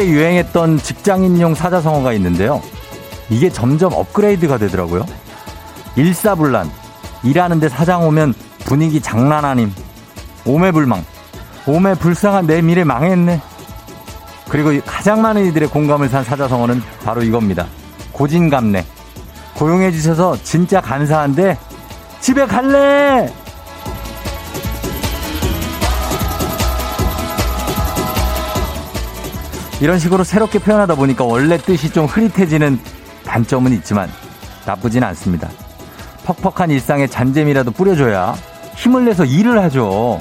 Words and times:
한때 0.00 0.08
유행했던 0.08 0.78
직장인용 0.78 1.54
사자성어가 1.54 2.14
있는데요. 2.14 2.62
이게 3.28 3.50
점점 3.50 3.92
업그레이드가 3.92 4.56
되더라고요. 4.56 5.04
일사불란. 5.94 6.70
일하는데 7.22 7.68
사장 7.68 8.06
오면 8.06 8.32
분위기 8.64 9.02
장난 9.02 9.44
아님. 9.44 9.70
오매불망. 10.46 11.04
오매 11.66 11.94
불쌍한 11.94 12.46
내 12.46 12.62
미래 12.62 12.82
망했네. 12.82 13.42
그리고 14.48 14.70
가장 14.86 15.20
많은 15.20 15.44
이들의 15.48 15.68
공감을 15.68 16.08
산 16.08 16.24
사자성어는 16.24 16.82
바로 17.04 17.22
이겁니다. 17.22 17.66
고진감래. 18.12 18.86
고용해 19.56 19.92
주셔서 19.92 20.38
진짜 20.42 20.80
감사한데 20.80 21.58
집에 22.20 22.46
갈래. 22.46 23.30
이런 29.80 29.98
식으로 29.98 30.24
새롭게 30.24 30.58
표현하다 30.58 30.94
보니까 30.94 31.24
원래 31.24 31.56
뜻이 31.56 31.90
좀 31.90 32.04
흐릿해지는 32.04 32.78
단점은 33.24 33.72
있지만 33.72 34.10
나쁘진 34.66 35.02
않습니다. 35.02 35.48
퍽퍽한 36.24 36.70
일상에 36.70 37.06
잔재미라도 37.06 37.70
뿌려줘야 37.70 38.34
힘을 38.76 39.06
내서 39.06 39.24
일을 39.24 39.60
하죠. 39.62 40.20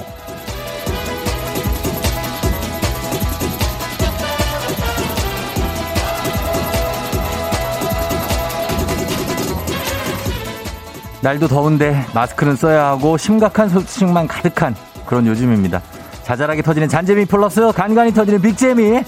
날도 11.22 11.50
더운데 11.50 12.06
마스크는 12.14 12.56
써야 12.56 12.86
하고 12.86 13.18
심각한 13.18 13.68
소식만 13.68 14.26
가득한 14.28 14.74
그런 15.06 15.28
요즘입니다. 15.28 15.82
자잘하게 16.24 16.62
터지는 16.62 16.88
잔재미 16.88 17.26
플러스 17.26 17.72
간간히 17.74 18.14
터지는 18.14 18.42
빅재미 18.42 19.04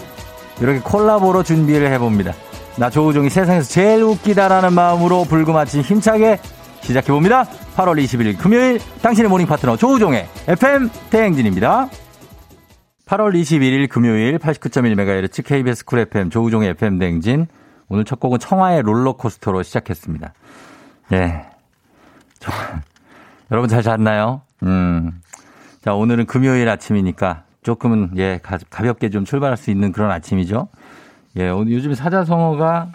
이렇게 0.62 0.80
콜라보로 0.80 1.44
준비를 1.44 1.92
해봅니다. 1.92 2.34
나 2.78 2.90
조우종이 2.90 3.30
세상에서 3.30 3.68
제일 3.68 4.04
웃기다라는 4.04 4.74
마음으로 4.74 5.26
불금 5.26 5.58
아침 5.58 5.82
힘차게 5.82 6.40
시작해봅니다. 6.82 7.46
8월 7.76 8.02
21일 8.04 8.38
금요일 8.38 8.80
당신의 9.02 9.30
모닝 9.30 9.48
파트너 9.48 9.76
조우종의 9.76 10.28
FM 10.48 10.90
대행진입니다. 11.10 11.90
8월 13.06 13.34
21일 13.34 13.90
금요일 13.90 14.38
89.1MHz 14.38 15.44
KBS 15.44 15.86
쿨 15.86 16.00
FM 16.00 16.30
조우종의 16.30 16.70
FM 16.72 16.98
대행진 16.98 17.48
오늘 17.90 18.06
첫 18.06 18.20
곡은 18.20 18.40
청하의 18.40 18.84
롤러코스터로 18.84 19.64
시작했습니다. 19.64 20.34
예. 21.12 21.46
저, 22.40 22.52
여러분 23.52 23.70
잘 23.70 23.84
잤나요? 23.84 24.42
음. 24.64 25.12
자, 25.84 25.94
오늘은 25.94 26.26
금요일 26.26 26.70
아침이니까 26.70 27.44
조금은 27.64 28.12
예 28.18 28.40
가, 28.42 28.58
볍게 28.70 29.10
좀 29.10 29.26
출발할 29.26 29.58
수 29.58 29.72
있는 29.72 29.92
그런 29.92 30.12
아침이죠. 30.12 30.68
예 31.38 31.50
오늘 31.50 31.74
요즘 31.74 31.94
사자성어가 31.94 32.92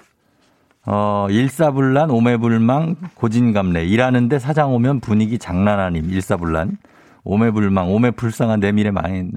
어 0.87 1.27
일사불란 1.31 2.11
오매불망 2.11 2.97
고진감래 3.15 3.85
일하는데 3.85 4.39
사장 4.39 4.73
오면 4.75 5.01
분위기 5.01 5.39
장난 5.39 5.81
아님 5.81 6.11
일사불란 6.11 6.79
오매불망 7.25 7.93
오매불쌍한 7.93 8.61
내 8.61 8.73
미래 8.73 8.91
망했네. 8.91 9.33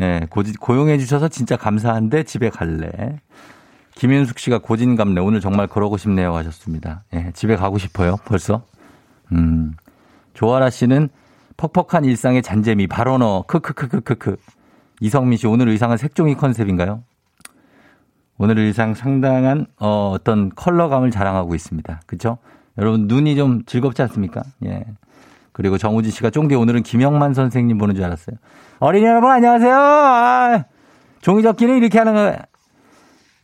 예 0.00 0.26
고지, 0.30 0.52
고용해 0.54 0.98
주셔서 0.98 1.28
진짜 1.28 1.56
감사한데 1.56 2.24
집에 2.24 2.50
갈래. 2.50 3.20
김윤숙 3.94 4.38
씨가 4.38 4.58
고진감래 4.58 5.20
오늘 5.22 5.40
정말 5.40 5.66
그러고 5.66 5.96
싶네요 5.96 6.34
하셨습니다. 6.36 7.04
예 7.14 7.32
집에 7.34 7.56
가고 7.56 7.78
싶어요 7.78 8.16
벌써. 8.24 8.62
음 9.32 9.74
조아라 10.34 10.70
씨는 10.70 11.08
퍽퍽한 11.56 12.04
일상의 12.04 12.42
잔재미 12.42 12.86
바로 12.86 13.18
너 13.18 13.42
크크크크크크 13.46 14.36
이성민 15.00 15.38
씨 15.38 15.46
오늘 15.46 15.68
의상은 15.68 15.96
색종이 15.96 16.34
컨셉인가요? 16.34 17.02
오늘 18.38 18.58
의상 18.58 18.94
상당한 18.94 19.66
어, 19.78 20.10
어떤 20.14 20.50
컬러감을 20.50 21.10
자랑하고 21.10 21.54
있습니다. 21.54 22.00
그렇죠? 22.06 22.38
여러분 22.78 23.06
눈이 23.06 23.36
좀 23.36 23.64
즐겁지 23.64 24.02
않습니까? 24.02 24.42
예. 24.66 24.84
그리고 25.52 25.78
정우진 25.78 26.12
씨가 26.12 26.28
쫑디 26.28 26.54
오늘은 26.54 26.82
김영만 26.82 27.32
선생님 27.32 27.78
보는 27.78 27.94
줄 27.94 28.04
알았어요. 28.04 28.36
어린이 28.78 29.06
여러분 29.06 29.30
안녕하세요. 29.30 29.74
아, 29.74 30.64
종이접기는 31.22 31.78
이렇게 31.78 31.98
하는 31.98 32.12
거. 32.12 32.36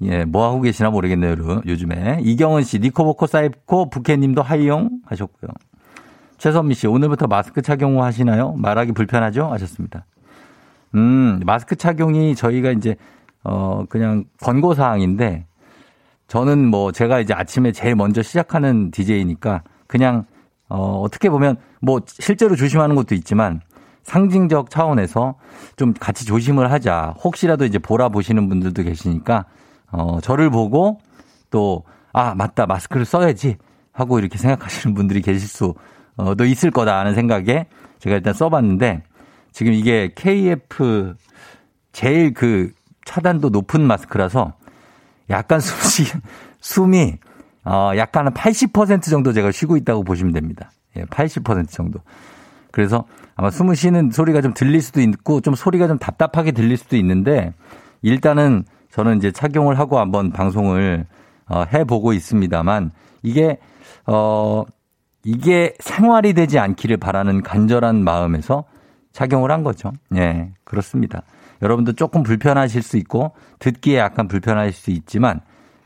예, 0.03 0.25
뭐 0.27 0.45
하고 0.45 0.61
계시나 0.61 0.91
모르겠네요, 0.91 1.63
요즘에. 1.67 2.19
이경은 2.23 2.65
씨, 2.65 2.81
니코보코 2.81 3.27
사이코 3.27 3.89
부캐님도 3.89 4.43
하이용 4.43 4.91
하셨고요. 5.07 5.51
최선미 6.43 6.75
씨, 6.75 6.89
오늘부터 6.89 7.29
마스크 7.29 7.63
착용 7.63 8.03
하시나요? 8.03 8.55
말하기 8.55 8.91
불편하죠? 8.91 9.47
하셨습니다. 9.53 10.05
음, 10.97 11.39
마스크 11.47 11.77
착용이 11.77 12.35
저희가 12.35 12.73
이제, 12.73 12.97
어, 13.45 13.85
그냥 13.89 14.25
권고사항인데, 14.43 15.47
저는 16.27 16.67
뭐 16.67 16.91
제가 16.91 17.21
이제 17.21 17.33
아침에 17.33 17.71
제일 17.71 17.95
먼저 17.95 18.23
시작하는 18.23 18.91
DJ니까 18.91 19.63
그냥, 19.87 20.25
어, 20.69 21.01
어떻게 21.01 21.31
보면 21.31 21.59
뭐 21.81 22.01
실제로 22.07 22.57
조심하는 22.57 22.97
것도 22.97 23.15
있지만 23.15 23.61
상징적 24.03 24.69
차원에서 24.69 25.37
좀 25.77 25.95
같이 25.95 26.27
조심을 26.27 26.73
하자. 26.73 27.15
혹시라도 27.23 27.67
이제 27.67 27.79
보라 27.79 28.09
보시는 28.09 28.49
분들도 28.49 28.83
계시니까, 28.83 29.45
어, 29.93 30.19
저를 30.21 30.51
보고 30.51 30.99
또, 31.51 31.85
아, 32.13 32.35
맞다. 32.35 32.67
마스크를 32.67 33.05
써야지. 33.05 33.59
하고 33.93 34.19
이렇게 34.19 34.39
생각하시는 34.39 34.95
분들이 34.97 35.21
계실 35.21 35.47
수 35.47 35.75
어, 36.17 36.35
도 36.35 36.45
있을 36.45 36.71
거다 36.71 36.99
하는 36.99 37.15
생각에 37.15 37.67
제가 37.99 38.17
일단 38.17 38.35
써봤는데 38.35 39.03
지금 39.53 39.73
이게 39.73 40.11
KF 40.15 41.15
제일 41.93 42.35
그 42.35 42.71
차단도 43.05 43.51
높은 43.51 43.83
마스크라서 43.83 44.55
약간 45.31 45.61
숨이, 45.61 46.09
숨이, 46.61 47.19
어, 47.65 47.93
약간 47.97 48.27
한 48.27 48.35
80% 48.35 49.03
정도 49.03 49.33
제가 49.33 49.53
쉬고 49.53 49.77
있다고 49.77 50.05
보시면 50.05 50.33
됩니다. 50.33 50.71
예, 50.97 51.05
80% 51.05 51.71
정도. 51.71 52.01
그래서 52.71 53.05
아마 53.35 53.51
숨을 53.51 53.77
쉬는 53.77 54.11
소리가 54.11 54.41
좀 54.41 54.55
들릴 54.55 54.81
수도 54.81 55.01
있고 55.01 55.41
좀 55.41 55.55
소리가 55.55 55.89
좀 55.89 55.99
답답하게 55.99 56.53
들릴 56.53 56.77
수도 56.77 56.97
있는데 56.97 57.53
일단은 58.03 58.65
저는 58.91 59.19
이제 59.19 59.31
착용을 59.31 59.79
하고 59.79 59.99
한번 59.99 60.33
방송을 60.33 61.07
어, 61.49 61.65
해보고 61.73 62.13
있습니다만 62.13 62.93
이게 63.23 63.59
어 64.07 64.65
이게 65.25 65.75
생활이 65.79 66.33
되지 66.33 66.59
않기를 66.59 66.97
바라는 66.97 67.43
간절한 67.43 68.03
마음에서 68.03 68.65
착용을 69.13 69.51
한 69.51 69.63
거죠. 69.63 69.93
예, 70.17 70.51
그렇습니다. 70.65 71.23
여러분도 71.61 71.93
조금 71.93 72.23
불편하실 72.23 72.83
수 72.83 72.97
있고 72.97 73.33
듣기에 73.61 73.99
약간 73.99 74.27
불편하실 74.27 74.73
수 74.73 74.91
있지만 74.91 75.41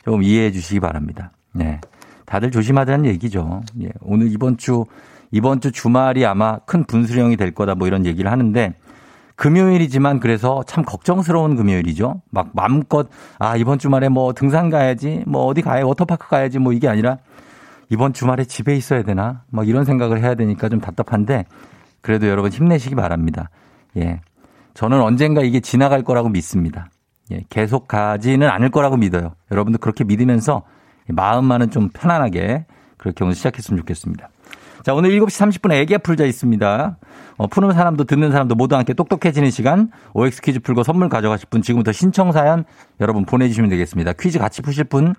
조금 0.04 0.22
이해해 0.22 0.52
주시기 0.52 0.80
바랍니다. 0.80 1.32
예. 1.60 1.80
다들 2.24 2.50
조심하자는 2.50 3.06
얘기죠. 3.06 3.62
예. 3.82 3.90
오늘 4.00 4.32
이번 4.32 4.56
주 4.56 4.84
이번 5.32 5.60
주 5.60 5.70
주말이 5.72 6.24
아마 6.24 6.58
큰 6.60 6.84
분수령이 6.84 7.36
될 7.36 7.52
거다 7.52 7.74
뭐 7.74 7.86
이런 7.86 8.06
얘기를 8.06 8.30
하는데 8.30 8.74
금요일이지만 9.34 10.18
그래서 10.18 10.62
참 10.66 10.82
걱정스러운 10.84 11.56
금요일이죠. 11.56 12.22
막 12.30 12.50
마음껏 12.54 13.08
아 13.38 13.56
이번 13.56 13.78
주말에 13.78 14.08
뭐 14.08 14.32
등산 14.32 14.70
가야지 14.70 15.24
뭐 15.26 15.44
어디 15.44 15.60
가야 15.60 15.84
워터파크 15.84 16.28
가야지 16.28 16.58
뭐 16.58 16.72
이게 16.72 16.88
아니라 16.88 17.18
이번 17.88 18.12
주말에 18.12 18.44
집에 18.44 18.74
있어야 18.76 19.02
되나? 19.02 19.44
막 19.50 19.68
이런 19.68 19.84
생각을 19.84 20.20
해야 20.20 20.34
되니까 20.34 20.68
좀 20.68 20.80
답답한데 20.80 21.44
그래도 22.00 22.28
여러분 22.28 22.50
힘내시기 22.50 22.94
바랍니다. 22.94 23.50
예. 23.96 24.20
저는 24.74 25.00
언젠가 25.00 25.42
이게 25.42 25.60
지나갈 25.60 26.02
거라고 26.02 26.28
믿습니다. 26.28 26.88
예. 27.32 27.42
계속 27.48 27.88
가지는 27.88 28.48
않을 28.48 28.70
거라고 28.70 28.96
믿어요. 28.96 29.34
여러분도 29.50 29.78
그렇게 29.78 30.04
믿으면서 30.04 30.62
마음만은 31.08 31.70
좀 31.70 31.88
편안하게 31.90 32.66
그렇게 32.96 33.24
오늘 33.24 33.34
시작했으면 33.34 33.78
좋겠습니다. 33.78 34.28
자, 34.82 34.94
오늘 34.94 35.10
7시 35.10 35.60
30분에 35.60 35.72
애기 35.72 35.98
풀자 35.98 36.24
있습니다. 36.26 36.96
어, 37.38 37.46
푸는 37.48 37.72
사람도 37.72 38.04
듣는 38.04 38.30
사람도 38.30 38.54
모두 38.54 38.76
함께 38.76 38.94
똑똑해지는 38.94 39.50
시간 39.50 39.90
OX 40.14 40.40
퀴즈 40.42 40.60
풀고 40.60 40.84
선물 40.84 41.08
가져가실 41.08 41.48
분 41.50 41.60
지금부터 41.60 41.90
신청 41.90 42.30
사연 42.30 42.64
여러분 43.00 43.24
보내주시면 43.24 43.68
되겠습니다. 43.70 44.12
퀴즈 44.12 44.38
같이 44.38 44.62
푸실 44.62 44.84
분 44.84 45.14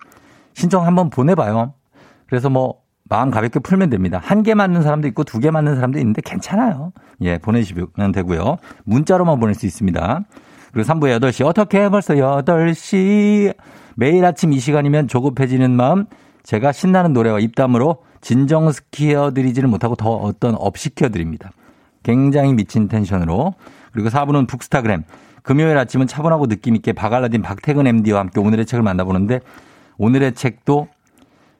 신청 0.54 0.86
한번 0.86 1.10
보내봐요. 1.10 1.74
그래서 2.28 2.50
뭐 2.50 2.82
마음 3.10 3.32
가볍게 3.32 3.60
풀면 3.60 3.90
됩니다. 3.90 4.20
한 4.24 4.44
개 4.44 4.54
맞는 4.54 4.82
사람도 4.84 5.08
있고 5.10 5.24
두 5.24 5.40
개 5.40 5.50
맞는 5.52 5.76
사람도 5.76 5.98
있는데 6.00 6.22
괜찮아요. 6.24 6.92
예, 7.22 7.38
보내주시면 7.38 8.12
되고요. 8.14 8.58
문자로만 8.84 9.40
보낼 9.40 9.56
수 9.56 9.66
있습니다. 9.66 10.22
그리고 10.74 10.88
3부 10.94 11.20
8시 11.20 11.46
어떻게 11.46 11.90
벌써 11.90 12.14
8시 12.16 13.56
매일 13.96 14.26
아침 14.26 14.54
이 14.54 14.60
시간이면 14.60 15.08
조급해지는 15.08 15.72
마음 15.72 16.06
제가 16.44 16.72
신나는 16.72 17.14
노래와 17.14 17.40
입담으로 17.40 18.04
진정시켜 18.22 19.32
드리지를 19.32 19.70
못하고 19.70 19.96
더 19.96 20.12
어떤 20.12 20.56
업시켜 20.56 21.10
드립니다. 21.10 21.52
굉장히 22.04 22.54
미친 22.54 22.88
텐션으로 22.88 23.54
그리고 23.92 24.10
4부는 24.10 24.48
북스타그램 24.48 25.04
금요일 25.44 25.78
아침은 25.78 26.08
차분하고 26.08 26.46
느낌있게 26.48 26.94
바갈라딘 26.94 27.42
박태근 27.42 27.88
MD와 27.88 28.20
함께 28.20 28.40
오늘의 28.40 28.66
책을 28.66 28.84
만나보는데 28.84 29.40
오늘의 29.98 30.34
책도 30.36 30.90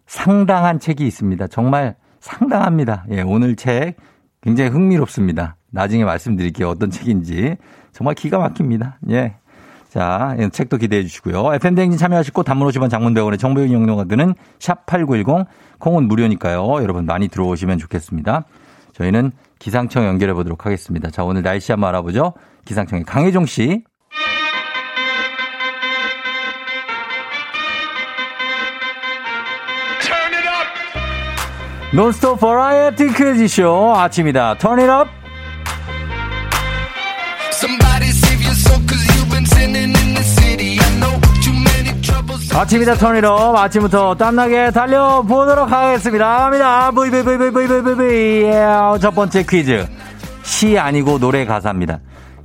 상당한 0.08 0.80
책이 0.80 1.06
있습니다. 1.06 1.48
정말 1.48 1.96
상당합니다. 2.20 3.06
예, 3.12 3.22
오늘 3.22 3.56
책 3.56 3.96
굉장히 4.42 4.70
흥미롭습니다. 4.72 5.56
나중에 5.70 6.04
말씀드릴게요. 6.06 6.70
어떤 6.70 6.90
책인지. 6.90 7.58
정말 7.92 8.16
기가 8.16 8.40
막힙니다. 8.40 8.98
예. 9.12 9.36
자, 9.90 10.36
책도 10.52 10.78
기대해 10.78 11.04
주시고요. 11.04 11.54
FM대행진 11.56 11.98
참여하시고 11.98 12.44
단문 12.44 12.68
50원 12.70 12.90
장문병원의 12.90 13.38
정보용 13.38 13.70
이용료가 13.70 14.06
드는 14.06 14.34
샵8910 14.60 15.46
콩은 15.80 16.08
무료니까요. 16.08 16.82
여러분 16.82 17.06
많이 17.06 17.28
들어오시면 17.28 17.78
좋겠습니다. 17.78 18.46
저희는 18.94 19.32
기상청 19.60 20.06
연결해 20.06 20.34
보도록 20.34 20.66
하겠습니다. 20.66 21.10
자, 21.10 21.24
오늘 21.24 21.42
날씨 21.42 21.72
한번 21.72 21.90
알아보죠. 21.90 22.34
기상청의 22.66 23.06
강혜종 23.06 23.46
씨. 23.46 23.84
논스톱 31.94 32.40
버라이어티 32.40 33.14
퀴즈쇼 33.14 33.96
아침이다. 33.96 34.58
Turn 34.58 34.80
it 34.80 34.92
up. 34.92 35.18
아침이다 42.58 42.96
turn 42.96 43.26
it 43.26 43.41
up 43.41 43.56
아침부터 43.58 44.16
땀나게 44.16 44.72
달려보도록 44.72 45.72
하겠습니다. 45.72 46.38
갑니다. 46.40 46.90
브이브이브이브이브이브이 46.92 48.52
첫 49.00 49.12
번째 49.12 49.44
퀴즈. 49.44 49.86
시 50.44 50.78
아니고 50.78 51.20
노래 51.20 51.46
가사입니다. 51.46 52.00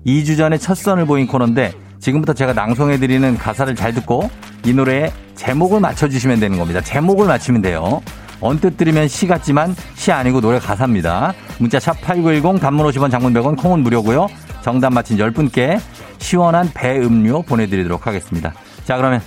2주 0.07 0.37
전에 0.37 0.59
첫 0.59 0.77
선을 0.77 1.07
보인 1.07 1.27
코너인데 1.27 1.73
지금부터 1.99 2.35
제가 2.35 2.53
낭송해드리는 2.53 3.39
가사를 3.39 3.75
잘 3.75 3.95
듣고 3.95 4.31
이 4.67 4.75
노래의 4.75 5.13
제목을 5.35 5.81
맞춰주시면 5.81 6.41
되는 6.41 6.59
겁니다. 6.59 6.83
제목을 6.83 7.27
맞추면 7.27 7.63
돼요. 7.63 8.03
언뜻 8.43 8.77
들으면 8.77 9.09
시 9.09 9.27
같지만 9.27 9.75
시 9.95 10.11
아니고 10.13 10.41
노래 10.41 10.59
가사입니다. 10.59 11.33
문자 11.59 11.79
샵 11.79 12.01
8910 12.03 12.61
단문 12.61 12.87
50원 12.89 13.11
장문 13.11 13.33
100원 13.33 13.57
콩은 13.57 13.81
무료고요. 13.81 14.27
정답 14.63 14.93
맞힌 14.93 15.17
10분께 15.17 15.81
시원한 16.19 16.71
배 16.75 16.99
음료 16.99 17.43
보내드리도록 17.43 18.07
하겠습니다. 18.07 18.53
자 18.85 18.97
그러면 18.97 19.21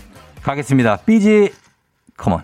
가겠습니다. 0.44 0.98
삐지 0.98 1.52
컴온. 2.18 2.42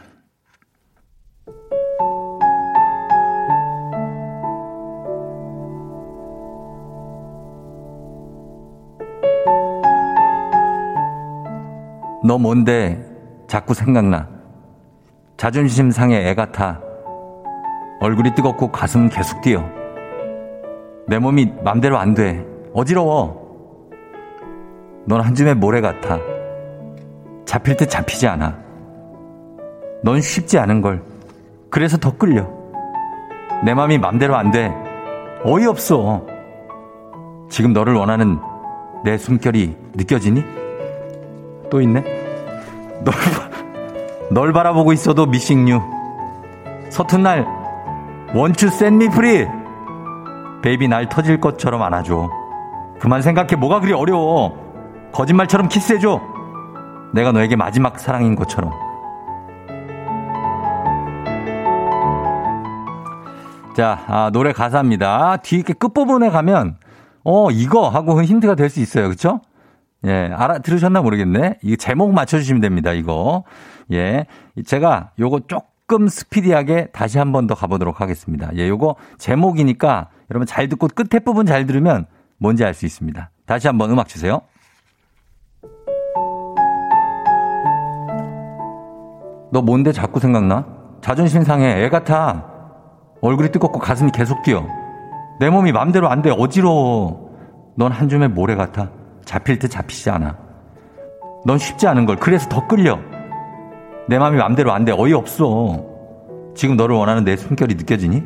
너 12.23 12.38
뭔데 12.38 13.03
자꾸 13.47 13.73
생각나. 13.73 14.41
자존심 15.42 15.90
상해 15.90 16.30
애 16.30 16.36
같아. 16.36 16.80
얼굴이 18.00 18.36
뜨겁고 18.36 18.72
가슴 18.72 19.10
계속 19.10 19.42
뛰어. 19.42 19.68
내 21.08 21.18
몸이 21.18 21.52
맘대로 21.64 21.98
안 21.98 22.14
돼. 22.14 22.46
어지러워. 22.76 23.90
넌 25.08 25.20
한 25.20 25.34
줌의 25.34 25.56
모래 25.56 25.82
같아. 25.82 26.20
잡힐 27.44 27.76
때 27.76 27.88
잡히지 27.88 28.28
않아. 28.28 28.56
넌 30.04 30.22
쉽지 30.22 30.60
않은 30.60 30.80
걸. 30.80 31.02
그래서 31.72 31.98
더 31.98 32.16
끌려. 32.16 32.48
내 33.66 33.74
맘이 33.74 33.98
맘대로 33.98 34.36
안 34.36 34.52
돼. 34.52 34.72
어이없어. 35.44 36.24
지금 37.50 37.74
너를 37.74 37.96
원하는 37.96 38.38
내 39.04 39.18
숨결이 39.18 39.76
느껴지니? 39.96 40.44
또 41.72 41.82
있네? 41.82 42.02
널, 43.04 43.16
널 44.31 44.54
바라보고 44.54 44.94
있어도 44.94 45.25
missing 45.25 45.61
you. 45.61 45.81
서툰 46.89 47.24
날, 47.24 47.45
won't 48.33 48.69
you 48.69 48.85
set 48.85 49.00
me 49.00 49.10
free. 49.10 49.45
baby 50.63 50.88
날 50.88 51.10
터질 51.10 51.39
것처럼 51.42 51.81
안아줘. 51.81 52.30
그만 53.00 53.22
생각해. 53.22 53.56
뭐가 53.56 53.80
그리 53.80 53.94
어려워. 53.94 54.56
거짓말처럼 55.12 55.68
키스해줘. 55.68 56.22
내가 57.13 57.31
너에게 57.31 57.56
마지막 57.56 58.00
사랑인 58.00 58.36
것처럼. 58.36 58.72
자, 63.75 64.00
아, 64.07 64.30
노래 64.31 64.51
가사입니다. 64.51 65.38
뒤에 65.38 65.63
끝부분에 65.63 66.30
가면, 66.30 66.78
어, 67.24 67.50
이거 67.51 67.89
하고 67.89 68.22
힌트가 68.22 68.56
될 68.56 68.69
수 68.69 68.80
있어요. 68.80 69.10
그쵸? 69.10 69.42
예, 70.06 70.31
알아, 70.33 70.60
들으셨나 70.60 71.01
모르겠네. 71.01 71.57
이 71.63 71.78
제목 71.78 72.13
맞춰주시면 72.13 72.62
됩니다. 72.62 72.92
이거. 72.92 73.44
예. 73.92 74.25
제가 74.66 75.12
요거 75.19 75.42
조금 75.48 76.07
스피디하게 76.07 76.88
다시 76.94 77.18
한 77.18 77.31
번 77.31 77.48
더 77.48 77.56
가보도록 77.56 78.01
하겠습니다. 78.01 78.50
예, 78.56 78.68
요거 78.68 78.95
제목이니까 79.18 80.10
여러분 80.31 80.45
잘 80.48 80.69
듣고 80.69 80.88
끝에 80.88 81.19
부분 81.19 81.45
잘 81.45 81.66
들으면 81.66 82.06
뭔지 82.38 82.63
알 82.66 82.74
수 82.74 82.86
있습니다. 82.86 83.30
다시 83.45 83.68
한 83.68 83.78
번 83.78 83.92
음악 83.92 84.07
주세요. 84.07 84.42
너 89.51 89.62
뭔데 89.62 89.92
자꾸 89.92 90.19
생각나? 90.19 90.66
자존심 91.01 91.44
상해. 91.44 91.83
애 91.83 91.89
같아. 91.89 92.45
얼굴이 93.22 93.50
뜨겁고 93.51 93.80
가슴이 93.80 94.12
계속 94.12 94.42
뛰어. 94.44 94.66
내 95.39 95.50
몸이 95.50 95.72
맘대로 95.72 96.10
안 96.10 96.22
돼. 96.22 96.31
어지러워. 96.31 97.30
넌 97.75 97.92
한 97.92 98.07
줌의 98.07 98.30
모래 98.30 98.56
같아. 98.56 98.89
잡힐 99.25 99.60
때 99.60 99.68
잡히지 99.68 100.10
않아. 100.10 100.38
넌 101.45 101.57
쉽지 101.57 101.88
않은 101.88 102.06
걸. 102.06 102.16
그래서 102.16 102.48
더 102.48 102.66
끌려. 102.68 103.00
내 104.12 104.19
마음이 104.19 104.38
맘대로 104.38 104.74
안 104.74 104.84
돼. 104.84 104.92
어이없어. 104.92 105.86
지금 106.54 106.75
너를 106.75 106.98
원하는 106.98 107.24
내 107.24 107.38
숨결이 107.38 107.75
느껴지니? 107.75 108.22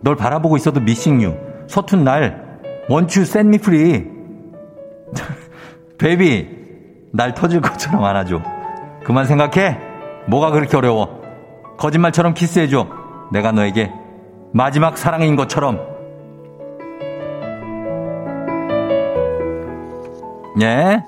널 0.00 0.16
바라보고 0.16 0.56
있어도 0.56 0.80
missing 0.80 1.22
you. 1.22 1.32
서툰 1.68 2.02
날. 2.02 2.58
won't 2.88 3.24
you 3.24 3.37
set 3.37 3.49
me 3.49 3.58
free. 3.58 4.10
baby. 5.96 6.48
날 7.12 7.34
터질 7.34 7.60
것처럼 7.60 8.02
안아줘. 8.02 8.42
그만 9.04 9.26
생각해. 9.26 9.78
뭐가 10.26 10.50
그렇게 10.50 10.76
어려워? 10.76 11.22
거짓말처럼 11.78 12.34
키스해줘. 12.34 12.88
내가 13.30 13.52
너에게 13.52 13.92
마지막 14.52 14.98
사랑인 14.98 15.36
것처럼. 15.36 15.78
예. 20.60 21.04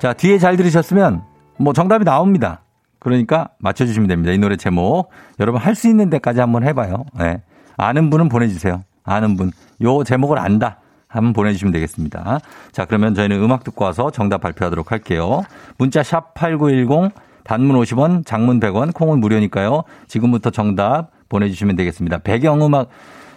자, 0.00 0.12
뒤에 0.12 0.38
잘 0.38 0.56
들으셨으면 0.56 1.22
뭐 1.60 1.72
정답이 1.72 2.04
나옵니다. 2.04 2.62
그러니까 3.02 3.48
맞춰주시면 3.58 4.08
됩니다. 4.08 4.32
이 4.32 4.38
노래 4.38 4.56
제목. 4.56 5.10
여러분 5.40 5.60
할 5.60 5.74
수 5.74 5.88
있는 5.88 6.08
데까지 6.08 6.38
한번 6.38 6.62
해봐요. 6.62 7.04
예. 7.20 7.42
아는 7.76 8.10
분은 8.10 8.28
보내주세요. 8.28 8.82
아는 9.02 9.36
분. 9.36 9.50
요 9.82 10.04
제목을 10.04 10.38
안다. 10.38 10.78
한번 11.08 11.32
보내주시면 11.32 11.72
되겠습니다. 11.72 12.38
자, 12.70 12.84
그러면 12.84 13.14
저희는 13.14 13.42
음악 13.42 13.64
듣고 13.64 13.84
와서 13.84 14.10
정답 14.10 14.40
발표하도록 14.40 14.92
할게요. 14.92 15.42
문자 15.78 16.02
샵 16.02 16.32
8910 16.34 17.12
단문 17.44 17.76
50원, 17.76 18.24
장문 18.24 18.60
100원, 18.60 18.94
콩은 18.94 19.18
무료니까요. 19.18 19.82
지금부터 20.06 20.50
정답 20.50 21.08
보내주시면 21.28 21.74
되겠습니다. 21.74 22.18
배경음악, 22.18 22.88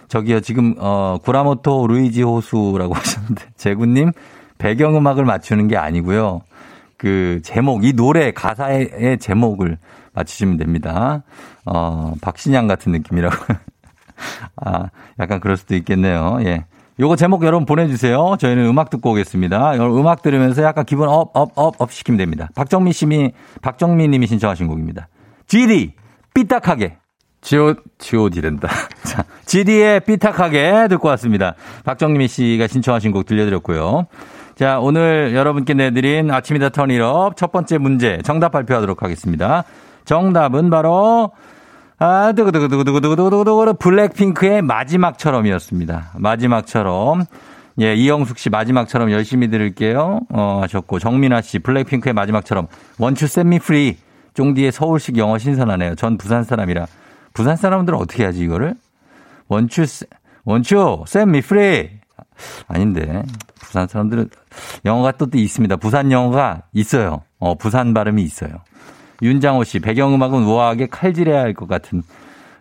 저기요, 0.08 0.40
지금, 0.40 0.76
어, 0.78 1.18
구라모토 1.22 1.88
루이지 1.88 2.22
호수라고 2.22 2.94
하셨는데, 2.94 3.46
재구님, 3.56 4.12
배경음악을 4.58 5.24
맞추는 5.24 5.66
게 5.66 5.76
아니고요. 5.76 6.42
그 6.96 7.40
제목, 7.42 7.84
이 7.84 7.92
노래 7.92 8.32
가사의 8.32 9.18
제목을 9.20 9.78
맞추시면 10.14 10.56
됩니다. 10.56 11.22
어, 11.64 12.14
박신양 12.20 12.66
같은 12.66 12.92
느낌이라고. 12.92 13.36
아, 14.56 14.88
약간 15.18 15.40
그럴 15.40 15.56
수도 15.56 15.74
있겠네요. 15.74 16.38
예. 16.42 16.64
요거 16.98 17.16
제목 17.16 17.44
여러분 17.44 17.66
보내주세요. 17.66 18.36
저희는 18.38 18.64
음악 18.64 18.88
듣고 18.88 19.10
오겠습니다. 19.10 19.74
음악 19.74 20.22
들으면서 20.22 20.62
약간 20.62 20.86
기분 20.86 21.08
up, 21.08 21.30
up, 21.36 21.52
up, 21.54 21.74
up 21.78 21.92
시키면 21.92 22.16
됩니다. 22.16 22.48
박정민 22.54 22.94
씨이, 22.94 23.32
박정민 23.60 24.10
님이 24.12 24.26
신청하신 24.26 24.66
곡입니다. 24.66 25.08
GD, 25.46 25.92
삐딱하게. 26.32 26.96
지오, 27.42 27.74
지오디 27.98 28.40
된다. 28.40 28.68
자, 29.04 29.24
GD의 29.44 30.00
삐딱하게 30.00 30.88
듣고 30.88 31.08
왔습니다. 31.08 31.54
박정민 31.84 32.26
씨가 32.28 32.66
신청하신 32.66 33.12
곡 33.12 33.26
들려드렸고요. 33.26 34.06
자, 34.56 34.80
오늘 34.80 35.34
여러분께 35.34 35.74
내드린 35.74 36.30
아침이다 36.30 36.70
turn 36.70 37.03
it 37.03 37.19
up 37.19 37.36
첫 37.36 37.52
번째 37.52 37.76
문제 37.76 38.22
정답 38.24 38.52
발표하도록 38.52 39.02
하겠습니다. 39.02 39.64
정답은 40.06 40.70
바로 40.70 41.32
아, 41.98 42.32
두구두구두구두구두구두구두구 42.34 43.74
블랙핑크의 43.74 44.62
마지막처럼이었습니다. 44.62 46.12
마지막처럼. 46.16 47.24
예, 47.82 47.94
이영숙 47.94 48.38
씨 48.38 48.48
마지막처럼 48.48 49.10
열심히 49.10 49.50
들을게요. 49.50 50.20
어, 50.30 50.60
하셨고, 50.62 51.00
정민아 51.00 51.42
씨 51.42 51.58
블랙핑크의 51.58 52.14
마지막처럼 52.14 52.68
won't 52.98 53.26
you 53.26 53.38
set 53.38 53.50
me 53.50 53.58
free. 53.58 53.98
쫑디의 54.32 54.72
서울식 54.72 55.18
영어 55.18 55.36
신선하네요. 55.36 55.96
전 55.96 56.16
부산 56.16 56.44
사람이라. 56.44 56.86
부산 57.34 57.56
사람들은 57.56 57.98
어떻게 57.98 58.24
하지, 58.24 58.44
이거를? 58.44 58.74
won't 59.48 59.84
you, 60.44 60.71
won't 60.71 61.04
you, 61.06 61.22
set 61.22 61.34
me 61.34 61.42
free. 61.42 61.95
아닌데. 62.68 63.22
부산 63.60 63.86
사람들은 63.88 64.28
영어가 64.84 65.12
또 65.12 65.26
있습니다. 65.32 65.76
부산 65.76 66.12
영어가 66.12 66.62
있어요. 66.72 67.22
어, 67.38 67.54
부산 67.56 67.94
발음이 67.94 68.22
있어요. 68.22 68.50
윤장호 69.22 69.64
씨, 69.64 69.80
배경음악은 69.80 70.44
우아하게 70.44 70.86
칼질해야 70.88 71.40
할 71.40 71.54
것 71.54 71.66
같은 71.68 72.02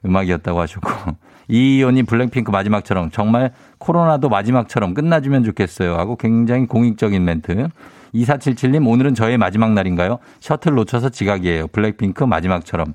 음악이었다고 0.06 0.60
하셨고, 0.62 0.90
이의원님 1.48 2.06
블랙핑크 2.06 2.50
마지막처럼 2.52 3.12
정말 3.12 3.52
코로나도 3.78 4.30
마지막처럼 4.30 4.94
끝나주면 4.94 5.44
좋겠어요. 5.44 5.96
하고 5.96 6.16
굉장히 6.16 6.66
공익적인 6.66 7.24
멘트. 7.24 7.68
2477님, 8.14 8.88
오늘은 8.88 9.14
저의 9.14 9.38
마지막 9.38 9.74
날인가요? 9.74 10.20
셔틀 10.40 10.74
놓쳐서 10.76 11.10
지각이에요. 11.10 11.68
블랙핑크 11.68 12.24
마지막처럼. 12.24 12.94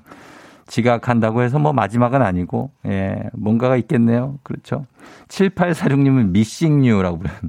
지각한다고 0.71 1.41
해서 1.41 1.59
뭐 1.59 1.73
마지막은 1.73 2.21
아니고, 2.21 2.71
예, 2.85 3.23
뭔가가 3.33 3.75
있겠네요. 3.75 4.39
그렇죠. 4.41 4.85
7846님은 5.27 6.29
미싱뉴라고 6.29 7.19
부르는, 7.19 7.39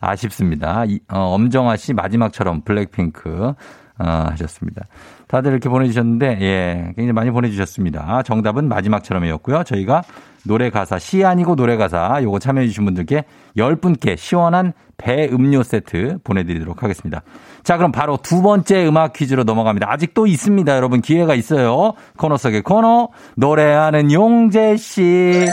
아쉽습니다. 0.00 0.84
이, 0.86 1.00
어, 1.08 1.34
엄정화 1.34 1.76
씨 1.76 1.92
마지막처럼 1.92 2.62
블랙핑크, 2.62 3.52
어, 3.98 4.04
하셨습니다. 4.30 4.86
다들 5.28 5.52
이렇게 5.52 5.68
보내주셨는데, 5.68 6.38
예, 6.40 6.92
굉장히 6.96 7.12
많이 7.12 7.30
보내주셨습니다. 7.30 8.22
정답은 8.22 8.66
마지막처럼이었고요. 8.68 9.64
저희가 9.64 10.02
노래 10.44 10.70
가사, 10.70 10.98
시 10.98 11.24
아니고 11.24 11.56
노래 11.56 11.76
가사, 11.76 12.20
요거 12.22 12.38
참여해 12.38 12.66
주신 12.66 12.84
분들께 12.84 13.24
10분께 13.56 14.16
시원한 14.16 14.72
배 14.96 15.28
음료 15.32 15.62
세트 15.62 16.18
보내드리도록 16.24 16.82
하겠습니다. 16.82 17.22
자, 17.62 17.76
그럼 17.76 17.92
바로 17.92 18.18
두 18.22 18.42
번째 18.42 18.86
음악 18.86 19.12
퀴즈로 19.12 19.44
넘어갑니다. 19.44 19.90
아직 19.90 20.14
또 20.14 20.26
있습니다. 20.26 20.74
여러분 20.76 21.00
기회가 21.00 21.34
있어요. 21.34 21.94
코너 22.16 22.36
속의 22.36 22.62
코너, 22.62 23.08
노래하는 23.36 24.12
용재씨. 24.12 25.46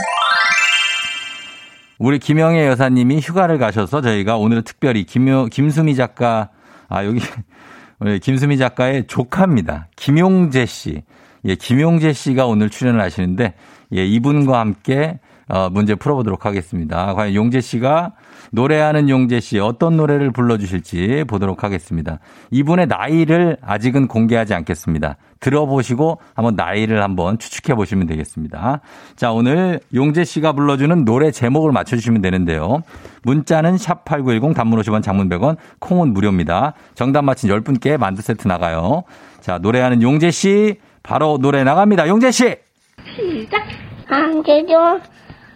우리 2.00 2.20
김영애 2.20 2.68
여사님이 2.68 3.20
휴가를 3.20 3.58
가셔서 3.58 4.02
저희가 4.02 4.38
오늘 4.38 4.62
특별히 4.62 5.04
김요, 5.04 5.46
김수미 5.46 5.96
작가, 5.96 6.50
아, 6.90 7.06
여기, 7.06 7.20
김수미 8.22 8.58
작가의 8.58 9.08
조카입니다. 9.08 9.88
김용재 9.96 10.66
씨. 10.68 11.04
예, 11.46 11.56
김용재 11.56 12.14
씨가 12.14 12.46
오늘 12.46 12.70
출연을 12.70 13.02
하시는데, 13.02 13.56
예, 13.94 14.06
이분과 14.06 14.60
함께 14.60 15.20
어, 15.50 15.70
문제 15.70 15.96
풀어보도록 15.96 16.46
하겠습니다. 16.46 17.14
과연 17.14 17.34
용재 17.34 17.62
씨가 17.62 18.12
노래하는 18.52 19.08
용재 19.08 19.40
씨 19.40 19.60
어떤 19.60 19.96
노래를 19.96 20.32
불러주실지 20.32 21.24
보도록 21.28 21.64
하겠습니다. 21.64 22.20
이분의 22.52 22.88
나이를 22.88 23.58
아직은 23.62 24.08
공개하지 24.08 24.54
않겠습니다. 24.54 25.16
들어보시고 25.40 26.20
한번 26.34 26.56
나이를 26.56 27.02
한번 27.02 27.40
추측해 27.40 27.76
보시면 27.76 28.08
되겠습니다. 28.08 28.82
자, 29.16 29.32
오늘 29.32 29.80
용재 29.94 30.26
씨가 30.26 30.52
불러주는 30.52 31.06
노래 31.06 31.32
제목을 31.32 31.72
맞춰주시면 31.72 32.22
되는데요. 32.22 32.82
문자는 33.24 33.76
샵8910 33.76 34.54
단문 34.54 34.82
50원 34.82 35.02
장문 35.02 35.30
100원 35.30 35.56
콩은 35.80 36.14
무료입니다. 36.14 36.74
정답 36.94 37.24
맞힌 37.24 37.50
10분께 37.50 37.98
만두 37.98 38.22
세트 38.22 38.50
나가요. 38.50 39.04
자, 39.40 39.60
노래하는 39.60 40.02
용재 40.02 40.32
씨 40.32 40.80
바로 41.04 41.38
노래 41.38 41.64
나갑니다. 41.64 42.10
용재 42.10 42.32
씨! 42.32 42.67
시작. 43.16 43.64
한계도 44.08 45.00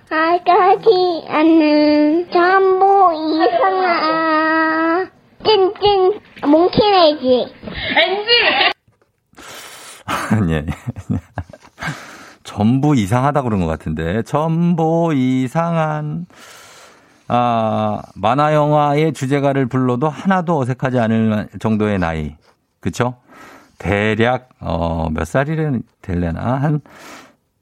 알까지 0.10 1.26
않는 1.30 2.30
전부 2.32 3.12
이상아. 3.14 5.06
찐찐 5.44 6.20
몽키네지. 6.48 7.54
예. 10.50 10.66
전부 12.44 12.96
이상하다 12.96 13.42
그런 13.44 13.62
것 13.62 13.68
같은데. 13.68 14.22
전부 14.24 15.14
이상한. 15.14 16.26
아, 17.28 18.02
만화 18.16 18.54
영화의 18.54 19.14
주제가를 19.14 19.68
불러도 19.68 20.10
하나도 20.10 20.60
어색하지 20.60 21.00
않을 21.00 21.48
정도의 21.60 21.98
나이. 21.98 22.36
그쵸? 22.82 23.16
대략, 23.78 24.50
어, 24.60 25.08
몇 25.12 25.26
살이래 25.26 25.80
될래나? 26.02 26.42
한, 26.42 26.82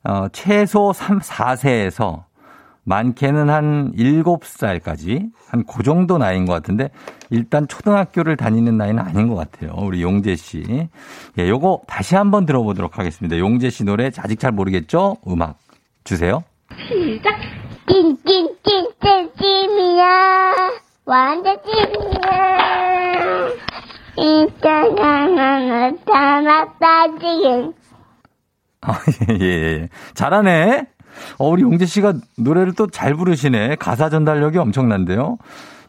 어, 0.09 0.27
최소 0.31 0.91
3, 0.91 1.19
4세에서 1.19 2.23
많게는 2.83 3.49
한 3.51 3.91
7살까지 3.95 5.29
한 5.49 5.63
그 5.67 5.83
정도 5.83 6.17
나이인 6.17 6.45
것 6.47 6.53
같은데 6.53 6.89
일단 7.29 7.67
초등학교를 7.67 8.35
다니는 8.35 8.75
나이는 8.77 9.03
아닌 9.03 9.27
것 9.27 9.35
같아요. 9.35 9.73
우리 9.77 10.01
용재 10.01 10.35
씨. 10.35 10.63
예, 11.37 11.47
요거 11.49 11.81
다시 11.85 12.15
한번 12.15 12.47
들어보도록 12.47 12.97
하겠습니다. 12.97 13.37
용재 13.37 13.69
씨 13.69 13.83
노래 13.83 14.09
아직 14.17 14.39
잘 14.39 14.51
모르겠죠? 14.51 15.17
음악 15.27 15.59
주세요. 16.03 16.43
시작. 16.87 17.35
찐찐찐찐 17.87 19.31
찐이야. 19.39 20.55
완전 21.05 21.57
찐이야. 21.63 23.49
이따가 24.17 25.27
나타났다 25.27 27.07
지금. 27.19 27.73
아, 28.81 28.99
예, 29.31 29.37
예, 29.39 29.45
예. 29.45 29.89
잘하네. 30.13 30.87
어, 31.37 31.49
우리 31.49 31.63
용재 31.63 31.85
씨가 31.85 32.13
노래를 32.37 32.73
또 32.73 32.87
잘 32.87 33.13
부르시네. 33.13 33.75
가사 33.75 34.09
전달력이 34.09 34.57
엄청난데요. 34.57 35.37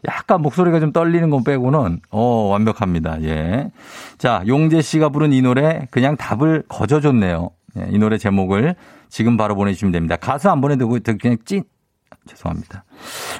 약간 0.07 0.41
목소리가 0.41 0.79
좀 0.79 0.91
떨리는 0.91 1.29
건 1.29 1.43
빼고는, 1.43 2.01
어, 2.09 2.21
완벽합니다. 2.49 3.21
예. 3.23 3.71
자, 4.17 4.43
용재 4.47 4.81
씨가 4.81 5.09
부른 5.09 5.31
이 5.31 5.41
노래 5.41 5.87
그냥 5.91 6.17
답을 6.17 6.63
거저줬네요. 6.67 7.51
예, 7.77 7.87
이 7.91 7.99
노래 7.99 8.17
제목을 8.17 8.75
지금 9.09 9.37
바로 9.37 9.55
보내주시면 9.55 9.91
됩니다. 9.91 10.15
가수 10.15 10.49
안 10.49 10.59
보내도 10.59 10.87
그냥 10.87 11.37
찐, 11.45 11.63
죄송합니다. 12.25 12.83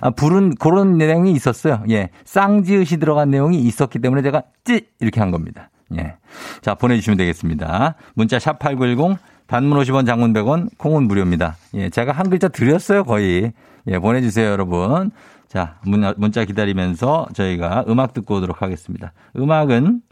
아, 0.01 0.12
부른 0.12 0.55
그런 0.55 0.98
내용이 0.98 1.31
있었어요. 1.34 1.84
예. 1.89 2.10
쌍지읒이 2.25 3.00
들어간 3.00 3.29
내용이 3.31 3.58
있었기 3.60 4.00
때문에 4.00 4.22
제가 4.22 4.43
찌 4.63 4.88
이렇게 5.00 5.20
한 5.20 5.31
겁니다. 5.31 5.70
예. 5.98 6.15
자, 6.62 6.75
보내주시면 6.75 7.17
되겠습니다. 7.17 7.96
문자 8.13 8.39
샵 8.39 8.60
8910 8.60 9.17
단문 9.51 9.77
50원 9.81 10.05
장문 10.05 10.31
100원 10.31 10.70
콩은 10.77 11.10
무료입니다. 11.10 11.58
예. 11.74 11.89
제가 11.89 12.13
한 12.13 12.29
글자 12.29 12.48
드렸어요, 12.48 13.03
거의. 13.03 13.51
예. 13.88 14.00
보내주세요, 14.00 14.50
여러분. 14.50 15.12
자, 15.50 15.75
문자 16.15 16.46
기다리면서 16.46 17.27
저희가 17.34 17.84
음악 17.89 18.13
듣고 18.13 18.36
오도록 18.36 18.62
하겠습니다. 18.62 19.12
음악은 19.36 20.03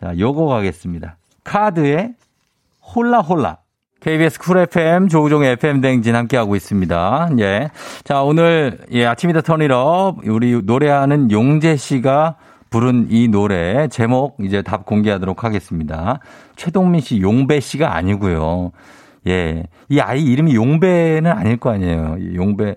자, 0.00 0.18
요거 0.18 0.46
가겠습니다. 0.46 1.16
카드의 1.44 2.14
Hola 2.92 3.21
Hola. 3.21 3.58
KBS 4.00 4.40
쿨 4.40 4.58
FM 4.58 5.06
조우종의 5.06 5.52
FM 5.52 5.80
댕진 5.80 6.16
함께하고 6.16 6.56
있습니다. 6.56 7.30
예. 7.38 7.70
자, 8.02 8.22
오늘 8.22 8.78
예, 8.90 9.06
아침이다 9.06 9.42
turn 9.42 9.84
it 9.84 10.05
up 10.05 10.26
우리 10.26 10.60
노래하는 10.60 11.30
용재 11.30 11.76
씨가 11.76 12.34
부른 12.72 13.06
이 13.10 13.28
노래 13.28 13.86
제목 13.88 14.36
이제 14.40 14.62
답 14.62 14.86
공개하도록 14.86 15.44
하겠습니다. 15.44 16.18
최동민 16.56 17.00
씨 17.00 17.20
용배 17.20 17.60
씨가 17.60 17.94
아니고요. 17.94 18.72
예. 19.28 19.64
이 19.88 20.00
아이 20.00 20.24
이름이 20.24 20.54
용배는 20.56 21.30
아닐 21.30 21.58
거 21.58 21.70
아니에요. 21.70 22.16
용배. 22.34 22.74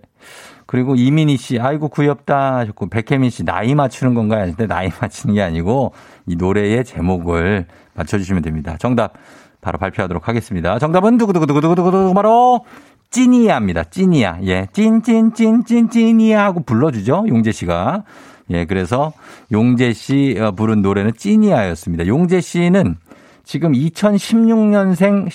그리고 0.68 0.96
이민희 0.96 1.38
씨, 1.38 1.60
아이고 1.60 1.90
귀엽다 1.90 2.58
하셨고, 2.58 2.90
백혜민 2.90 3.30
씨, 3.30 3.44
나이 3.46 3.76
맞추는 3.76 4.16
건가요? 4.16 4.42
하는데 4.42 4.66
나이 4.66 4.90
맞추는 5.00 5.36
게 5.36 5.42
아니고, 5.44 5.94
이 6.26 6.36
노래의 6.36 6.84
제목을 6.84 7.68
맞춰주시면 7.94 8.42
됩니다. 8.42 8.76
정답. 8.80 9.14
바로 9.62 9.78
발표하도록 9.78 10.28
하겠습니다. 10.28 10.78
정답은 10.80 11.18
두구두구두구두구두구 11.18 12.14
바로 12.14 12.66
찐이야입니다. 13.12 13.86
찐이야. 13.86 14.40
예. 14.44 14.68
찐 14.74 15.02
찐 15.02 15.34
찐 15.34 15.66
찐 15.66 15.90
찐이야 15.90 16.44
하고 16.44 16.62
불러주죠. 16.64 17.26
용재 17.28 17.52
씨가. 17.52 18.04
예. 18.52 18.66
그래서 18.66 19.14
용재 19.52 19.94
씨 19.94 20.38
어, 20.40 20.52
부른 20.52 20.82
노래는 20.82 21.14
찐이야였습니다. 21.16 22.08
용재 22.08 22.42
씨는 22.42 22.96
지금 23.44 23.72
2016년생입니다. 23.74 25.30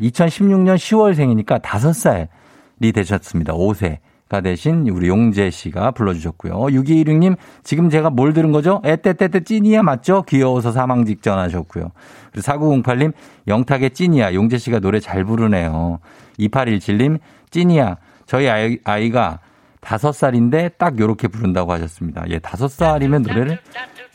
2016년 0.00 0.76
10월생이니까 0.76 1.60
5살이 1.62 2.94
되셨습니다. 2.94 3.52
5세. 3.54 3.98
가 4.26 4.40
대신 4.40 4.88
우리 4.88 5.08
용재 5.08 5.50
씨가 5.50 5.90
불러주셨고요. 5.90 6.54
6216님, 6.54 7.36
지금 7.62 7.90
제가 7.90 8.08
뭘 8.08 8.32
들은 8.32 8.52
거죠? 8.52 8.80
에떼떼떼 8.82 9.40
찐이야 9.44 9.82
맞죠? 9.82 10.22
귀여워서 10.22 10.72
사망 10.72 11.04
직전 11.04 11.38
하셨고요. 11.38 11.90
그리고 12.32 12.46
4908님, 12.82 13.12
영탁의 13.46 13.90
찐이야. 13.90 14.32
용재 14.32 14.56
씨가 14.56 14.80
노래 14.80 14.98
잘 14.98 15.24
부르네요. 15.24 15.98
2817님, 16.38 17.18
찐이야. 17.50 17.98
저희 18.24 18.48
아이, 18.48 18.78
아이가 18.84 19.40
5살인데 19.84 20.72
딱 20.78 20.98
요렇게 20.98 21.28
부른다고 21.28 21.72
하셨습니다. 21.72 22.24
예, 22.30 22.38
5살이면 22.38 23.28
노래를 23.28 23.58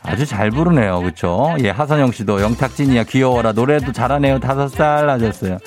아주 0.01 0.25
잘 0.25 0.49
부르네요. 0.49 1.01
그쵸? 1.01 1.55
예, 1.63 1.69
하선영 1.69 2.11
씨도 2.11 2.41
영탁 2.41 2.75
찐이야. 2.75 3.03
귀여워라. 3.03 3.51
노래도 3.51 3.91
잘하네요. 3.91 4.39
5살 4.39 5.07
하셨어요. 5.07 5.57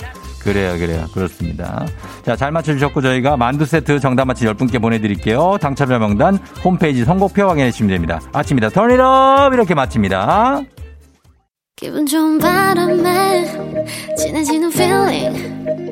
그래요, 0.40 0.76
그래요. 0.78 1.06
그렇습니다. 1.14 1.86
자, 2.24 2.34
잘 2.34 2.50
맞춰주셨고, 2.50 3.00
저희가 3.00 3.36
만두 3.36 3.64
세트 3.64 4.00
정답 4.00 4.24
맞힌 4.24 4.48
10분께 4.48 4.80
보내드릴게요. 4.80 5.58
당첨자 5.60 5.98
명단 5.98 6.36
홈페이지 6.64 7.04
선곡표 7.04 7.42
확인해 7.42 7.70
주시면 7.70 7.90
됩니다. 7.90 8.20
아침입니다. 8.32 8.70
턴이업! 8.70 9.54
이렇게 9.54 9.74
마칩니다. 9.74 10.62
기분 11.76 12.06
좋은 12.06 12.38
바람에 12.38 13.44
진해지는 14.16 14.72
feeling 14.72 15.91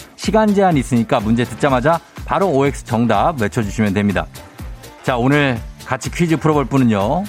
시간 0.21 0.53
제한 0.53 0.77
있으니까 0.77 1.19
문제 1.19 1.43
듣자마자 1.43 1.99
바로 2.25 2.51
OX 2.51 2.85
정답 2.85 3.41
외쳐주시면 3.41 3.95
됩니다. 3.95 4.27
자 5.01 5.17
오늘 5.17 5.57
같이 5.83 6.11
퀴즈 6.11 6.37
풀어볼 6.37 6.65
분은요. 6.65 7.23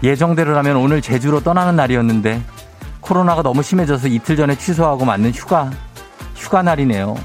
예정대로라면 0.00 0.76
오늘 0.76 1.02
제주로 1.02 1.40
떠나는 1.40 1.74
날이었는데 1.74 2.40
코로나가 3.00 3.42
너무 3.42 3.64
심해져서 3.64 4.06
이틀 4.06 4.36
전에 4.36 4.56
취소하고 4.56 5.04
맞는 5.04 5.32
휴가 5.32 5.68
휴가 6.36 6.62
날이네요. 6.62 7.16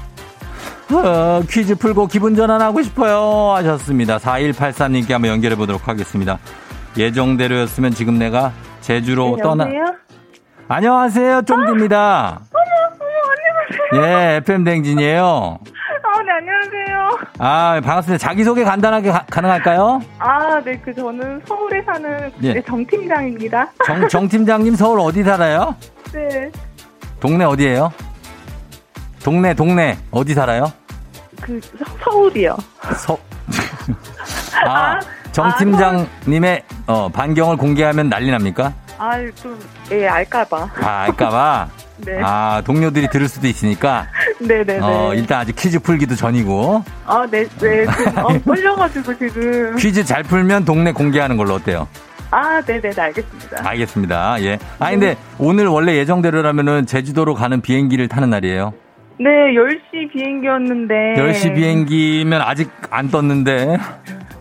어, 0.92 1.42
퀴즈 1.48 1.76
풀고 1.76 2.08
기분 2.08 2.34
전환하고 2.34 2.82
싶어요 2.82 3.52
하셨습니다. 3.54 4.18
4183님께 4.18 5.12
한번 5.12 5.30
연결해 5.30 5.54
보도록 5.54 5.86
하겠습니다. 5.86 6.40
예정대로였으면 6.96 7.92
지금 7.92 8.18
내가 8.18 8.52
제주로 8.80 9.36
네, 9.36 9.42
떠나? 9.44 9.68
안녕하세요 10.66 11.42
쫑디입니다. 11.42 12.40
어머, 12.50 12.62
어머, 12.90 13.04
안녕하세요. 13.30 13.81
예 13.94 14.36
FM 14.36 14.64
댕진이에요. 14.64 15.58
아, 16.04 16.22
네, 16.22 16.32
안녕하세요. 16.32 17.18
아 17.38 17.80
반갑습니다. 17.84 18.18
자기소개 18.26 18.64
간단하게 18.64 19.10
가, 19.10 19.24
가능할까요? 19.30 20.00
아, 20.18 20.60
네, 20.64 20.78
그, 20.84 20.94
저는 20.94 21.42
서울에 21.46 21.82
사는 21.82 22.32
예. 22.42 22.54
네, 22.54 22.62
정팀장입니다. 22.62 23.70
정, 23.84 24.08
정 24.08 24.28
팀장님 24.28 24.74
서울 24.74 25.00
어디 25.00 25.22
살아요? 25.22 25.74
네, 26.12 26.50
동네 27.20 27.44
어디예요? 27.44 27.92
동네 29.22 29.54
동네 29.54 29.96
어디 30.10 30.34
살아요? 30.34 30.72
그, 31.40 31.60
서, 31.60 31.84
서울이요. 32.04 32.56
서. 32.96 33.18
아, 34.66 34.70
아, 34.70 35.00
정 35.32 35.46
아, 35.46 35.56
팀장님의 35.56 36.62
어, 36.86 37.08
반경을 37.08 37.56
공개하면 37.56 38.08
난리 38.08 38.30
납니까? 38.30 38.72
아, 38.98 39.18
좀, 39.34 39.58
예, 39.90 40.06
알까봐. 40.06 40.68
아, 40.80 41.02
알까봐. 41.08 41.68
네. 42.04 42.18
아, 42.22 42.62
동료들이 42.64 43.08
들을 43.08 43.28
수도 43.28 43.46
있으니까. 43.46 44.06
네네네. 44.40 44.80
어, 44.82 45.12
일단 45.14 45.40
아직 45.40 45.54
퀴즈 45.56 45.78
풀기도 45.78 46.14
전이고. 46.16 46.82
아, 47.06 47.26
네, 47.30 47.44
네. 47.58 47.86
지금, 47.86 48.18
어, 48.18 48.38
떨려가지고 48.44 49.18
지금. 49.18 49.76
퀴즈 49.76 50.04
잘 50.04 50.22
풀면 50.22 50.64
동네 50.64 50.92
공개하는 50.92 51.36
걸로 51.36 51.54
어때요? 51.54 51.88
아, 52.30 52.60
네네네, 52.66 52.94
알겠습니다. 53.00 53.68
알겠습니다. 53.68 54.42
예. 54.42 54.58
아, 54.78 54.90
근데 54.90 55.16
오늘 55.38 55.66
원래 55.66 55.96
예정대로라면은 55.96 56.86
제주도로 56.86 57.34
가는 57.34 57.60
비행기를 57.60 58.08
타는 58.08 58.30
날이에요. 58.30 58.72
네, 59.20 59.28
10시 59.54 60.12
비행기였는데. 60.12 60.94
10시 61.16 61.54
비행기면 61.54 62.40
아직 62.40 62.70
안 62.90 63.08
떴는데. 63.10 63.78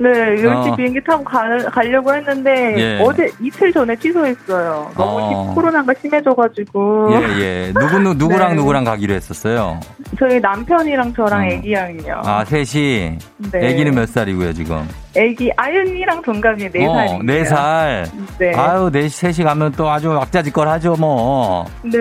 네, 0.01 0.35
10시 0.41 0.71
어. 0.71 0.75
비행기 0.75 0.99
타고 1.03 1.23
가, 1.23 1.41
가려고 1.69 2.13
했는데. 2.13 2.75
예. 2.77 2.99
어제, 3.03 3.29
이틀 3.39 3.71
전에 3.71 3.95
취소했어요. 3.95 4.91
너무 4.95 5.19
어. 5.19 5.29
심- 5.45 5.55
코로나가 5.55 5.93
심해져가지고. 6.01 7.09
예, 7.13 7.39
예. 7.41 7.73
누구, 7.79 7.99
누, 7.99 8.13
누구랑 8.15 8.49
네. 8.51 8.55
누구랑 8.55 8.83
가기로 8.83 9.13
했었어요? 9.13 9.79
저희 10.17 10.39
남편이랑 10.39 11.13
저랑 11.13 11.41
어. 11.41 11.45
애기랑요. 11.45 12.21
아, 12.25 12.43
셋이. 12.45 13.17
네. 13.51 13.59
애기는 13.69 13.93
몇 13.93 14.07
살이고요, 14.09 14.53
지금? 14.53 14.87
애기 15.15 15.51
아윤이랑 15.57 16.21
동갑이 16.21 16.69
네 16.71 16.85
어, 16.87 16.93
살이에요. 16.95 17.19
네 17.23 17.43
살. 17.45 18.05
네. 18.39 18.53
아유, 18.55 18.89
네, 18.91 19.09
셋이 19.09 19.43
가면 19.43 19.73
또 19.73 19.89
아주 19.89 20.09
왁자지껄 20.09 20.67
하죠, 20.69 20.95
뭐. 20.97 21.65
네. 21.83 21.99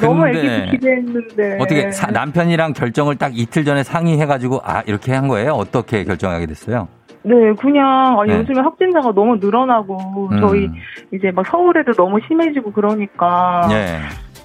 너무 0.00 0.22
근데 0.22 0.38
애기도 0.38 0.70
기대했는데. 0.72 1.58
어떻게 1.60 1.90
사- 1.92 2.06
남편이랑 2.10 2.72
결정을 2.72 3.16
딱 3.16 3.32
이틀 3.36 3.64
전에 3.64 3.82
상의해가지고 3.82 4.62
아 4.64 4.82
이렇게 4.86 5.12
한 5.12 5.28
거예요? 5.28 5.52
어떻게 5.52 6.04
결정하게 6.04 6.46
됐어요? 6.46 6.88
네, 7.26 7.52
그냥 7.60 8.20
아니, 8.20 8.32
네. 8.32 8.38
요즘에 8.38 8.60
확진자가 8.60 9.12
너무 9.12 9.36
늘어나고 9.36 10.28
음. 10.30 10.40
저희 10.40 10.70
이제 11.12 11.32
막 11.32 11.44
서울에도 11.44 11.92
너무 11.94 12.20
심해지고 12.28 12.70
그러니까 12.70 13.68
예. 13.72 13.98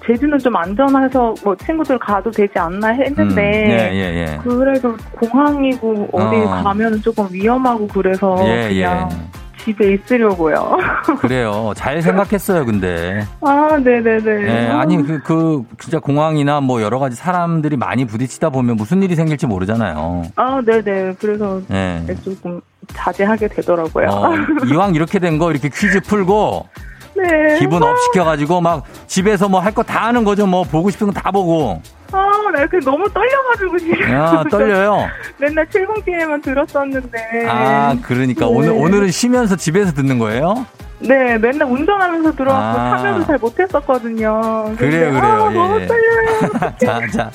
제주는 0.04 0.36
좀 0.40 0.56
안전해서 0.56 1.32
뭐 1.44 1.54
친구들 1.54 1.96
가도 1.96 2.28
되지 2.32 2.58
않나 2.58 2.88
했는데 2.88 3.64
음, 3.66 3.70
예, 3.70 3.90
예, 3.92 4.32
예. 4.34 4.38
그래도 4.42 4.96
공항이고 5.12 6.08
어디 6.10 6.36
어. 6.36 6.62
가면 6.64 7.00
조금 7.02 7.28
위험하고 7.30 7.86
그래서 7.86 8.36
예, 8.48 8.68
그냥 8.68 9.08
예. 9.12 9.42
집에 9.58 9.92
있으려고요. 9.92 10.76
그래요. 11.20 11.72
잘 11.76 12.02
생각했어요, 12.02 12.64
근데. 12.64 13.24
아, 13.42 13.78
네네네. 13.78 14.42
예, 14.48 14.66
아니, 14.70 14.96
그, 14.96 15.20
그, 15.22 15.62
진짜 15.78 16.00
공항이나 16.00 16.60
뭐 16.60 16.82
여러 16.82 16.98
가지 16.98 17.14
사람들이 17.14 17.76
많이 17.76 18.04
부딪히다 18.04 18.50
보면 18.50 18.74
무슨 18.74 19.04
일이 19.04 19.14
생길지 19.14 19.46
모르잖아요. 19.46 20.22
아, 20.34 20.60
네네. 20.66 21.14
그래서 21.20 21.60
예. 21.70 22.02
조금 22.24 22.60
자제하게 22.94 23.48
되더라고요. 23.48 24.06
어, 24.08 24.32
이왕 24.66 24.94
이렇게 24.94 25.18
된 25.18 25.38
거 25.38 25.50
이렇게 25.50 25.68
퀴즈 25.68 26.00
풀고 26.00 26.68
네. 27.16 27.58
기분 27.58 27.82
up 27.82 27.96
시켜가지고 27.98 28.60
막 28.60 28.84
집에서 29.06 29.48
뭐 29.48 29.60
할 29.60 29.72
거 29.74 29.82
다 29.82 30.06
하는 30.06 30.24
거죠. 30.24 30.46
뭐 30.46 30.64
보고 30.64 30.90
싶은 30.90 31.06
거 31.08 31.12
다 31.12 31.30
보고. 31.30 31.80
아, 32.12 32.18
나 32.54 32.66
그 32.66 32.78
너무 32.80 33.08
떨려가지고 33.12 33.78
지금. 33.78 34.00
야, 34.12 34.44
떨려요. 34.50 35.06
맨날 35.38 35.66
70TV만 35.66 36.42
들었었는데. 36.42 37.46
아, 37.48 37.96
그러니까 38.02 38.46
네. 38.46 38.50
오늘, 38.52 38.70
오늘은 38.70 39.10
쉬면서 39.10 39.56
집에서 39.56 39.92
듣는 39.92 40.18
거예요? 40.18 40.66
네, 41.00 41.36
맨날 41.38 41.68
운전하면서 41.68 42.32
들어왔고 42.32 42.80
아. 42.80 42.98
참여도 42.98 43.24
잘 43.26 43.38
못했었거든요. 43.38 44.74
그래요, 44.76 45.10
그래요. 45.12 45.22
아, 45.22 45.50
예, 45.50 45.54
너무 45.54 45.80
예. 45.80 45.86
떨려요. 45.86 46.50
자, 46.80 47.00
자, 47.12 47.30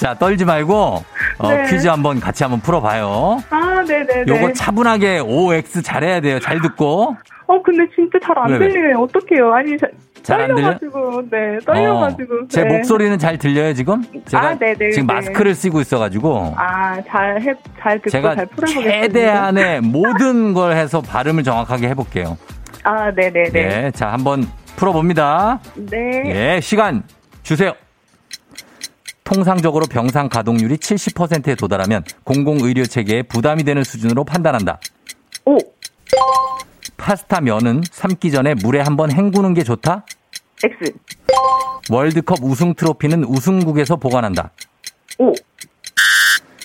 자, 0.00 0.14
떨지 0.14 0.46
말고, 0.46 1.04
어, 1.36 1.48
네. 1.50 1.66
퀴즈 1.68 1.86
한번 1.86 2.20
같이 2.20 2.42
한번 2.42 2.58
풀어봐요. 2.60 3.36
아, 3.50 3.82
네네네. 3.86 4.24
요거 4.28 4.54
차분하게 4.54 5.18
OX 5.18 5.82
잘해야 5.82 6.22
돼요. 6.22 6.40
잘 6.40 6.58
듣고. 6.62 7.14
어, 7.46 7.62
근데 7.62 7.84
진짜 7.94 8.18
잘 8.24 8.38
안? 8.38 8.58
들리네요. 8.58 8.96
어떡해요. 8.98 9.52
아니, 9.52 9.76
자, 9.76 9.86
잘안 10.22 10.54
들려? 10.54 10.70
네, 11.30 11.58
떨려가지고. 11.66 12.34
어, 12.34 12.38
제 12.48 12.64
네. 12.64 12.78
목소리는 12.78 13.18
잘 13.18 13.36
들려요, 13.36 13.74
지금? 13.74 14.02
제가 14.24 14.42
아, 14.42 14.58
네네, 14.58 14.90
지금 14.90 15.06
네. 15.06 15.12
마스크를 15.12 15.54
쓰고 15.54 15.82
있어가지고. 15.82 16.54
아, 16.56 16.98
잘 17.02 17.38
해, 17.42 17.52
잘 17.78 17.98
듣고 17.98 18.08
제가 18.08 18.36
잘 18.36 18.46
풀어보겠습니다. 18.46 18.90
최대한의 19.02 19.80
모든 19.84 20.54
걸 20.54 20.72
해서 20.72 21.02
발음을 21.02 21.42
정확하게 21.42 21.90
해볼게요. 21.90 22.38
아, 22.84 23.10
네네네. 23.10 23.50
네. 23.50 23.90
자, 23.90 24.10
한번 24.12 24.46
풀어봅니다. 24.76 25.60
네. 25.74 26.22
예, 26.56 26.60
시간 26.62 27.02
주세요. 27.42 27.74
통상적으로 29.32 29.86
병상 29.86 30.28
가동률이 30.28 30.76
70%에 30.76 31.54
도달하면 31.54 32.02
공공의료 32.24 32.84
체계에 32.84 33.22
부담이 33.22 33.62
되는 33.62 33.84
수준으로 33.84 34.24
판단한다. 34.24 34.80
오, 35.44 35.56
파스타 36.96 37.40
면은 37.40 37.80
삶기 37.92 38.32
전에 38.32 38.54
물에 38.54 38.80
한번 38.80 39.12
헹구는 39.12 39.54
게 39.54 39.62
좋다? 39.62 40.04
X. 40.64 40.92
월드컵 41.90 42.38
우승 42.42 42.74
트로피는 42.74 43.24
우승국에서 43.24 43.96
보관한다. 43.96 44.50
오, 45.18 45.32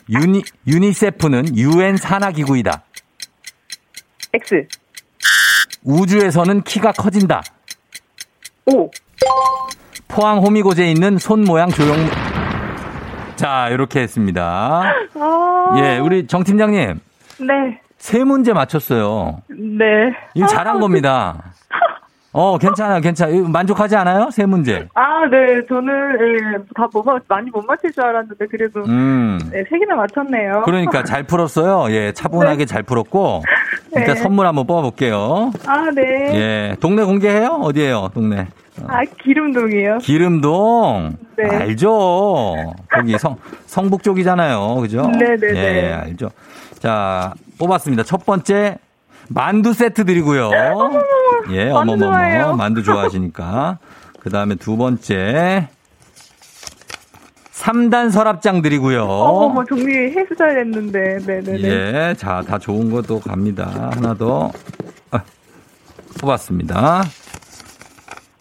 유니, 0.10 0.42
유니세프는 0.66 1.56
유엔 1.58 1.98
산하기구이다. 1.98 2.84
X. 4.34 4.68
우주에서는 5.84 6.64
키가 6.64 6.94
커진다. 6.94 7.44
오. 8.66 8.90
포항 10.08 10.40
호미곶에 10.40 10.90
있는 10.92 11.20
손 11.20 11.44
모양 11.44 11.70
조형. 11.70 12.45
자, 13.36 13.70
이렇게 13.70 14.02
했습니다. 14.02 14.84
아. 15.20 15.76
예, 15.78 15.98
우리 16.00 16.26
정 16.28 16.44
팀장님. 16.44 17.00
네. 17.40 17.80
세 17.98 18.24
문제 18.24 18.54
맞췄어요. 18.54 19.42
네. 19.50 19.86
이거 20.36 20.48
잘한 20.48 20.78
아, 20.78 20.80
겁니다. 20.80 21.44
어, 22.32 22.58
괜찮아요, 22.58 23.00
괜찮아요. 23.00 23.48
만족하지 23.48 23.96
않아요? 23.96 24.30
세 24.30 24.46
문제. 24.46 24.88
아, 24.94 25.26
네. 25.32 25.66
저는, 25.70 26.18
예, 26.20 26.58
다 26.76 26.88
못, 26.94 27.04
맞- 27.06 27.24
많이 27.30 27.50
못 27.50 27.64
맞힐 27.66 27.94
줄 27.94 28.04
알았는데, 28.04 28.46
그래도, 28.48 28.82
음. 28.86 29.40
네, 29.52 29.64
세 29.70 29.80
개나 29.80 29.96
맞췄네요. 29.96 30.64
그러니까 30.66 31.04
잘 31.04 31.24
풀었어요. 31.24 31.94
예, 31.96 32.12
차분하게 32.12 32.66
잘 32.66 32.84
풀었고. 32.84 33.42
일단 33.96 34.16
네. 34.16 34.22
선물 34.22 34.48
한번 34.48 34.68
뽑아볼게요. 34.68 35.52
아, 35.66 35.90
네. 35.96 36.02
예, 36.34 36.76
동네 36.82 37.04
공개해요? 37.06 37.60
어디에요, 37.64 38.10
동네? 38.14 38.48
아, 38.88 39.04
기름동이요. 39.24 40.00
기름동. 40.00 41.18
네. 41.38 41.46
알죠. 41.50 42.74
거기 42.90 43.18
성, 43.18 43.38
성북 43.66 44.04
쪽이잖아요. 44.04 44.76
그죠? 44.76 45.08
네네네. 45.08 45.56
예, 45.60 45.94
알죠. 45.94 46.30
자, 46.80 47.34
뽑았습니다. 47.58 48.04
첫 48.04 48.26
번째, 48.26 48.78
만두 49.30 49.74
세트 49.74 50.06
드리고요. 50.06 50.52
예, 51.52 51.70
어머머머. 51.70 52.56
만두 52.56 52.84
좋아하시니까. 52.84 53.80
그 54.20 54.30
다음에 54.30 54.56
두 54.56 54.76
번째, 54.78 55.68
3단 57.54 58.12
서랍장 58.12 58.62
드리고요. 58.62 59.04
어, 59.06 59.50
뭐 59.50 59.64
정리했어야 59.64 60.58
했는데, 60.58 61.18
네네네. 61.26 61.64
예, 61.64 62.16
자, 62.18 62.44
다 62.48 62.58
좋은 62.60 62.92
것도 62.92 63.20
갑니다. 63.22 63.90
하나 63.94 64.14
더 64.14 64.52
아, 65.12 65.22
뽑았습니다. 66.20 67.04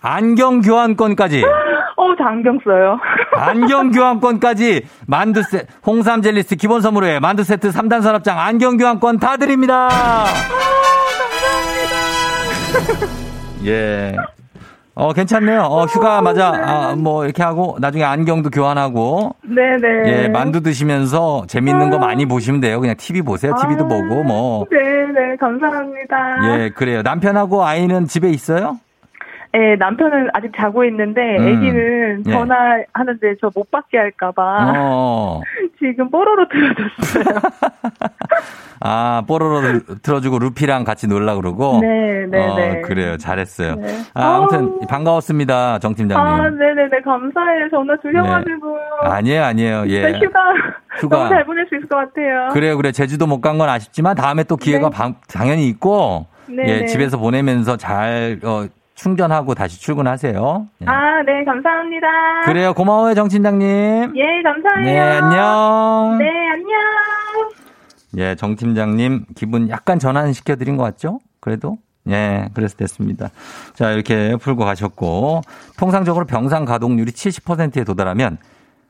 안경 0.06 0.60
교환권까지. 0.60 1.42
어, 1.96 2.14
저 2.18 2.24
안경 2.24 2.58
써요. 2.62 2.98
안경 3.32 3.90
교환권까지 3.90 4.82
만두 5.06 5.42
세 5.42 5.64
홍삼 5.86 6.20
젤리스 6.20 6.56
기본 6.56 6.82
선물에 6.82 7.20
만두 7.20 7.42
세트 7.42 7.70
3단 7.70 8.02
서랍장 8.02 8.38
안경 8.38 8.76
교환권 8.76 9.18
다 9.18 9.38
드립니다. 9.38 9.88
예. 13.64 14.14
어, 14.94 15.12
괜찮네요. 15.14 15.62
어, 15.62 15.86
휴가 15.86 16.20
맞아. 16.20 16.52
아, 16.54 16.94
뭐, 16.96 17.24
이렇게 17.24 17.42
하고, 17.42 17.76
나중에 17.80 18.04
안경도 18.04 18.50
교환하고. 18.50 19.34
네네. 19.42 20.02
예, 20.06 20.28
만두 20.28 20.62
드시면서 20.62 21.46
재밌는 21.48 21.90
거 21.90 21.98
많이 21.98 22.26
보시면 22.26 22.60
돼요. 22.60 22.78
그냥 22.80 22.94
TV 22.96 23.22
보세요. 23.22 23.54
TV도 23.60 23.86
아, 23.86 23.88
보고, 23.88 24.22
뭐. 24.22 24.66
네네, 24.70 25.36
감사합니다. 25.40 26.16
예, 26.60 26.70
그래요. 26.70 27.02
남편하고 27.02 27.64
아이는 27.64 28.06
집에 28.06 28.30
있어요? 28.30 28.78
예, 29.54 29.76
남편은 29.76 30.30
아직 30.34 30.50
자고 30.56 30.84
있는데, 30.84 31.20
음. 31.38 31.46
애기는 31.48 32.22
예. 32.26 32.30
전화하는데 32.32 33.36
저못 33.40 33.70
받게 33.70 33.98
할까봐. 33.98 34.72
어. 34.76 35.40
지금 35.78 36.10
뽀로로 36.10 36.48
틀어줬어요. 36.48 37.24
아, 38.80 39.22
뽀로로 39.26 39.80
틀어주고 40.02 40.38
루피랑 40.40 40.84
같이 40.84 41.06
놀라 41.08 41.34
그러고. 41.36 41.78
네, 41.80 42.26
네, 42.28 42.46
어, 42.46 42.54
네. 42.56 42.80
그래요. 42.82 43.16
잘했어요. 43.16 43.76
네. 43.76 43.86
아, 44.14 44.36
아무튼 44.36 44.58
아우. 44.58 44.80
반가웠습니다. 44.88 45.78
정 45.78 45.94
팀장님. 45.94 46.26
아, 46.26 46.50
네 46.50 46.74
네 46.74 46.88
네, 46.90 47.00
감사해요. 47.02 47.70
전화 47.70 47.94
주셔가지고. 48.02 48.76
아니에요, 49.02 49.44
아니에요. 49.44 49.84
예. 49.86 50.02
진짜 50.12 50.18
휴가, 50.26 50.40
휴가. 50.98 51.16
너무 51.18 51.28
잘 51.30 51.44
보낼 51.46 51.66
수 51.68 51.76
있을 51.76 51.88
것 51.88 51.96
같아요. 51.96 52.48
그래요, 52.52 52.76
그래. 52.76 52.92
제주도 52.92 53.26
못 53.26 53.40
간 53.40 53.56
건 53.58 53.68
아쉽지만 53.68 54.16
다음에 54.16 54.42
또 54.44 54.56
기회가 54.56 54.90
네. 54.90 54.96
방- 54.96 55.14
당연히 55.32 55.68
있고. 55.68 56.26
네, 56.46 56.62
예, 56.66 56.78
네. 56.80 56.86
집에서 56.86 57.16
보내면서 57.18 57.76
잘 57.78 58.38
어, 58.44 58.64
충전하고 58.94 59.54
다시 59.54 59.80
출근하세요. 59.80 60.66
예. 60.82 60.86
아, 60.86 61.22
네, 61.22 61.44
감사합니다. 61.44 62.06
그래요. 62.44 62.74
고마워요, 62.74 63.14
정 63.14 63.28
팀장님. 63.28 63.66
예, 64.16 64.42
감사해요. 64.42 64.84
네, 64.84 64.98
안녕. 65.00 66.18
네, 66.18 66.24
안녕. 66.50 66.74
예, 68.16 68.34
정 68.36 68.54
팀장님 68.54 69.26
기분 69.34 69.68
약간 69.68 69.98
전환시켜 69.98 70.56
드린 70.56 70.76
것 70.76 70.84
같죠? 70.84 71.18
그래도 71.40 71.78
예, 72.08 72.48
그래서 72.54 72.76
됐습니다. 72.76 73.30
자, 73.74 73.90
이렇게 73.90 74.36
풀고 74.36 74.64
가셨고 74.64 75.40
통상적으로 75.78 76.24
병상 76.26 76.64
가동률이 76.64 77.10
70%에 77.10 77.82
도달하면 77.82 78.38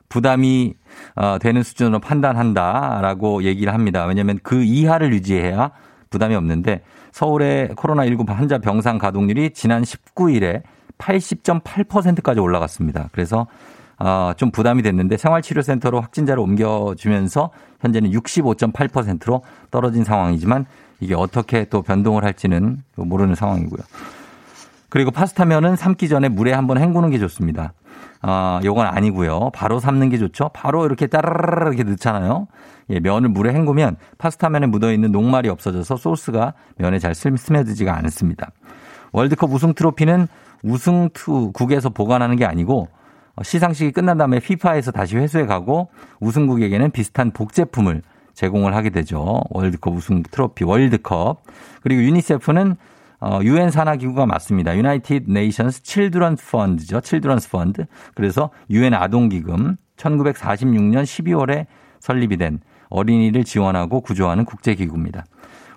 부담이 0.09 0.75
어, 1.15 1.37
되는 1.39 1.63
수준으로 1.63 1.99
판단한다라고 1.99 3.43
얘기를 3.43 3.73
합니다. 3.73 4.05
왜냐하면 4.05 4.39
그 4.43 4.63
이하를 4.63 5.11
유지해야 5.13 5.71
부담이 6.15 6.33
없는데 6.33 6.81
서울의 7.11 7.71
코로나19 7.75 8.25
환자 8.29 8.57
병상 8.57 8.99
가동률이 8.99 9.51
지난 9.51 9.83
19일에 9.83 10.63
80.8%까지 10.97 12.39
올라갔습니다. 12.39 13.09
그래서 13.11 13.47
어, 13.99 14.31
좀 14.37 14.49
부담이 14.51 14.81
됐는데 14.81 15.17
생활치료센터로 15.17 15.99
확진자를 15.99 16.41
옮겨주면서 16.41 17.49
현재는 17.81 18.11
65.8%로 18.11 19.43
떨어진 19.71 20.05
상황이지만 20.05 20.65
이게 21.01 21.15
어떻게 21.15 21.65
또 21.65 21.81
변동을 21.81 22.23
할지는 22.23 22.81
모르는 22.95 23.35
상황이고요. 23.35 23.81
그리고 24.87 25.11
파스타면은 25.11 25.75
삶기 25.75 26.07
전에 26.07 26.29
물에 26.29 26.53
한번 26.53 26.77
헹구는 26.77 27.09
게 27.09 27.19
좋습니다. 27.19 27.73
아, 28.27 28.59
요건 28.63 28.87
아니고요. 28.87 29.51
바로 29.53 29.79
삶는 29.79 30.09
게 30.09 30.17
좋죠. 30.17 30.49
바로 30.49 30.83
이렇게 30.85 31.05
따라라라 31.05 31.67
이렇게 31.71 31.83
넣잖아요. 31.83 32.47
예, 32.89 32.99
면을 32.99 33.29
물에 33.29 33.53
헹구면 33.53 33.97
파스타면에 34.17 34.65
묻어 34.65 34.91
있는 34.91 35.11
녹말이 35.11 35.47
없어져서 35.49 35.97
소스가 35.97 36.53
면에 36.77 36.97
잘 36.97 37.13
스며- 37.13 37.37
스며들지가 37.37 37.95
않습니다. 37.97 38.49
월드컵 39.11 39.51
우승 39.53 39.75
트로피는 39.75 40.27
우승 40.63 41.09
투 41.13 41.51
국에서 41.51 41.89
보관하는 41.89 42.35
게 42.35 42.45
아니고 42.45 42.87
어, 43.35 43.43
시상식이 43.43 43.91
끝난 43.91 44.17
다음에 44.17 44.39
피파에서 44.39 44.91
다시 44.91 45.17
회수해 45.17 45.45
가고 45.45 45.89
우승국에게는 46.19 46.89
비슷한 46.91 47.29
복제품을 47.29 48.01
제공을 48.33 48.75
하게 48.75 48.89
되죠. 48.89 49.41
월드컵 49.51 49.93
우승 49.93 50.23
트로피 50.23 50.63
월드컵. 50.65 51.43
그리고 51.83 52.01
유니세프는 52.01 52.75
어, 53.25 53.39
유엔 53.41 53.71
산하 53.71 53.95
기구가 53.95 54.27
맞습니다. 54.27 54.77
United 54.77 55.31
Nations 55.31 55.81
Children's 55.81 56.47
Fund죠. 56.51 57.01
Children's 57.01 57.49
Fund. 57.49 57.87
그래서 58.13 58.51
유엔 58.69 58.93
아동 58.93 59.29
기금 59.29 59.77
1946년 59.97 61.01
12월에 61.01 61.65
설립이 62.01 62.37
된 62.37 62.59
어린이를 62.89 63.43
지원하고 63.43 64.01
구조하는 64.01 64.45
국제 64.45 64.75
기구입니다. 64.75 65.25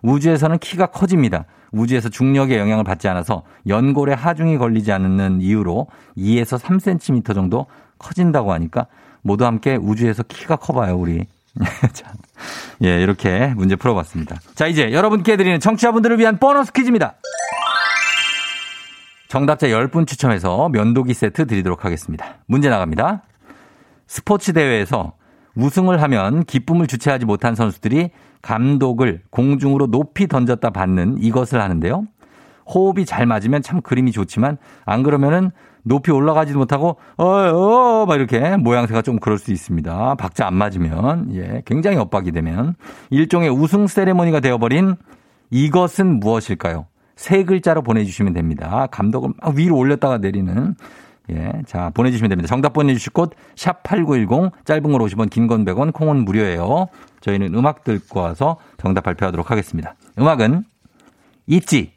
우주에서는 0.03 0.59
키가 0.59 0.89
커집니다. 0.89 1.47
우주에서 1.73 2.11
중력의 2.11 2.59
영향을 2.59 2.85
받지 2.85 3.09
않아서 3.09 3.45
연골에 3.67 4.13
하중이 4.13 4.59
걸리지 4.59 4.93
않는 4.93 5.41
이유로 5.41 5.87
2에서 6.19 6.59
3cm 6.59 7.35
정도 7.35 7.65
커진다고 7.99 8.53
하니까 8.53 8.89
모두 9.23 9.47
함께 9.47 9.77
우주에서 9.77 10.23
키가 10.23 10.57
커봐요, 10.57 10.99
우리. 10.99 11.25
자, 11.93 12.13
예, 12.85 13.01
이렇게 13.03 13.53
문제 13.57 13.77
풀어봤습니다. 13.77 14.37
자, 14.55 14.67
이제 14.67 14.93
여러분께 14.93 15.37
드리는 15.37 15.59
청취자분들을 15.61 16.19
위한 16.19 16.39
보너스 16.39 16.73
퀴즈입니다. 16.73 17.17
정답자 19.29 19.67
10분 19.67 20.07
추첨해서 20.07 20.69
면도기 20.71 21.13
세트 21.13 21.47
드리도록 21.47 21.85
하겠습니다. 21.85 22.37
문제 22.47 22.71
나갑니다. 22.71 23.23
스포츠 24.07 24.53
대회에서 24.53 25.13
우승을 25.55 26.01
하면 26.03 26.45
기쁨을 26.45 26.87
주체하지 26.87 27.27
못한 27.27 27.55
선수들이 27.55 28.11
감독을 28.41 29.23
공중으로 29.31 29.89
높이 29.89 30.29
던졌다 30.29 30.71
받는 30.71 31.19
이것을 31.19 31.61
하는데요. 31.61 32.07
호흡이 32.67 33.05
잘 33.05 33.27
맞으면 33.27 33.63
참 33.63 33.81
그림이 33.83 34.13
좋지만 34.13 34.57
안 34.85 35.03
그러면은 35.03 35.51
높이 35.83 36.11
올라가지도 36.11 36.59
못하고 36.59 36.97
어어 37.17 38.07
막 38.07 38.15
이렇게 38.17 38.57
모양새가 38.57 39.03
좀 39.03 39.19
그럴 39.19 39.39
수 39.39 39.53
있습니다. 39.53 40.15
박자 40.17 40.47
안 40.47 40.55
맞으면 40.55 41.35
예 41.35 41.63
굉장히 41.65 41.97
엇박이 41.99 42.33
되면 42.33 42.75
일종의 43.11 43.51
우승 43.51 43.87
세레모니가 43.87 44.41
되어버린 44.41 44.97
이것은 45.51 46.21
무엇일까요? 46.21 46.87
세 47.17 47.45
글자로 47.45 47.83
보내주시면 47.83 48.33
됩니다. 48.33 48.87
감독을 48.91 49.31
막 49.41 49.55
위로 49.55 49.77
올렸다가 49.77 50.19
내리는 50.19 50.75
예, 51.31 51.53
자 51.67 51.91
보내주시면 51.93 52.31
됩니다. 52.31 52.49
정답 52.49 52.73
보내주실 52.73 53.13
곳 53.13 53.31
샵 53.57 53.83
#8910 53.83 54.53
짧은 54.65 54.83
걸 54.93 55.01
50원, 55.03 55.29
긴 55.29 55.47
건 55.47 55.65
100원, 55.65 55.93
콩은 55.93 56.25
무료예요. 56.25 56.87
저희는 57.21 57.55
음악 57.55 57.85
듣고 57.85 58.21
와서 58.21 58.57
정답 58.79 59.03
발표하도록 59.03 59.51
하겠습니다. 59.51 59.95
음악은 60.19 60.65
있지, 61.49 61.93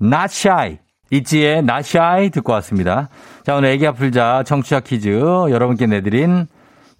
not 0.00 0.24
shy. 0.30 0.78
Not 1.12 1.80
shy 1.80 2.30
듣고 2.30 2.52
왔습니다. 2.54 3.08
자 3.44 3.56
오늘 3.56 3.70
애기 3.70 3.86
아플 3.86 4.12
자 4.12 4.42
청취자 4.46 4.80
퀴즈 4.80 5.08
여러분께 5.08 5.86
내드린 5.86 6.46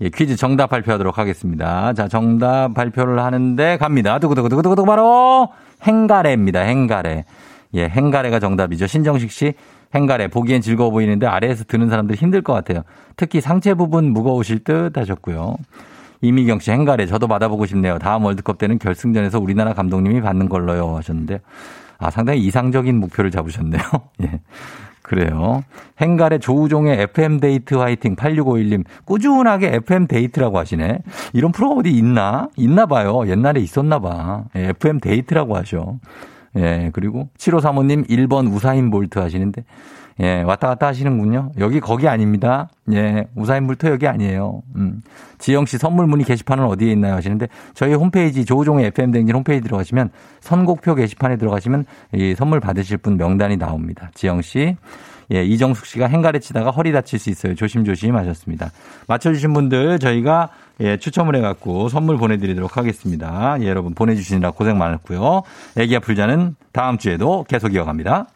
예, 0.01 0.11
퀴즈 0.11 0.37
정답 0.37 0.69
발표하도록 0.69 1.17
하겠습니다. 1.17 1.93
자 1.95 2.09
정답 2.09 2.75
발표를 2.75 3.21
하는데 3.21 3.77
갑니다. 3.79 4.19
두구두구두구두구 4.19 4.85
바로 4.85 5.49
행가래입니다. 5.83 6.61
행가래. 6.61 7.25
예, 7.75 7.89
행가래가 7.89 8.39
정답이죠. 8.39 8.87
신정식 8.87 9.31
씨, 9.31 9.55
행가래. 9.95 10.29
보기엔 10.29 10.61
즐거워 10.61 10.91
보이는데 10.91 11.27
아래에서 11.27 11.65
드는 11.65 11.89
사람들 11.89 12.17
힘들 12.17 12.43
것 12.43 12.53
같아요. 12.53 12.83
특히 13.17 13.41
상체 13.41 13.75
부분 13.75 14.13
무거우실 14.13 14.65
듯 14.65 14.97
하셨고요. 14.97 15.57
이미경 16.21 16.61
씨, 16.61 16.71
행가래. 16.71 17.07
저도 17.07 17.27
받아보고 17.29 17.67
싶네요. 17.67 17.99
다음 17.99 18.25
월드컵 18.25 18.59
때는 18.59 18.79
결승전에서 18.79 19.41
우리나라 19.41 19.73
감독님이 19.73 20.21
받는 20.21 20.49
걸로요. 20.49 20.97
하셨는데. 20.97 21.41
아, 22.03 22.11
상당히 22.11 22.41
이상적인 22.41 22.99
목표를 22.99 23.31
잡으셨네요. 23.31 23.83
예. 24.25 24.41
그래요. 25.03 25.63
헹가래 26.01 26.41
조우종의 26.41 27.01
FM 27.03 27.41
데이트 27.41 27.75
화이팅 27.75 28.17
8651님 28.17 28.85
꾸준하게 29.05 29.75
FM 29.75 30.07
데이트라고 30.07 30.59
하시네. 30.59 31.01
이런 31.33 31.53
프로가 31.53 31.77
어디 31.81 31.91
있나? 31.91 32.49
있나 32.57 32.87
봐요. 32.87 33.29
옛날에 33.29 33.61
있었나 33.61 33.99
봐. 33.99 34.45
예, 34.57 34.69
FM 34.69 35.01
데이트라고 35.01 35.57
하셔. 35.57 35.97
예, 36.57 36.91
그리고 36.93 37.29
7535님 37.39 38.09
1번 38.09 38.53
우사인 38.53 38.91
볼트 38.91 39.19
하시는데 39.19 39.65
예, 40.21 40.43
왔다 40.43 40.69
갔다 40.69 40.87
하시는군요. 40.89 41.53
여기 41.59 41.81
거기 41.81 42.09
아닙니다. 42.09 42.69
예, 42.93 43.27
우사인 43.35 43.67
볼트 43.67 43.87
여기 43.87 44.07
아니에요. 44.07 44.63
음. 44.77 45.03
지영 45.39 45.67
씨 45.67 45.79
선물 45.79 46.07
문의 46.07 46.25
게시판은 46.25 46.65
어디에 46.65 46.93
있나요 46.93 47.15
하시는데 47.15 47.49
저희 47.75 47.95
홈페이지 47.95 48.45
조우종의 48.45 48.87
FM 48.87 49.11
댕진 49.11 49.35
홈페이지 49.35 49.63
들어가시면 49.63 50.11
선곡표 50.41 50.95
게시판에 50.95 51.37
들어가시면 51.37 51.85
이 52.15 52.35
선물 52.37 52.61
받으실 52.61 52.97
분 52.99 53.17
명단이 53.17 53.57
나옵니다. 53.57 54.11
지영 54.15 54.43
씨. 54.43 54.77
예, 55.33 55.45
이정숙 55.45 55.87
씨가 55.87 56.07
행가래 56.07 56.39
치다가 56.41 56.71
허리 56.71 56.93
다칠 56.93 57.19
수 57.19 57.31
있어요. 57.31 57.55
조심조심 57.55 58.17
하셨습니다. 58.17 58.71
맞춰주신 59.09 59.55
분들 59.55 59.99
저희가 59.99 60.51
예, 60.81 60.97
추첨을 60.97 61.37
해갖고 61.37 61.89
선물 61.89 62.19
보내드리도록 62.19 62.77
하겠습니다. 62.77 63.57
예, 63.61 63.67
여러분 63.67 63.95
보내주시느라 63.95 64.51
고생 64.51 64.79
많았고요. 64.79 65.43
애기야 65.77 66.01
풀자는 66.01 66.57
다음 66.73 66.99
주에도 66.99 67.45
계속 67.49 67.75
이어갑니다. 67.75 68.27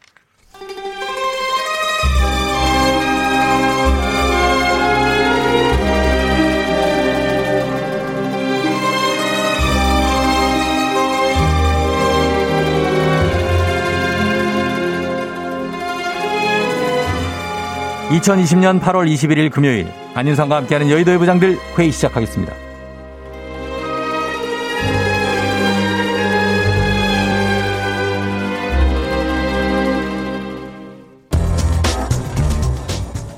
2020년 18.10 18.80
8월 18.80 19.12
21일 19.12 19.50
금요일 19.50 19.88
안윤상과 20.14 20.54
함께하는 20.56 20.90
여의도의 20.90 21.18
부장들 21.18 21.58
회의 21.76 21.90
시작하겠습니다. 21.90 22.52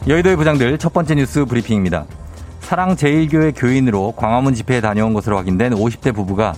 여의도의 0.06 0.36
부장들 0.36 0.76
첫 0.76 0.92
번째 0.92 1.14
뉴스 1.14 1.46
브리핑입니다. 1.46 2.04
사랑제일교회 2.60 3.52
교인으로 3.52 4.12
광화문 4.16 4.52
집회에 4.52 4.82
다녀온 4.82 5.14
것으로 5.14 5.38
확인된 5.38 5.72
50대 5.72 6.14
부부가 6.14 6.52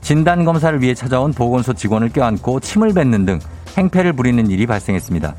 진단검사를 0.00 0.82
위해 0.82 0.94
찾아온 0.94 1.32
보건소 1.32 1.74
직원을 1.74 2.08
껴안고 2.08 2.58
침을 2.58 2.94
뱉는 2.94 3.26
등 3.26 3.38
행패를 3.76 4.14
부리는 4.14 4.50
일이 4.50 4.66
발생했습니다. 4.66 5.36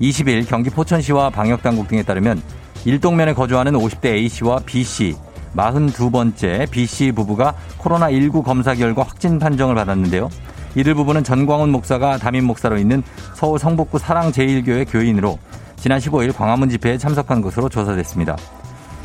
20일 0.00 0.46
경기 0.48 0.70
포천시와 0.70 1.30
방역당국 1.30 1.88
등에 1.88 2.02
따르면 2.02 2.42
일동면에 2.84 3.34
거주하는 3.34 3.72
50대 3.72 4.06
A씨와 4.06 4.60
B씨, 4.66 5.16
42번째 5.56 6.70
B씨 6.70 7.12
부부가 7.12 7.54
코로나19 7.78 8.44
검사 8.44 8.74
결과 8.74 9.02
확진 9.02 9.38
판정을 9.38 9.74
받았는데요. 9.74 10.28
이들 10.76 10.94
부부는 10.94 11.24
전광훈 11.24 11.70
목사가 11.70 12.18
담임 12.18 12.44
목사로 12.44 12.76
있는 12.76 13.02
서울 13.34 13.58
성북구 13.58 13.98
사랑제일교회 13.98 14.84
교인으로 14.84 15.38
지난 15.76 15.98
15일 15.98 16.36
광화문 16.36 16.68
집회에 16.68 16.98
참석한 16.98 17.40
것으로 17.40 17.68
조사됐습니다. 17.68 18.36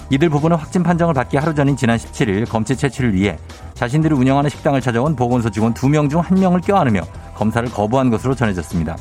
이들 0.10 0.30
부부는 0.30 0.58
확진 0.58 0.84
판정을 0.84 1.14
받기 1.14 1.38
하루 1.38 1.56
전인 1.56 1.78
지난 1.78 1.98
17일 1.98 2.50
검체 2.50 2.76
채취를 2.76 3.16
위해 3.16 3.38
자신들이 3.74 4.14
운영하는 4.14 4.50
식당을 4.50 4.82
찾아온 4.82 5.16
보건소 5.16 5.50
직원 5.50 5.74
2명 5.74 6.10
중 6.10 6.22
1명을 6.22 6.66
껴안으며 6.66 7.02
검사를 7.34 7.68
거부한 7.70 8.10
것으로 8.10 8.36
전해졌습니다. 8.36 8.98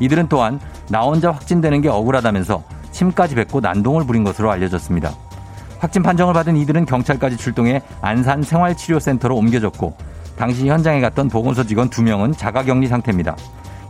이들은 0.00 0.28
또한 0.28 0.60
나 0.88 1.02
혼자 1.02 1.30
확진되는 1.30 1.80
게 1.80 1.88
억울하다면서 1.88 2.62
침까지 2.92 3.34
뱉고 3.34 3.60
난동을 3.60 4.06
부린 4.06 4.24
것으로 4.24 4.50
알려졌습니다. 4.50 5.12
확진 5.78 6.02
판정을 6.02 6.32
받은 6.34 6.56
이들은 6.56 6.86
경찰까지 6.86 7.36
출동해 7.36 7.82
안산 8.00 8.42
생활치료센터로 8.42 9.36
옮겨졌고 9.36 9.96
당시 10.36 10.68
현장에 10.68 11.00
갔던 11.00 11.28
보건소 11.28 11.64
직원 11.64 11.90
2명은 11.90 12.36
자가격리 12.36 12.86
상태입니다. 12.88 13.36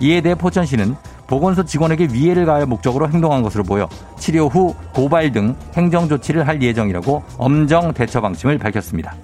이에 0.00 0.20
대해 0.20 0.34
포천시는 0.34 0.96
보건소 1.26 1.64
직원에게 1.64 2.08
위해를 2.12 2.46
가할 2.46 2.66
목적으로 2.66 3.08
행동한 3.08 3.42
것으로 3.42 3.64
보여 3.64 3.88
치료 4.18 4.48
후 4.48 4.74
고발 4.94 5.32
등 5.32 5.56
행정 5.74 6.08
조치를 6.08 6.46
할 6.46 6.62
예정이라고 6.62 7.22
엄정 7.38 7.92
대처 7.92 8.20
방침을 8.20 8.58
밝혔습니다. 8.58 9.14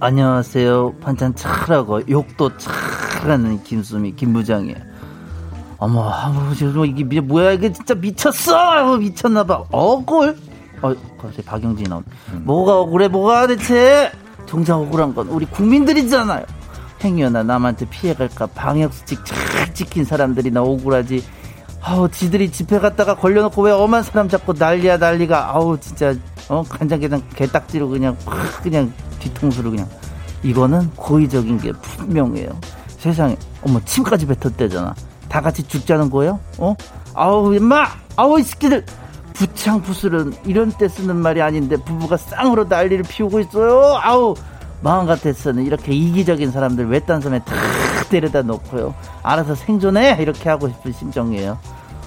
안녕하세요. 0.00 0.94
반찬 1.02 1.34
차라고 1.34 2.08
욕도 2.08 2.56
차라는 2.56 3.62
김수미 3.62 4.12
김부장이에요. 4.12 4.93
어머 5.84 6.08
아버지 6.08 6.64
이게 6.86 7.20
뭐야 7.20 7.52
이게 7.52 7.70
진짜 7.70 7.94
미쳤어! 7.94 8.96
미쳤나봐. 8.96 9.64
억울. 9.70 10.34
어 10.80 10.94
갑자기 11.20 11.42
박영진 11.42 11.84
나온. 11.90 12.02
음. 12.32 12.40
뭐가 12.46 12.80
억울해? 12.80 13.06
뭐가 13.06 13.46
대체? 13.46 14.10
정작 14.46 14.76
억울한 14.76 15.14
건 15.14 15.28
우리 15.28 15.44
국민들이잖아요. 15.44 16.46
행여나 17.02 17.42
남한테 17.42 17.84
피해갈까? 17.90 18.46
방역수칙 18.46 19.26
잘 19.26 19.74
지킨 19.74 20.06
사람들이 20.06 20.50
나 20.50 20.62
억울하지. 20.62 21.22
아우 21.82 22.08
지들이 22.08 22.50
집회 22.50 22.78
갔다가 22.78 23.14
걸려놓고 23.14 23.60
왜 23.60 23.72
엄한 23.72 24.04
사람 24.04 24.26
잡고 24.30 24.54
난리야 24.54 24.96
난리가. 24.96 25.54
아우 25.54 25.78
진짜 25.78 26.14
어? 26.48 26.62
간장게장 26.66 27.20
개딱지로 27.36 27.90
그냥 27.90 28.16
확 28.24 28.62
그냥 28.62 28.90
뒤통수로 29.18 29.70
그냥. 29.70 29.86
이거는 30.42 30.90
고의적인 30.96 31.58
게 31.58 31.72
분명해요. 31.72 32.58
세상에. 32.88 33.36
어머 33.60 33.78
침까지 33.84 34.26
뱉었대잖아 34.26 34.94
다 35.34 35.40
같이 35.40 35.64
죽자는 35.64 36.10
거예요? 36.10 36.38
어? 36.58 36.76
아우 37.12 37.52
임마! 37.52 37.88
아우 38.14 38.38
이 38.38 38.44
새끼들! 38.44 38.86
부창부술은 39.32 40.32
이런 40.44 40.70
때 40.70 40.86
쓰는 40.86 41.16
말이 41.16 41.42
아닌데 41.42 41.76
부부가 41.76 42.16
쌍으로 42.16 42.66
난리를 42.66 43.02
피우고 43.02 43.40
있어요. 43.40 43.98
아우 44.00 44.36
마음 44.80 45.06
같아서는 45.06 45.66
이렇게 45.66 45.92
이기적인 45.92 46.52
사람들 46.52 46.88
외딴 46.88 47.20
섬에 47.20 47.40
탁 47.40 47.56
데려다 48.10 48.42
놓고요. 48.42 48.94
알아서 49.24 49.56
생존해! 49.56 50.18
이렇게 50.20 50.48
하고 50.48 50.68
싶은 50.68 50.92
심정이에요. 50.92 51.58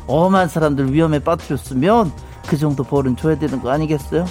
엄한 0.07 0.47
사람들 0.47 0.93
위험에 0.93 1.19
빠뜨렸으면 1.19 2.13
그 2.47 2.55
정도 2.55 2.81
벌은 2.81 3.17
줘야 3.17 3.37
되는 3.37 3.61
거 3.61 3.71
아니겠어요? 3.71 4.25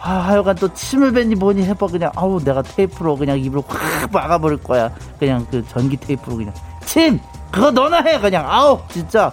아, 0.00 0.12
하여간 0.12 0.56
또 0.56 0.70
침을 0.74 1.12
뱉니 1.12 1.34
뭐니 1.34 1.64
해봐. 1.64 1.86
그냥 1.86 2.12
아우 2.14 2.38
내가 2.44 2.60
테이프로 2.60 3.16
그냥 3.16 3.38
입을 3.38 3.62
확 3.66 4.12
막아버릴 4.12 4.58
거야. 4.58 4.92
그냥 5.18 5.46
그 5.50 5.66
전기 5.68 5.96
테이프로 5.96 6.36
그냥. 6.36 6.52
침 6.84 7.18
그거 7.50 7.70
너나 7.70 8.00
해 8.00 8.18
그냥. 8.18 8.44
아우 8.48 8.80
진짜. 8.88 9.32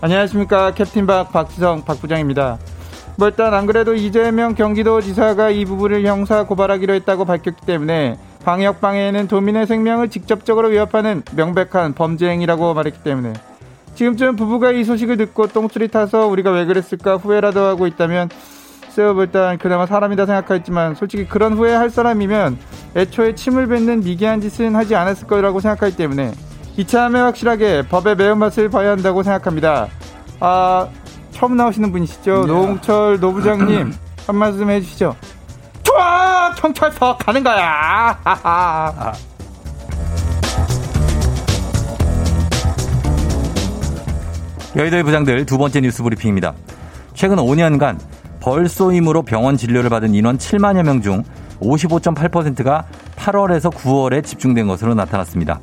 안녕하십니까. 0.00 0.72
캡틴 0.74 1.06
박 1.06 1.32
박지성 1.32 1.84
박 1.84 2.00
부장입니다. 2.00 2.58
뭐 3.16 3.28
일단 3.28 3.54
안 3.54 3.66
그래도 3.66 3.94
이재명 3.94 4.54
경기도지사가 4.54 5.50
이 5.50 5.64
부분을 5.64 6.04
형사 6.04 6.44
고발하기로 6.44 6.94
했다고 6.94 7.24
밝혔기 7.24 7.64
때문에 7.64 8.18
방역 8.44 8.80
방해에는 8.80 9.28
도민의 9.28 9.66
생명을 9.66 10.10
직접적으로 10.10 10.68
위협하는 10.68 11.22
명백한 11.34 11.94
범죄 11.94 12.28
행위라고 12.28 12.74
말했기 12.74 13.02
때문에 13.02 13.32
지금쯤 13.94 14.36
부부가 14.36 14.72
이 14.72 14.84
소식을 14.84 15.16
듣고 15.16 15.46
똥줄이 15.46 15.88
타서 15.88 16.26
우리가 16.26 16.50
왜 16.50 16.64
그랬을까 16.64 17.16
후회라도 17.16 17.60
하고 17.60 17.86
있다면 17.86 18.28
쎄요 18.90 19.14
일단 19.20 19.58
그나마 19.58 19.86
사람이다 19.86 20.26
생각하지만 20.26 20.94
솔직히 20.94 21.26
그런 21.26 21.54
후회할 21.54 21.90
사람이면 21.90 22.58
애초에 22.96 23.34
침을 23.34 23.68
뱉는 23.68 24.00
미개한 24.00 24.40
짓은 24.40 24.74
하지 24.74 24.94
않았을 24.94 25.26
거라고 25.26 25.60
생각하기 25.60 25.96
때문에 25.96 26.32
이참에 26.76 27.20
확실하게 27.20 27.82
법의 27.88 28.16
매운맛을 28.16 28.68
봐야 28.68 28.90
한다고 28.92 29.22
생각합니다. 29.22 29.88
아 30.40 30.88
처음 31.30 31.56
나오시는 31.56 31.92
분이시죠. 31.92 32.42
네. 32.42 32.46
노홍철 32.46 33.20
노부장님 33.20 33.92
한 34.26 34.36
말씀 34.36 34.68
해주시죠. 34.70 35.14
좋아 35.82 36.52
경찰서 36.54 37.16
가는 37.18 37.42
거야. 37.44 38.18
아. 38.24 39.12
여의도의 44.76 45.04
부장들 45.04 45.46
두 45.46 45.56
번째 45.58 45.80
뉴스 45.80 46.02
브리핑입니다. 46.02 46.54
최근 47.14 47.36
5년간 47.36 47.98
벌쏘임으로 48.40 49.22
병원 49.22 49.56
진료를 49.56 49.88
받은 49.88 50.14
인원 50.14 50.36
7만여 50.38 50.82
명 50.82 51.00
중 51.00 51.22
55.8%가 51.60 52.84
8월에서 53.16 53.72
9월에 53.72 54.24
집중된 54.24 54.66
것으로 54.66 54.94
나타났습니다. 54.94 55.60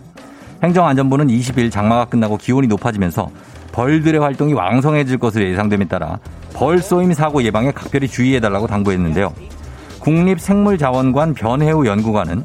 행정안전부는 0.63 1.27
20일 1.27 1.71
장마가 1.71 2.05
끝나고 2.05 2.37
기온이 2.37 2.67
높아지면서 2.67 3.29
벌들의 3.71 4.19
활동이 4.19 4.53
왕성해질 4.53 5.17
것으로 5.17 5.45
예상됨에 5.45 5.85
따라 5.85 6.19
벌 6.53 6.79
쏘임 6.79 7.13
사고 7.13 7.43
예방에 7.43 7.71
각별히 7.71 8.07
주의해달라고 8.07 8.67
당부했는데요. 8.67 9.33
국립생물자원관 9.99 11.33
변해우 11.33 11.85
연구관은 11.85 12.43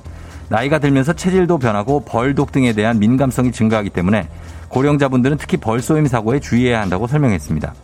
나이가 0.49 0.79
들면서 0.79 1.13
체질도 1.13 1.59
변하고 1.59 2.01
벌독 2.01 2.53
등에 2.53 2.73
대한 2.73 2.99
민감성이 2.99 3.51
증가하기 3.51 3.91
때문에 3.91 4.29
고령자분들은 4.69 5.39
특히 5.39 5.57
벌 5.57 5.81
쏘임 5.81 6.07
사고에 6.07 6.41
주의해야 6.41 6.81
한다고 6.81 7.07
설명했습니다. 7.07 7.75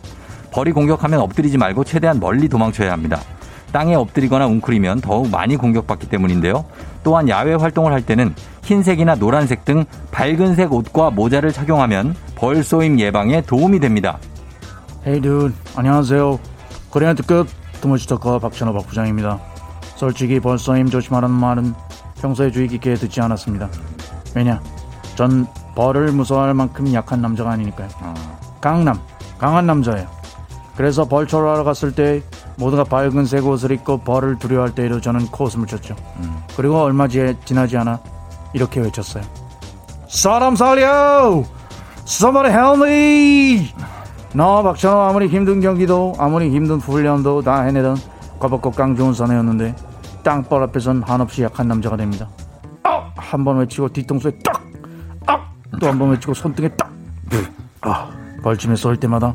벌이 0.51 0.71
공격하면 0.71 1.19
엎드리지 1.19 1.57
말고 1.57 1.83
최대한 1.83 2.19
멀리 2.19 2.47
도망쳐야 2.47 2.91
합니다. 2.91 3.19
땅에 3.71 3.95
엎드리거나 3.95 4.45
웅크리면 4.47 5.01
더욱 5.01 5.29
많이 5.29 5.57
공격받기 5.57 6.07
때문인데요. 6.07 6.63
또한 7.03 7.29
야외 7.29 7.53
활동을 7.53 7.91
할 7.91 8.05
때는 8.05 8.33
흰색이나 8.63 9.15
노란색 9.15 9.65
등 9.65 9.85
밝은색 10.11 10.71
옷과 10.73 11.11
모자를 11.11 11.51
착용하면 11.51 12.15
벌 12.35 12.63
쏘임 12.63 12.99
예방에 12.99 13.41
도움이 13.41 13.79
됩니다. 13.79 14.17
Hey 15.05 15.21
dude, 15.21 15.53
안녕하세요. 15.75 16.39
코리안 16.89 17.15
특급 17.15 17.47
드모시터커 17.81 18.39
박찬호 18.39 18.73
박 18.73 18.87
부장입니다. 18.87 19.39
솔직히 19.95 20.39
벌 20.39 20.57
쏘임 20.57 20.89
조심하라는 20.89 21.35
말은 21.35 21.73
평소에 22.21 22.51
주의 22.51 22.67
깊게 22.67 22.95
듣지 22.95 23.19
않았습니다. 23.21 23.69
왜냐? 24.35 24.61
전 25.15 25.45
벌을 25.75 26.11
무서워할 26.11 26.53
만큼 26.53 26.91
약한 26.93 27.21
남자가 27.21 27.51
아니니까요. 27.51 27.89
아. 27.99 28.13
강남, 28.61 28.99
강한 29.37 29.65
남자예요. 29.65 30.07
그래서 30.77 31.05
벌 31.05 31.27
처러하러 31.27 31.63
갔을 31.63 31.93
때 31.93 32.23
모두가 32.57 32.83
밝은색 32.83 33.45
옷을 33.45 33.71
입고 33.71 33.99
벌을 33.99 34.37
두려워할 34.37 34.73
때에도 34.75 35.01
저는 35.01 35.27
코웃음을 35.27 35.67
쳤죠. 35.67 35.95
음. 36.19 36.43
그리고 36.55 36.81
얼마 36.81 37.07
지나지 37.07 37.77
않아 37.77 37.99
이렇게 38.53 38.79
외쳤어요. 38.79 39.23
사람 40.07 40.55
살려! 40.55 41.43
Somebody 42.05 42.51
help 42.53 42.85
me! 42.85 43.73
너 44.33 44.61
박찬호 44.63 44.99
아무리 45.01 45.27
힘든 45.27 45.61
경기도 45.61 46.13
아무리 46.17 46.49
힘든 46.49 46.79
훈련도 46.79 47.41
다 47.41 47.61
해내던 47.61 47.97
거벅고 48.39 48.71
깡 48.71 48.95
좋은 48.95 49.13
사내였는데 49.13 49.75
땅벌 50.23 50.63
앞에선 50.63 51.03
한없이 51.03 51.43
약한 51.43 51.67
남자가 51.67 51.97
됩니다. 51.97 52.27
아! 52.83 53.11
한번 53.15 53.57
외치고 53.57 53.89
뒤통수에 53.89 54.31
딱! 54.43 54.61
아! 55.27 55.37
또 55.79 55.87
한 55.87 55.97
번 55.97 56.11
외치고 56.11 56.33
손등에 56.33 56.69
딱! 56.69 56.91
아! 57.81 58.09
벌침에 58.43 58.75
쏠 58.75 58.97
때마다 58.97 59.33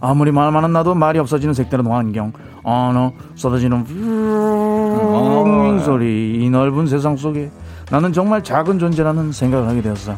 아무리 0.00 0.30
말 0.32 0.50
많은 0.52 0.72
나도 0.72 0.94
말이 0.94 1.18
없어지는 1.18 1.54
색다른 1.54 1.86
환경 1.86 2.32
언어 2.62 3.12
쏟아지는 3.34 3.84
음 3.88 5.80
소리 5.84 6.44
이 6.44 6.50
넓은 6.50 6.86
세상 6.86 7.16
속에 7.16 7.50
나는 7.90 8.12
정말 8.12 8.42
작은 8.42 8.78
존재라는 8.78 9.32
생각을 9.32 9.68
하게 9.68 9.82
되었어 9.82 10.16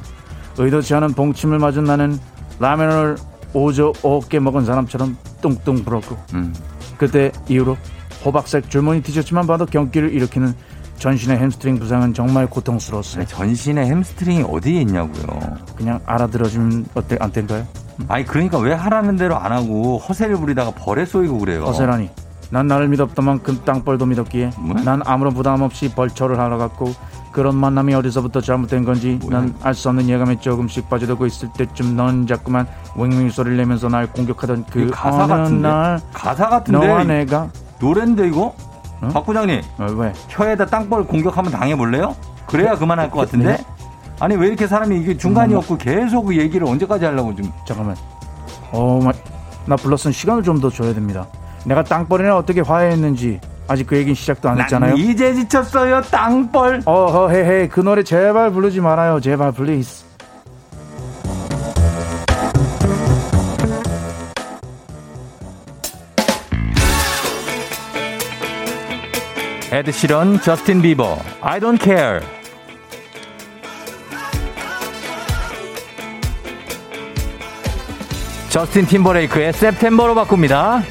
의도치 0.57 0.95
않은 0.95 1.13
봉침을 1.13 1.59
맞은 1.59 1.85
나는 1.85 2.19
라면을 2.59 3.17
오저 3.55 3.93
어깨 4.03 4.41
먹은 4.41 4.65
사람처럼 4.65 5.17
퉁퉁 5.41 5.85
부었고 5.85 6.17
음. 6.35 6.55
그때 6.97 7.33
이후로 7.49 7.77
호박색 8.25 8.69
줄무늬 8.71 9.03
티셔츠만 9.03 9.47
봐도 9.47 9.65
경기를 9.65 10.13
일으키는 10.13 10.55
전신의 10.99 11.39
햄스트링 11.39 11.79
부상은 11.79 12.13
정말 12.13 12.49
고통스러웠어요. 12.49 13.25
전신에 13.27 13.87
햄스트링이 13.87 14.43
어디에 14.43 14.81
있냐고요. 14.81 15.59
그냥 15.77 16.01
알아들어주면 16.05 16.87
어때 16.95 17.17
안 17.21 17.31
될까요? 17.31 17.65
아니 18.07 18.25
그러니까 18.25 18.59
왜 18.59 18.73
하라는 18.73 19.17
대로 19.17 19.37
안 19.37 19.51
하고 19.53 19.99
허세를 19.99 20.37
부리다가 20.37 20.71
벌에 20.71 21.05
쏘이고 21.05 21.39
그래요. 21.39 21.65
허세라니. 21.65 22.11
난 22.51 22.67
나를 22.67 22.89
믿었던 22.89 23.23
만큼 23.25 23.61
땅벌도 23.65 24.07
믿었기에 24.07 24.53
뭐야? 24.59 24.83
난 24.83 25.03
아무런 25.05 25.35
부담 25.35 25.61
없이 25.61 25.93
벌초를 25.95 26.39
하러 26.41 26.57
갔고 26.57 26.95
그런 27.31 27.55
만남이 27.57 27.93
어디서부터 27.95 28.41
잘못된 28.41 28.85
건지? 28.87 29.19
난 29.29 29.55
알 29.63 29.75
수 29.75 29.91
없는 29.91 30.09
예감에 30.09 30.41
조금씩 30.41 30.89
빠져들고 30.89 31.27
있을 31.27 31.51
때쯤 31.53 31.95
넌 31.97 32.27
자꾸만 32.27 32.67
웽웽 32.97 33.31
소리를 33.31 33.57
내면서 33.59 33.89
날 33.89 34.07
공격하던 34.11 34.65
그 34.71 34.89
가사 34.91 35.27
같은데? 35.27 35.69
날 35.69 36.01
가사 36.15 36.49
같은데 36.49 36.87
너와 36.87 37.05
내가 37.05 37.51
노랜데 37.81 38.29
이거? 38.29 38.55
어? 39.03 39.09
박 39.13 39.27
부장님 39.27 39.61
어, 39.79 39.87
왜? 39.99 40.13
혀에다 40.29 40.65
땅벌 40.67 41.05
공격하면 41.07 41.53
당해볼래요? 41.53 42.17
그래야 42.47 42.77
그만할 42.77 43.11
것 43.11 43.21
같은데? 43.21 43.59
네? 44.19 44.25
아니 44.25 44.37
왜 44.37 44.49
이렇게 44.49 44.67
사람이 44.67 44.99
이게 45.01 45.17
중간이 45.17 45.55
없고 45.55 45.79
계속 45.79 46.25
그 46.27 46.37
얘기를 46.37 46.67
언제까지 46.67 47.05
하려고 47.05 47.35
좀 47.35 47.51
잠깐만. 47.67 47.97
어, 48.73 49.01
마, 49.03 49.13
나 49.67 49.77
불렀으면 49.77 50.13
시간을 50.13 50.43
좀 50.43 50.61
더 50.61 50.69
줘야 50.71 50.93
됩니다. 50.93 51.27
내가 51.65 51.83
땅벌이랑 51.85 52.37
어떻게 52.37 52.61
화해했는지 52.61 53.41
아직 53.69 53.87
그 53.87 53.97
얘기는 53.97 54.15
시작도 54.15 54.49
안 54.49 54.61
했잖아요. 54.61 54.97
난 54.97 54.99
이제 54.99 55.35
지쳤어요 55.35 56.01
땅벌 56.03 56.83
어허 56.87 57.29
헤헤 57.31 57.69
그 57.69 57.81
노래 57.81 58.03
제발 58.03 58.51
부르지 58.51 58.81
말아요 58.81 59.21
제발 59.21 59.53
please 59.53 60.05
에드 69.71 69.93
시런 69.93 70.41
저스틴 70.41 70.81
비버 70.83 71.19
I 71.43 71.61
don't 71.61 71.81
care 71.83 72.21
저스틴 78.59 78.87
팀버레이크의 78.87 79.51
September로 79.51 80.17
바꿉니다 80.17 80.83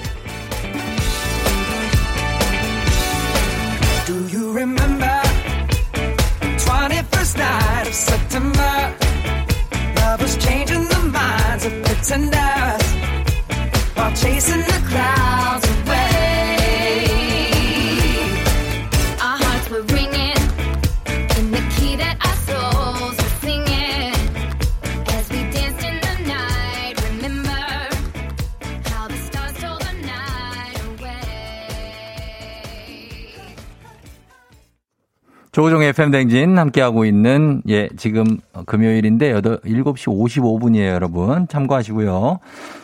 FM댕진 36.07 36.57
함께하고 36.57 37.05
있는, 37.05 37.61
예, 37.69 37.89
지금 37.97 38.37
금요일인데, 38.65 39.33
8, 39.33 39.59
7시 39.63 40.07
55분이에요, 40.07 40.87
여러분. 40.87 41.47
참고하시고요. 41.47 42.39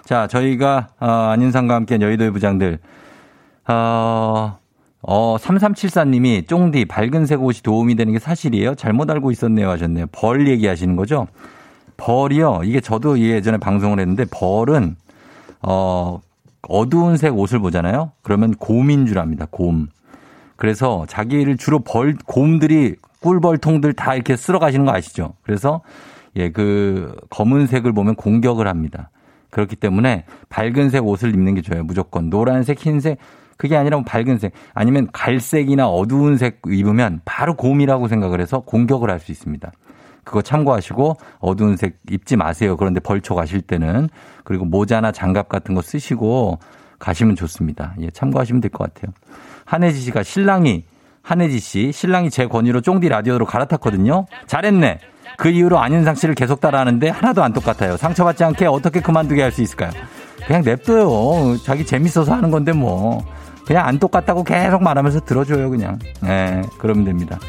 자, 0.05 0.27
저희가, 0.27 0.89
어, 0.99 1.07
안윤상과 1.07 1.73
함께 1.75 1.97
여의도의 1.99 2.31
부장들, 2.31 2.79
어, 3.67 4.57
어, 5.01 5.37
3374님이 5.37 6.47
쫑디 6.47 6.85
밝은색 6.85 7.41
옷이 7.41 7.61
도움이 7.63 7.95
되는 7.95 8.13
게 8.13 8.19
사실이에요? 8.19 8.75
잘못 8.75 9.09
알고 9.09 9.31
있었네요 9.31 9.69
하셨네요. 9.69 10.05
벌 10.11 10.47
얘기하시는 10.47 10.95
거죠? 10.95 11.27
벌이요. 11.97 12.61
이게 12.63 12.79
저도 12.79 13.19
예전에 13.19 13.57
방송을 13.57 13.99
했는데 13.99 14.25
벌은 14.31 14.95
어 15.61 16.19
어두운 16.67 17.17
색 17.17 17.37
옷을 17.37 17.59
보잖아요. 17.59 18.11
그러면 18.21 18.53
곰인 18.55 19.05
줄 19.05 19.19
압니다. 19.19 19.45
곰. 19.51 19.87
그래서 20.55 21.05
자기를 21.07 21.57
주로 21.57 21.79
벌 21.79 22.15
곰들이 22.25 22.95
꿀벌통들 23.23 23.93
다 23.93 24.13
이렇게 24.13 24.35
쓸어 24.35 24.59
가시는 24.59 24.85
거 24.85 24.93
아시죠? 24.93 25.33
그래서 25.41 25.81
예, 26.35 26.51
그 26.51 27.15
검은색을 27.29 27.93
보면 27.93 28.15
공격을 28.15 28.67
합니다. 28.67 29.09
그렇기 29.49 29.75
때문에 29.75 30.25
밝은색 30.49 31.05
옷을 31.05 31.33
입는 31.33 31.55
게 31.55 31.61
좋아요. 31.61 31.83
무조건 31.83 32.29
노란색, 32.29 32.79
흰색 32.85 33.17
그게 33.55 33.77
아니라 33.77 33.97
뭐 33.97 34.03
밝은색 34.03 34.51
아니면 34.73 35.07
갈색이나 35.13 35.87
어두운 35.87 36.37
색 36.37 36.61
입으면 36.67 37.21
바로 37.23 37.55
곰이라고 37.55 38.07
생각을 38.07 38.41
해서 38.41 38.59
공격을 38.61 39.09
할 39.09 39.19
수 39.19 39.31
있습니다. 39.31 39.71
그거 40.23 40.41
참고하시고 40.41 41.17
어두운 41.39 41.77
색 41.77 41.99
입지 42.09 42.35
마세요. 42.35 42.77
그런데 42.77 42.99
벌초 42.99 43.35
가실 43.35 43.61
때는 43.61 44.09
그리고 44.43 44.65
모자나 44.65 45.11
장갑 45.11 45.49
같은 45.49 45.75
거 45.75 45.81
쓰시고 45.81 46.59
가시면 46.99 47.35
좋습니다. 47.35 47.93
예, 48.01 48.09
참고하시면 48.09 48.61
될 48.61 48.71
것 48.71 48.93
같아요. 48.93 49.13
한혜지 49.65 49.99
씨가 49.99 50.23
신랑이 50.23 50.85
한혜지 51.23 51.59
씨 51.59 51.91
신랑이 51.93 52.29
제 52.29 52.45
권유로 52.45 52.81
쫑디 52.81 53.07
라디오로 53.09 53.45
갈아탔거든요. 53.45 54.25
잘했네. 54.45 54.99
그 55.37 55.49
이후로 55.49 55.79
안윤상 55.79 56.15
씨를 56.15 56.35
계속 56.35 56.59
따라하는데 56.61 57.09
하나도 57.09 57.43
안 57.43 57.53
똑같아요. 57.53 57.97
상처받지 57.97 58.43
않게 58.43 58.67
어떻게 58.67 58.99
그만두게 58.99 59.41
할 59.41 59.51
수 59.51 59.61
있을까요? 59.61 59.91
그냥 60.45 60.61
냅둬요. 60.63 61.57
자기 61.63 61.85
재밌어서 61.85 62.33
하는 62.33 62.51
건데 62.51 62.73
뭐. 62.73 63.23
그냥 63.65 63.87
안 63.87 63.97
똑같다고 63.97 64.43
계속 64.43 64.83
말하면서 64.83 65.21
들어줘요, 65.21 65.69
그냥. 65.69 65.97
예, 66.25 66.61
그러면 66.79 67.05
됩니다. 67.05 67.39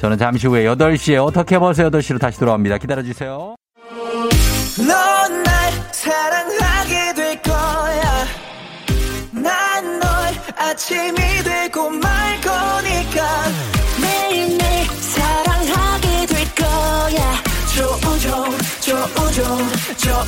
저는 0.00 0.18
잠시 0.18 0.48
후에 0.48 0.64
8시에 0.64 1.24
어떻게 1.24 1.56
벌써 1.58 1.88
8시로 1.88 2.18
다시 2.20 2.40
돌아옵니다. 2.40 2.78
기다려주세요. 2.78 3.54
아침이 10.58 11.21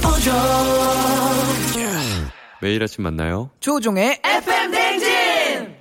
조우종. 0.01 0.33
매일 2.61 2.83
아침 2.83 3.05
만나요. 3.05 3.51
조종의 3.61 4.21
FM 4.25 4.71
댕진! 4.71 5.75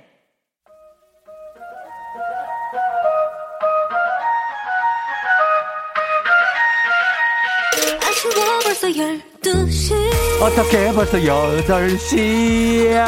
아쉬워 8.02 8.34
벌써 8.62 8.88
12시 8.88 9.94
어떻게 10.42 10.92
벌써 10.92 11.16
8시야. 11.18 13.02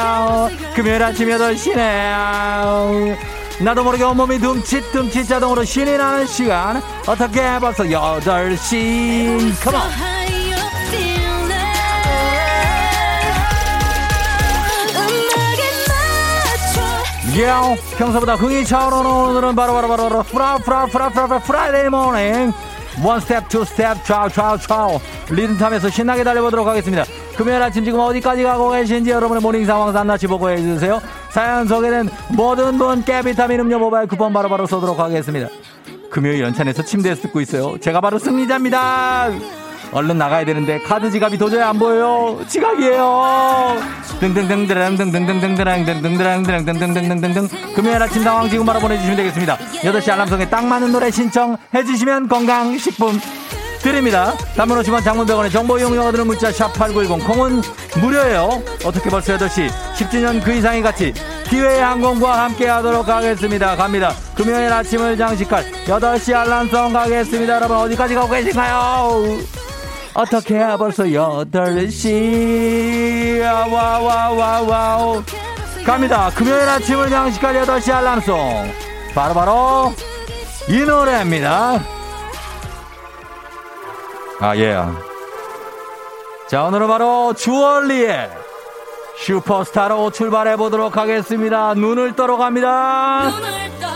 금요일 0.75 1.03
아침 1.03 1.29
8시네. 1.29 3.17
나도 3.61 3.85
모르게 3.85 4.05
온몸이 4.05 4.39
둠칫둠칫 4.39 5.27
자동으로 5.29 5.65
신이 5.65 5.97
나는 5.97 6.27
시간. 6.27 6.83
어떻게 7.07 7.59
벌써 7.59 7.85
8시. 7.85 9.63
Come 9.65 10.05
on. 10.05 10.36
야, 17.43 17.61
평소보다 17.99 18.35
흥이 18.35 18.65
차오르는 18.65 19.05
오늘은 19.05 19.55
바로바로 19.55 19.89
바로, 19.89 20.09
바로, 20.09 20.23
Fri 20.23 20.57
Fri 20.57 20.87
Fri 20.87 21.09
Fri 21.11 21.27
Fri 21.27 21.39
Friday 21.39 21.89
morning. 21.91 22.53
One 23.05 23.21
step 23.21 23.51
two 23.51 23.63
step 23.63 24.07
좌우 24.07 24.31
좌우 24.31 24.57
좌우 24.59 24.99
리듬 25.29 25.52
타면서 25.52 25.91
신나게 25.91 26.25
달려보도록 26.25 26.67
하겠습니다. 26.67 27.05
금요일 27.37 27.61
아침 27.61 27.85
지금 27.85 28.01
어디까지 28.01 28.43
가고 28.43 28.71
계신지 28.71 29.11
여러분의 29.11 29.43
morning 29.43 29.67
상황 29.67 29.93
낱낱이 29.93 30.29
보고해 30.29 30.57
주세요. 30.57 30.99
사연 31.29 31.69
소개된 31.69 32.09
모든 32.31 32.79
분께 32.79 33.21
비타민 33.21 33.61
음료 33.61 33.79
모바일 33.79 34.09
쿠폰 34.09 34.33
바로 34.33 34.49
바로 34.49 34.67
쏘도록 34.67 34.99
하겠습니다. 34.99 35.49
금요일 36.11 36.41
연차 36.41 36.63
내서 36.63 36.85
침대에서 36.85 37.21
듣고 37.23 37.43
있어요. 37.43 37.79
제가 37.79 38.01
바로 38.01 38.19
승리자입니다 38.19 39.29
얼른 39.93 40.19
나가야 40.19 40.45
되는데 40.45 40.81
카드 40.81 41.11
지갑이 41.11 41.39
도저히 41.39 41.63
안 41.63 41.79
보여요. 41.79 42.39
지각이에요. 42.49 43.77
등등등드랑 44.21 44.97
등등등등드랑 44.97 45.85
등등드랑등등등등등등등 45.85 47.49
금요일 47.75 48.03
아침 48.03 48.23
상황 48.23 48.49
지금 48.49 48.67
바로 48.67 48.81
보내주시면 48.81 49.17
되겠습니다. 49.17 49.57
8시 49.57 50.11
알람송에 50.11 50.49
딱 50.49 50.65
맞는 50.67 50.93
노래 50.93 51.11
신청 51.11 51.57
해 51.75 51.85
주시면 51.85 52.29
건강식품 52.29 53.21
드립니다. 53.83 54.33
단문 54.57 54.83
50원 54.83 55.05
장문병원의 55.05 55.51
정보 55.51 55.79
이용료가 55.79 56.11
드는 56.11 56.27
문자 56.27 56.51
샵 56.51 56.73
8910 56.73 57.25
콩은 57.27 57.63
무료예요. 58.01 58.63
어떻게 58.85 59.09
벌써 59.09 59.37
8시 59.37 59.69
10주년 59.97 60.43
그 60.43 60.53
이상의 60.53 60.83
가치 60.83 61.15
기회의 61.49 61.81
항공과 61.81 62.45
함께 62.45 62.67
하도록 62.67 63.07
하겠습니다. 63.07 63.77
갑니다. 63.77 64.13
금요일 64.35 64.73
아침을 64.73 65.17
장식할 65.17 65.65
8시 65.87 66.35
알람송 66.35 66.93
가겠습니다. 66.93 67.55
여러분 67.55 67.77
어디까지 67.77 68.15
가고 68.17 68.29
계신가요? 68.29 69.66
어떻게 70.17 70.59
벌써 70.79 71.05
8시? 71.05 72.07
와와와와와우. 73.43 75.23
갑니다. 75.85 76.31
금요일 76.35 76.67
아침을 76.67 77.13
양식할 77.13 77.55
8시 77.67 77.93
알람송. 77.93 78.73
바로 79.15 79.35
바로 79.35 79.93
이 80.71 80.79
노래입니다. 80.79 81.83
아 84.41 84.57
예. 84.57 84.79
자 86.49 86.65
오늘은 86.65 86.89
바로 86.89 87.35
주얼리의 87.35 88.31
슈퍼스타로 89.19 90.11
출발해 90.13 90.57
보도록 90.57 90.97
하겠습니다. 90.97 91.75
눈을 91.75 92.17
떠러 92.17 92.39
갑니다. 92.39 93.29
눈을 93.29 93.71
떠 93.81 93.96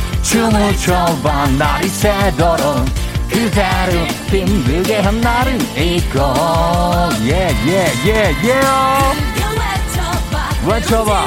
춤을 0.23 0.77
춰봐. 0.77 1.47
날이 1.57 1.87
새도록. 1.87 2.85
그대를 3.29 4.07
힘들게 4.29 4.99
한 4.99 5.21
나를 5.21 5.59
잊고. 5.77 6.19
Yeah, 7.23 7.49
yeah, 7.65 7.91
yeah, 8.05 8.35
yeah. 8.43 8.61
외쳐봐. 10.65 11.25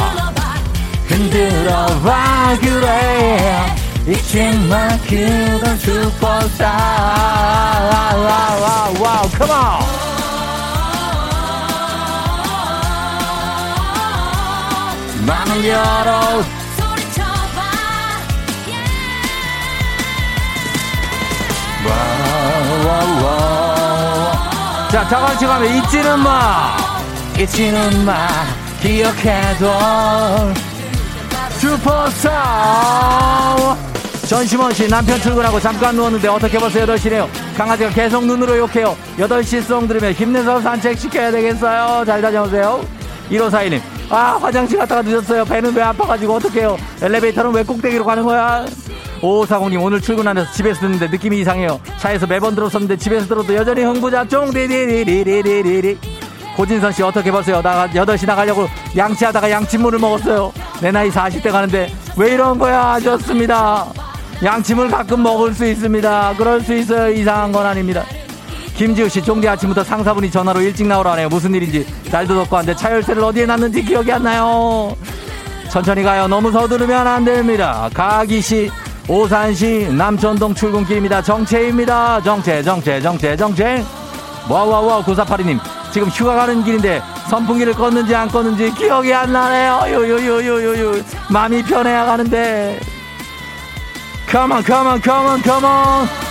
흔들어봐, 1.09 2.57
그래. 2.61 3.75
잊지마, 4.07 4.89
그건 5.09 5.79
슈퍼스타. 5.79 6.69
Wow, 9.01 9.29
come 9.39 9.76
on. 9.76 10.05
마음을 15.27 15.69
열어. 15.69 16.54
와와와 23.05 24.89
자, 24.91 25.05
다 25.09 25.21
같이 25.21 25.47
가면 25.47 25.77
잊지는 25.77 26.19
마, 26.21 26.77
잊지는 27.39 28.05
마, 28.05 28.29
기억해도 28.81 29.73
슈퍼스타. 31.59 33.77
전시원 34.29 34.73
씨 34.73 34.89
남편 34.89 35.21
출근하고 35.21 35.61
잠깐 35.61 35.95
누웠는데 35.97 36.29
어떻게 36.29 36.59
벌써 36.59 36.81
8시네요. 36.81 37.29
강아지가 37.57 37.91
계속 37.91 38.25
눈으로 38.25 38.57
욕해요. 38.57 38.97
8시 39.19 39.63
송 39.63 39.87
들으면 39.87 40.13
힘내서 40.13 40.61
산책시켜야 40.61 41.31
되겠어요. 41.31 42.05
잘 42.05 42.23
다녀오세요. 42.23 42.85
1541님. 43.31 43.81
아, 44.11 44.39
화장실 44.41 44.79
갔다가 44.79 45.03
늦었어요. 45.03 45.45
배는 45.45 45.75
왜 45.75 45.83
아파가지고 45.83 46.35
어떡해요. 46.37 46.77
엘리베이터는 47.03 47.53
왜 47.53 47.63
꼭대기로 47.63 48.05
가는 48.05 48.23
거야? 48.23 48.65
5540님 49.25 49.83
오늘 49.83 50.01
출근하면서 50.01 50.53
집에서 50.53 50.81
듣는데 50.81 51.09
느낌이 51.09 51.41
이상해요. 51.41 51.81
차에서 51.99 52.27
매번 52.27 52.55
들었었는데 52.55 52.97
집에서 52.99 53.27
들어도 53.27 53.55
여전히 53.55 53.83
흥부잡종 53.83 54.53
디디디디디디디 54.53 55.99
고진선 56.57 56.93
씨 56.93 57.03
어떻게 57.03 57.33
보세요? 57.33 57.61
나 57.63 57.89
8시 57.89 58.27
나가려고 58.27 58.69
양치하다가 58.97 59.51
양치물을 59.51 59.99
먹었어요. 59.99 60.53
내 60.81 60.93
나이 60.93 61.11
40대 61.11 61.51
가는데 61.51 61.93
왜 62.17 62.35
이런 62.35 62.59
거야? 62.59 63.01
좋습니다. 63.01 63.87
양침을 64.45 64.89
가끔 64.89 65.23
먹을 65.23 65.55
수 65.55 65.65
있습니다. 65.67 66.35
그럴 66.37 66.61
수 66.61 66.75
있어요. 66.75 67.11
이상한 67.11 67.51
건 67.51 67.67
아닙니다. 67.67 68.05
김지우 68.77 69.09
씨, 69.09 69.23
종디 69.23 69.49
아침부터 69.49 69.85
상사분이 69.85 70.31
전화로 70.31 70.61
일찍 70.61 70.87
나오라 70.87 71.13
하네요. 71.13 71.29
무슨 71.29 71.55
일인지. 71.55 71.87
날도 72.11 72.35
덥고 72.35 72.57
한데 72.57 72.75
차 72.75 72.93
열쇠를 72.93 73.23
어디에 73.23 73.47
놨는지 73.47 73.83
기억이 73.85 74.13
안 74.13 74.25
나요. 74.25 74.97
천천히 75.71 76.03
가요. 76.03 76.27
너무 76.29 76.53
서두르면 76.53 77.07
안 77.07 77.25
됩니다. 77.25 77.89
가기 77.95 78.41
씨, 78.41 78.71
오산 79.07 79.55
씨, 79.55 79.87
남천동 79.93 80.55
출근길입니다. 80.55 81.21
정체입니다. 81.21 82.23
정체, 82.23 82.63
정체, 82.63 83.01
정체, 83.01 83.37
정체. 83.37 83.85
와와와 84.49 85.05
9482님. 85.05 85.61
지금 85.93 86.09
휴가 86.09 86.35
가는 86.35 86.65
길인데 86.65 87.03
선풍기를 87.29 87.75
껐는지 87.75 88.15
안 88.15 88.29
껐는지 88.29 88.75
기억이 88.77 89.13
안 89.13 89.33
나네요. 89.33 89.95
요요요요요요. 89.95 91.03
마음이 91.31 91.63
편해야 91.65 92.07
가는데. 92.07 92.81
Come 94.31 94.53
on, 94.55 94.65
come 94.65 94.89
on, 94.89 95.03
come 95.03 95.29
on, 95.29 95.43
come 95.43 95.67
on. 95.67 96.24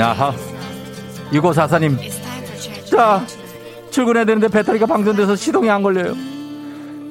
아하. 0.00 0.32
6544님. 1.32 1.98
자, 2.90 3.24
출근해야 3.90 4.24
되는데 4.24 4.48
배터리가 4.48 4.86
방전돼서 4.86 5.36
시동이 5.36 5.70
안 5.70 5.82
걸려요. 5.82 6.14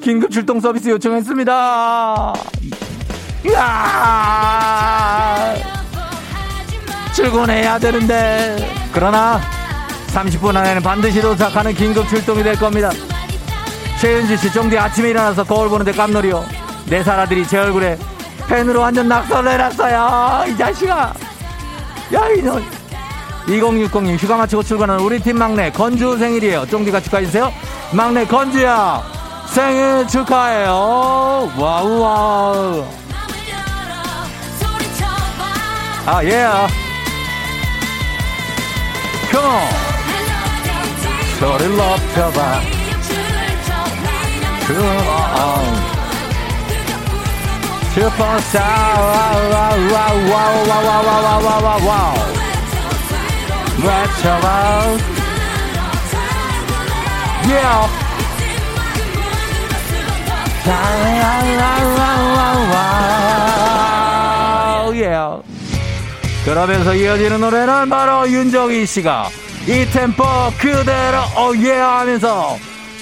긴급 0.02 0.30
출동 0.30 0.60
서비스 0.60 0.88
요청했습니다. 0.88 2.34
이야! 3.46 4.74
출근해야 7.14 7.78
되는데. 7.78 8.68
그러나 8.92 9.40
30분 10.08 10.56
안에는 10.56 10.82
반드시 10.82 11.20
도착하는 11.20 11.72
긴급 11.74 12.08
출동이 12.08 12.42
될 12.42 12.56
겁니다. 12.56 12.90
최윤지 14.00 14.36
씨, 14.36 14.52
정디 14.52 14.76
아침에 14.78 15.10
일어나서 15.10 15.44
거울 15.44 15.68
보는데 15.68 15.92
깜놀이요. 15.92 16.44
내 16.86 17.02
사라들이 17.02 17.46
제 17.46 17.58
얼굴에 17.58 17.96
펜으로 18.48 18.80
완전 18.80 19.08
낙서를 19.08 19.52
해놨어요. 19.52 20.52
이 20.52 20.56
자식아. 20.56 21.14
야, 22.12 22.28
이놈. 22.28 22.62
2060님 23.46 24.16
휴가 24.18 24.36
마치고 24.36 24.62
출근하는 24.62 25.02
우리 25.02 25.18
팀 25.20 25.38
막내 25.38 25.70
건주 25.70 26.16
생일이에요. 26.18 26.66
쫑디가 26.66 27.00
축하해주세요. 27.00 27.52
막내 27.92 28.24
건주야 28.24 29.02
생일 29.48 30.06
축하해요. 30.06 31.52
와우 31.58 32.00
와우. 32.00 32.84
아 36.04 36.24
예. 36.24 36.46
Come 39.30 39.46
on. 39.46 39.68
소리를 41.38 41.76
높여봐. 41.76 42.60
Come. 44.66 45.91
슈퍼스타 47.94 48.92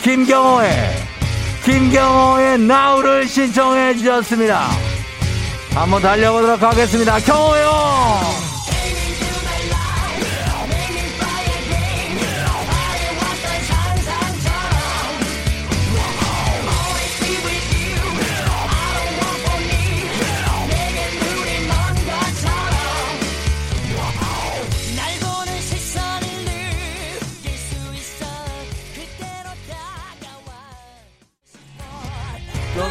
김경호의 0.02 1.09
김경호의 1.70 2.58
나우를 2.58 3.28
신청해 3.28 3.94
주셨습니다. 3.94 4.68
한번 5.72 6.02
달려보도록 6.02 6.60
하겠습니다. 6.60 7.20
경호요! 7.20 8.49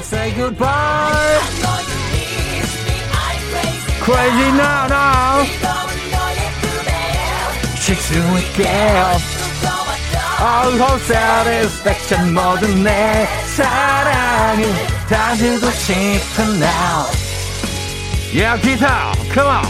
Say 0.10 0.34
goodbye. 0.34 1.39
Crazy 4.01 4.49
now 4.57 4.88
now 4.88 5.45
실수할게 7.78 8.66
Oh 10.41 10.99
satisfaction 11.05 12.34
모든 12.34 12.84
내 12.84 13.28
사랑을 13.55 14.64
다 15.10 15.36
주고 15.36 15.70
싶은 15.70 16.55
now 16.55 17.05
Yeah 18.34 18.60
기타 18.62 19.14
come 19.32 19.47
on 19.47 19.66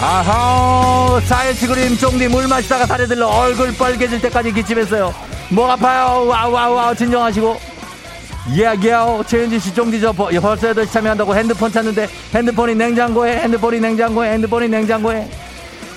아하 0.00 1.20
사일치 1.24 1.66
그림 1.66 1.96
쫑디 1.96 2.28
물 2.28 2.46
마시다가 2.46 2.84
다리 2.84 3.06
들러 3.06 3.26
얼굴 3.26 3.74
빨개질 3.76 4.20
때까지 4.20 4.52
기침했어요 4.52 5.14
목 5.48 5.70
아파요 5.70 6.26
wow 6.26 6.94
진정하시고 6.94 7.67
예예요 8.56 9.22
최은지 9.26 9.58
씨 9.60 9.74
쫑디 9.74 10.00
저 10.00 10.12
벌- 10.12 10.32
벌써 10.40 10.68
8시 10.72 10.90
참여한다고 10.92 11.34
핸드폰 11.36 11.70
찾는데 11.70 12.08
핸드폰이 12.34 12.74
냉장고에 12.74 13.38
핸드폰이 13.40 13.80
냉장고에 13.80 14.32
핸드폰이 14.32 14.68
냉장고에. 14.68 15.28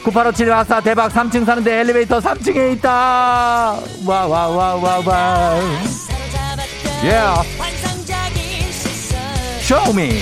9857 0.04 0.50
앗싸 0.50 0.82
대박 0.82 1.12
3층 1.14 1.46
사는데 1.46 1.80
엘리베이터 1.80 2.20
3층에 2.20 2.74
있다. 2.74 2.90
와 4.06 4.26
와 4.28 4.48
와 4.48 4.76
와와. 4.76 5.60
예 7.04 7.12
환상적인 7.58 8.72
시선. 8.72 9.20
Show 9.62 9.92
me 9.94 10.22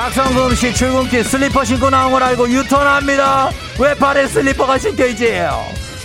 박성금 0.00 0.54
씨 0.54 0.72
출근길 0.72 1.22
슬리퍼 1.22 1.62
신고 1.62 1.90
나온 1.90 2.10
걸 2.10 2.22
알고 2.22 2.48
유턴합니다. 2.48 3.50
왜 3.78 3.94
발에 3.94 4.26
슬리퍼가 4.28 4.78
신겨 4.78 5.04
있지? 5.04 5.42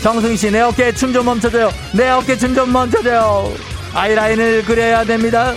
정승희 0.04 0.36
씨 0.36 0.52
내 0.52 0.60
어깨 0.60 0.92
춤 0.92 1.14
좀 1.14 1.24
멈춰줘요. 1.26 1.72
내 1.94 2.10
어깨 2.10 2.36
춤 2.36 2.54
좀 2.54 2.74
멈춰줘요. 2.74 3.54
아이라인을 3.94 4.66
그려야 4.66 5.06
됩니다. 5.06 5.54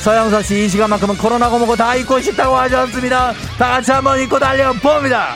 서영선 0.00 0.42
씨 0.44 0.64
이 0.64 0.68
시간만큼은 0.70 1.18
코로나고 1.18 1.50
뭐고 1.50 1.76
다 1.76 1.94
잊고 1.94 2.22
싶다고 2.22 2.56
하셨습니다. 2.56 3.34
다 3.58 3.68
같이 3.68 3.92
한번 3.92 4.18
잊고 4.18 4.38
달려봅니다. 4.38 5.34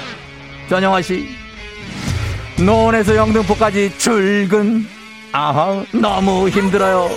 전영화 0.71 1.03
씨 1.03 1.29
노원에서 2.57 3.15
영등포까지 3.15 3.93
출근. 3.99 4.89
아하 5.33 5.85
너무 5.93 6.49
힘들어요. 6.49 7.11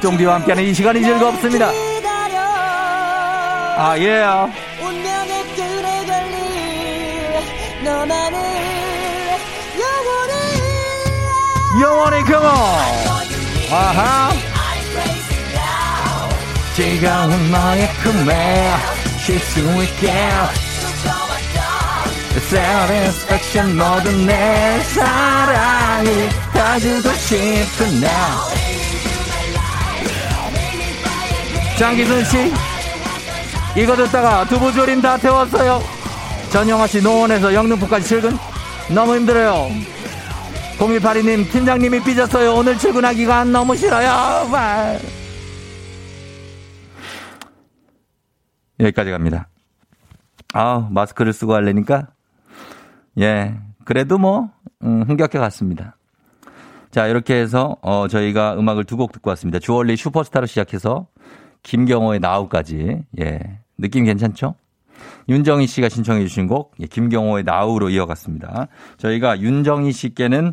쫑디와 0.00 0.36
함께하는 0.36 0.64
이 0.64 0.72
시간이 0.72 1.02
즐겁습니다. 1.02 1.70
아 3.82 3.98
예. 3.98 4.22
운명의 4.78 5.42
끈에 5.56 6.04
걸린 6.04 7.82
너만을 7.82 8.38
영원히 9.80 10.34
영원히 11.80 12.24
경험. 12.24 12.52
아하. 13.72 14.32
즐거운 16.76 17.50
너의 17.50 17.88
꿈에 18.02 18.70
쉴수 19.24 19.60
있게. 19.84 20.12
Satisfaction 22.36 23.78
모든 23.78 24.26
내 24.26 24.80
사랑을 24.82 26.28
다 26.52 26.78
주고 26.78 27.10
싶은 27.14 28.02
now 28.02 28.60
장기순 31.78 32.24
씨 32.26 32.69
이거 33.76 33.94
듣다가 33.96 34.44
두부조림 34.44 35.00
다 35.00 35.16
태웠어요. 35.16 35.80
전영아 36.50 36.86
씨 36.86 37.00
노원에서 37.02 37.54
영등포까지 37.54 38.06
출근. 38.06 38.32
너무 38.92 39.14
힘들어요. 39.16 39.68
0182님 40.78 41.50
팀장님이 41.50 42.02
삐졌어요. 42.02 42.54
오늘 42.54 42.76
출근하기가 42.78 43.44
너무 43.44 43.76
싫어요. 43.76 44.48
말. 44.48 44.98
여기까지 48.80 49.10
갑니다. 49.10 49.48
아 50.52 50.88
마스크를 50.90 51.32
쓰고 51.32 51.54
하려니까? 51.54 52.08
예 53.20 53.54
그래도 53.84 54.18
뭐 54.18 54.50
음, 54.82 55.02
흥겹게 55.06 55.38
갔습니다. 55.38 55.96
자 56.90 57.06
이렇게 57.06 57.34
해서 57.36 57.76
어, 57.82 58.08
저희가 58.08 58.54
음악을 58.58 58.84
두 58.84 58.96
곡 58.96 59.12
듣고 59.12 59.30
왔습니다. 59.30 59.58
주얼리 59.60 59.96
슈퍼스타로 59.96 60.46
시작해서 60.46 61.06
김경호의 61.62 62.20
나우까지 62.20 63.02
예 63.20 63.40
느낌 63.78 64.04
괜찮죠? 64.04 64.54
윤정희 65.28 65.66
씨가 65.66 65.88
신청해 65.88 66.22
주신 66.26 66.46
곡 66.46 66.74
예, 66.80 66.86
김경호의 66.86 67.44
나우로 67.44 67.90
이어갔습니다 67.90 68.68
저희가 68.98 69.40
윤정희 69.40 69.92
씨께는 69.92 70.52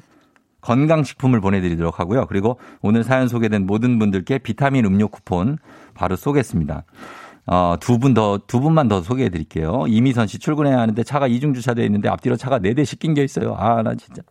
건강식품을 0.62 1.40
보내드리도록 1.40 2.00
하고요. 2.00 2.26
그리고 2.26 2.60
오늘 2.82 3.04
사연 3.04 3.28
소개된 3.28 3.66
모든 3.66 4.00
분들께 4.00 4.40
비타민 4.40 4.86
음료 4.86 5.08
쿠폰 5.08 5.58
바로 5.94 6.16
쏘겠습니다. 6.16 6.84
어, 7.46 7.78
두 7.80 7.98
분 8.00 8.14
더, 8.14 8.38
두 8.48 8.60
분만 8.60 8.90
더 8.90 9.02
소개해 9.02 9.30
드릴게요. 9.30 9.86
이미선 9.88 10.28
씨 10.28 10.40
출근해야 10.40 10.78
하는데 10.80 11.02
차가 11.04 11.28
이중 11.28 11.54
주차되어 11.54 11.86
있는데 11.86 12.10
앞뒤로 12.10 12.36
차가 12.36 12.60
네 12.60 12.74
대씩 12.74 13.00
낑겨 13.00 13.24
있어요. 13.24 13.56
아, 13.58 13.82
나 13.82 13.96
진짜. 13.96 14.22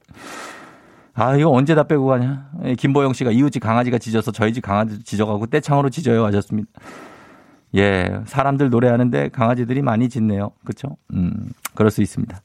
아, 1.17 1.35
이거 1.35 1.51
언제 1.51 1.75
다 1.75 1.83
빼고 1.85 2.07
가냐. 2.07 2.51
예, 2.65 2.75
김보영 2.75 3.15
씨가 3.15 3.31
이웃집 3.31 3.63
강아지가 3.63 3.97
짖어서 3.99 4.33
저희 4.33 4.53
집 4.53 4.61
강아지도 4.61 5.03
짖어가고 5.03 5.47
떼창으로 5.47 5.89
짖어요 5.89 6.25
하셨습니다. 6.27 6.69
예, 7.75 8.21
사람들 8.27 8.69
노래하는데 8.69 9.31
강아지들이 9.31 9.81
많이 9.83 10.09
짖네요. 10.11 10.53
그쵸? 10.65 10.97
음, 11.15 11.33
그럴 11.75 11.91
수 11.91 12.03
있습니다. 12.03 12.39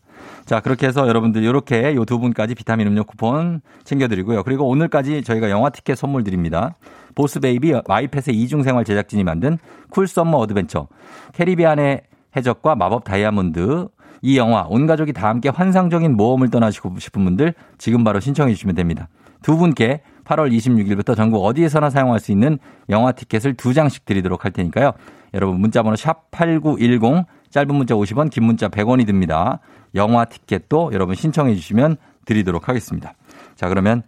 자, 0.45 0.59
그렇게 0.61 0.87
해서 0.87 1.07
여러분들 1.07 1.43
이렇게 1.43 1.95
요 1.95 2.05
두 2.05 2.19
분까지 2.19 2.55
비타민 2.55 2.87
음료 2.87 3.03
쿠폰 3.03 3.61
챙겨드리고요. 3.83 4.43
그리고 4.43 4.67
오늘까지 4.67 5.23
저희가 5.23 5.49
영화 5.49 5.69
티켓 5.69 5.95
선물 5.95 6.23
드립니다. 6.23 6.75
보스베이비 7.15 7.73
마이펫의 7.87 8.35
이중생활 8.35 8.85
제작진이 8.85 9.23
만든 9.25 9.57
cool 9.89 10.07
summer 10.07 10.37
adventure, 10.37 10.87
캐리비안의 11.33 12.03
해적과 12.37 12.75
마법 12.75 13.03
다이아몬드, 13.03 13.87
이 14.21 14.37
영화 14.37 14.65
온 14.69 14.87
가족이 14.87 15.13
다 15.13 15.27
함께 15.29 15.49
환상적인 15.49 16.15
모험을 16.15 16.49
떠나시고 16.49 16.99
싶은 16.99 17.23
분들 17.23 17.53
지금 17.77 18.03
바로 18.03 18.19
신청해 18.19 18.53
주시면 18.53 18.75
됩니다. 18.75 19.07
두 19.41 19.57
분께 19.57 20.01
8월 20.25 20.51
26일부터 20.55 21.15
전국 21.15 21.43
어디에서나 21.43 21.89
사용할 21.89 22.19
수 22.19 22.31
있는 22.31 22.59
영화 22.89 23.11
티켓을 23.11 23.55
두 23.55 23.73
장씩 23.73 24.05
드리도록 24.05 24.45
할 24.45 24.51
테니까요. 24.51 24.93
여러분 25.33 25.59
문자 25.59 25.81
번호 25.81 25.95
샵 25.95 26.29
8910 26.31 27.25
짧은 27.49 27.75
문자 27.75 27.95
50원 27.95 28.29
긴 28.29 28.45
문자 28.45 28.69
100원이 28.69 29.05
듭니다. 29.05 29.59
영화 29.95 30.25
티켓도 30.25 30.91
여러분 30.93 31.15
신청해 31.15 31.55
주시면 31.55 31.97
드리도록 32.25 32.69
하겠습니다. 32.69 33.13
자 33.55 33.67
그러면 33.67 34.03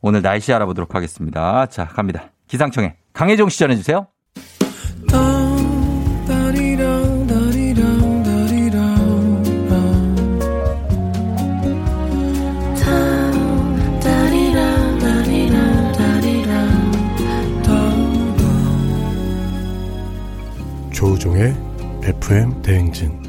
오늘 0.00 0.22
날씨 0.22 0.52
알아보도록 0.52 0.94
하겠습니다. 0.94 1.66
자 1.66 1.86
갑니다. 1.86 2.30
기상청에 2.46 2.96
강혜종 3.12 3.48
씨 3.48 3.58
전해 3.58 3.74
주세요. 3.76 4.06
조우종의 21.26 21.54
FM 22.04 22.62
대행진 22.62 23.26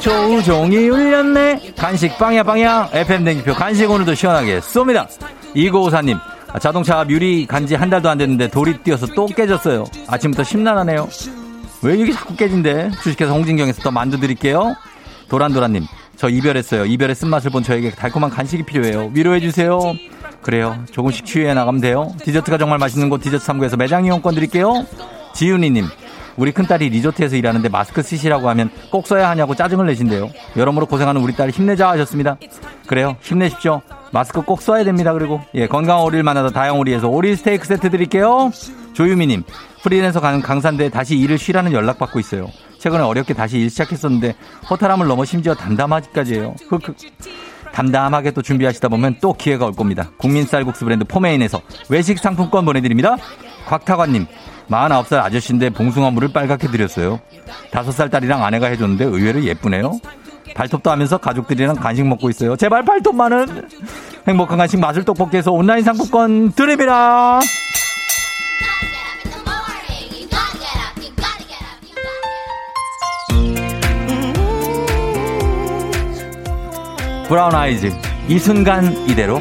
조종이 0.00 0.88
울렸네. 0.88 1.72
간식 1.76 2.16
빵야 2.18 2.42
빵야. 2.42 2.90
FM 2.92 3.24
댕기표 3.24 3.54
간식 3.54 3.90
오늘도 3.90 4.14
시원하게 4.14 4.60
쏩니다. 4.60 5.08
이고우사님. 5.54 6.18
아, 6.52 6.58
자동차 6.58 7.02
뮤리 7.04 7.46
간지 7.46 7.74
한 7.74 7.90
달도 7.90 8.08
안 8.08 8.18
됐는데 8.18 8.48
돌이 8.48 8.78
뛰어서 8.84 9.06
또 9.06 9.26
깨졌어요. 9.26 9.84
아침부터 10.06 10.44
심란하네요. 10.44 11.08
왜 11.84 11.96
이게 11.96 12.12
자꾸 12.12 12.34
깨진대? 12.34 12.90
주식회사 13.02 13.32
홍진경에서 13.32 13.82
더 13.82 13.90
만두 13.90 14.18
드릴게요. 14.18 14.74
도란도란님. 15.28 15.84
저 16.16 16.30
이별했어요. 16.30 16.86
이별의 16.86 17.14
쓴맛을 17.14 17.50
본 17.50 17.62
저에게 17.62 17.90
달콤한 17.90 18.30
간식이 18.30 18.62
필요해요. 18.62 19.10
위로해주세요. 19.12 19.78
그래요. 20.40 20.82
조금씩 20.92 21.26
치유해 21.26 21.52
나가면 21.52 21.82
돼요. 21.82 22.14
디저트가 22.22 22.56
정말 22.56 22.78
맛있는 22.78 23.10
곳 23.10 23.20
디저트 23.20 23.44
3구에서 23.44 23.76
매장 23.76 24.06
이용권 24.06 24.34
드릴게요. 24.34 24.86
지윤이님. 25.34 25.84
우리 26.36 26.52
큰딸이 26.52 26.88
리조트에서 26.88 27.36
일하는데 27.36 27.68
마스크 27.68 28.02
쓰시라고 28.02 28.48
하면 28.50 28.70
꼭 28.90 29.06
써야 29.06 29.28
하냐고 29.30 29.54
짜증을 29.54 29.86
내신대요. 29.86 30.30
여러모로 30.56 30.86
고생하는 30.86 31.20
우리 31.20 31.34
딸 31.34 31.50
힘내자 31.50 31.88
하셨습니다. 31.90 32.36
그래요. 32.86 33.16
힘내십시오. 33.20 33.82
마스크 34.12 34.42
꼭 34.42 34.62
써야 34.62 34.84
됩니다. 34.84 35.12
그리고 35.12 35.40
예, 35.54 35.66
건강한 35.66 36.04
오리를 36.04 36.22
만나다 36.22 36.50
다양오리에서 36.50 37.08
오리 37.08 37.36
스테이크 37.36 37.66
세트 37.66 37.90
드릴게요. 37.90 38.50
조유미님 38.92 39.42
프리랜서 39.82 40.20
가는 40.20 40.40
강산대에 40.40 40.88
다시 40.88 41.16
일을 41.16 41.38
쉬라는 41.38 41.72
연락 41.72 41.98
받고 41.98 42.20
있어요. 42.20 42.48
최근에 42.78 43.02
어렵게 43.02 43.34
다시 43.34 43.58
일 43.58 43.70
시작했었는데 43.70 44.34
허탈함을 44.70 45.06
넘어 45.06 45.24
심지어 45.24 45.54
담담하기까지 45.54 46.34
해요. 46.34 46.54
흑흑. 46.68 46.96
담담하게 47.72 48.30
또 48.30 48.40
준비하시다 48.40 48.88
보면 48.88 49.16
또 49.20 49.32
기회가 49.32 49.66
올 49.66 49.72
겁니다. 49.72 50.10
국민 50.16 50.46
쌀국수 50.46 50.84
브랜드 50.84 51.04
포메인에서 51.04 51.60
외식 51.88 52.18
상품권 52.20 52.64
보내드립니다. 52.64 53.16
곽타관님, 53.66 54.26
49살 54.68 55.18
아저씨인데 55.18 55.70
봉숭아 55.70 56.10
물을 56.10 56.28
빨갛게 56.28 56.68
드렸어요. 56.68 57.20
5살 57.70 58.10
딸이랑 58.10 58.44
아내가 58.44 58.66
해줬는데 58.68 59.04
의외로 59.04 59.42
예쁘네요. 59.42 59.98
발톱도 60.54 60.90
하면서 60.90 61.18
가족들이랑 61.18 61.76
간식 61.76 62.06
먹고 62.06 62.30
있어요. 62.30 62.56
제발 62.56 62.84
발톱만은 62.84 63.68
행복한 64.26 64.58
간식 64.58 64.78
맛을 64.78 65.04
떡볶이에서 65.04 65.52
온라인 65.52 65.82
상품권 65.82 66.52
드립니다. 66.52 67.40
브라운 77.28 77.54
아이즈 77.54 77.90
이 78.28 78.38
순간 78.38 78.92
이대로 79.08 79.40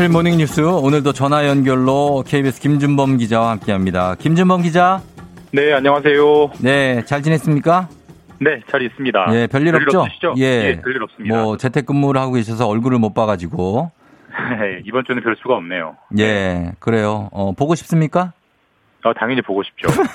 가실 0.00 0.12
모닝 0.14 0.38
뉴스 0.38 0.62
오늘도 0.62 1.12
전화 1.12 1.46
연결로 1.46 2.24
KBS 2.26 2.58
김준범 2.62 3.18
기자와 3.18 3.50
함께합니다. 3.50 4.14
김준범 4.14 4.62
기자, 4.62 5.02
네, 5.52 5.74
안녕하세요. 5.74 6.52
네 6.62 7.02
잘 7.04 7.20
지냈습니까? 7.22 7.86
네, 8.40 8.62
잘 8.70 8.80
있습니다. 8.80 9.26
예, 9.34 9.46
별일 9.46 9.74
없죠? 9.76 10.00
없으시죠? 10.00 10.34
예. 10.38 10.42
예, 10.42 10.80
별일 10.80 11.02
없습니다. 11.02 11.42
뭐 11.42 11.58
재택근무를 11.58 12.18
하고 12.18 12.32
계셔서 12.32 12.66
얼굴을 12.66 12.98
못 12.98 13.12
봐가지고 13.12 13.90
네, 14.58 14.80
이번 14.86 15.04
주는 15.04 15.22
별 15.22 15.36
수가 15.36 15.56
없네요. 15.56 15.96
예 16.18 16.72
그래요. 16.78 17.28
어, 17.32 17.52
보고 17.52 17.74
싶습니까? 17.74 18.32
어, 19.02 19.12
당연히 19.14 19.40
보고 19.40 19.62
싶죠. 19.62 19.88
영상 19.88 20.12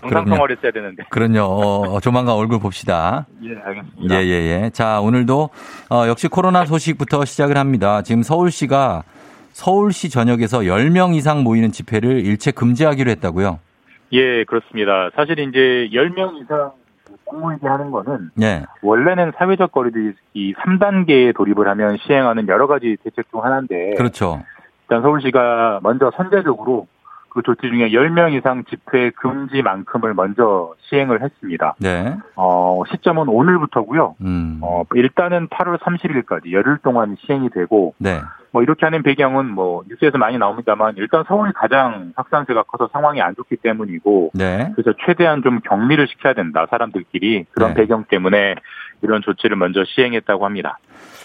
그럼요. 0.08 0.30
통화를 0.30 0.56
했어야 0.56 0.72
되는데. 0.72 1.04
그럼요. 1.10 1.42
어, 1.42 2.00
조만간 2.00 2.34
얼굴 2.34 2.58
봅시다. 2.58 3.26
예, 3.42 3.54
알겠습니다. 3.64 4.14
예, 4.14 4.26
예, 4.26 4.62
예. 4.64 4.70
자, 4.70 5.00
오늘도, 5.00 5.50
어, 5.90 6.08
역시 6.08 6.28
코로나 6.28 6.64
소식부터 6.64 7.24
시작을 7.24 7.58
합니다. 7.58 8.02
지금 8.02 8.22
서울시가 8.22 9.02
서울시 9.50 10.08
전역에서 10.08 10.60
10명 10.60 11.14
이상 11.14 11.42
모이는 11.42 11.70
집회를 11.72 12.24
일체 12.24 12.50
금지하기로 12.50 13.10
했다고요? 13.10 13.58
예, 14.14 14.44
그렇습니다. 14.44 15.10
사실 15.14 15.38
이제 15.38 15.90
10명 15.92 16.40
이상 16.42 16.72
공모이게 17.24 17.66
하는 17.66 17.90
거는 17.90 18.30
예. 18.42 18.62
원래는 18.82 19.32
사회적 19.36 19.72
거리두기 19.72 20.12
이 20.34 20.54
3단계에 20.54 21.34
돌입을 21.36 21.68
하면 21.68 21.98
시행하는 22.06 22.48
여러 22.48 22.66
가지 22.66 22.96
대책 23.04 23.30
중 23.30 23.42
하나인데 23.44 23.94
그렇죠. 23.96 24.42
일단 24.82 25.02
서울시가 25.02 25.80
먼저 25.82 26.10
선제적으로 26.16 26.86
그 27.34 27.40
조치 27.42 27.62
중에 27.62 27.90
10명 27.90 28.34
이상 28.34 28.62
집회 28.64 29.10
금지만큼을 29.10 30.12
먼저 30.12 30.74
시행을 30.80 31.22
했습니다. 31.22 31.74
네. 31.78 32.14
어, 32.36 32.82
시점은 32.90 33.28
오늘부터고요. 33.28 34.16
음. 34.20 34.58
어, 34.60 34.82
일단은 34.94 35.48
8월 35.48 35.78
30일까지 35.78 36.52
열흘 36.52 36.76
동안 36.82 37.16
시행이 37.24 37.48
되고 37.50 37.94
네. 37.96 38.20
뭐 38.50 38.62
이렇게 38.62 38.84
하는 38.84 39.02
배경은 39.02 39.48
뭐 39.48 39.82
뉴스에서 39.88 40.18
많이 40.18 40.36
나옵니다만 40.36 40.96
일단 40.98 41.24
서울이 41.26 41.52
가장 41.54 42.12
확산세가 42.16 42.64
커서 42.64 42.90
상황이 42.92 43.22
안 43.22 43.34
좋기 43.34 43.56
때문이고 43.56 44.32
네. 44.34 44.70
그래서 44.76 44.92
최대한 45.06 45.42
좀 45.42 45.60
격리를 45.60 46.06
시켜야 46.08 46.34
된다 46.34 46.66
사람들끼리 46.68 47.46
그런 47.52 47.70
네. 47.70 47.80
배경 47.80 48.04
때문에 48.04 48.56
이런 49.00 49.22
조치를 49.22 49.56
먼저 49.56 49.84
시행했다고 49.86 50.44
합니다. 50.44 50.78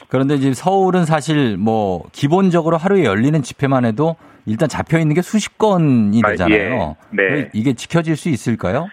그런데 0.09 0.35
이제 0.35 0.53
서울은 0.53 1.05
사실 1.05 1.57
뭐 1.57 2.03
기본적으로 2.11 2.77
하루에 2.77 3.03
열리는 3.03 3.41
집회만 3.41 3.85
해도 3.85 4.15
일단 4.45 4.69
잡혀 4.69 4.97
있는 4.99 5.13
게 5.15 5.21
수십 5.21 5.57
건이 5.57 6.21
아, 6.23 6.29
되잖아요. 6.29 6.95
예. 7.13 7.15
네. 7.15 7.49
이게 7.53 7.73
지켜질 7.73 8.15
수 8.15 8.29
있을까요? 8.29 8.87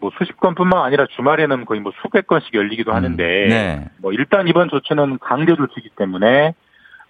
뭐 0.00 0.10
수십 0.18 0.38
건뿐만 0.38 0.84
아니라 0.84 1.06
주말에는 1.16 1.64
거의 1.64 1.80
뭐 1.80 1.92
수백 2.02 2.26
건씩 2.26 2.54
열리기도 2.54 2.92
하는데 2.92 3.24
네. 3.24 3.84
뭐 3.98 4.12
일단 4.12 4.46
이번 4.46 4.68
조치는 4.68 5.18
강제 5.20 5.56
조치이기 5.56 5.90
때문에 5.96 6.54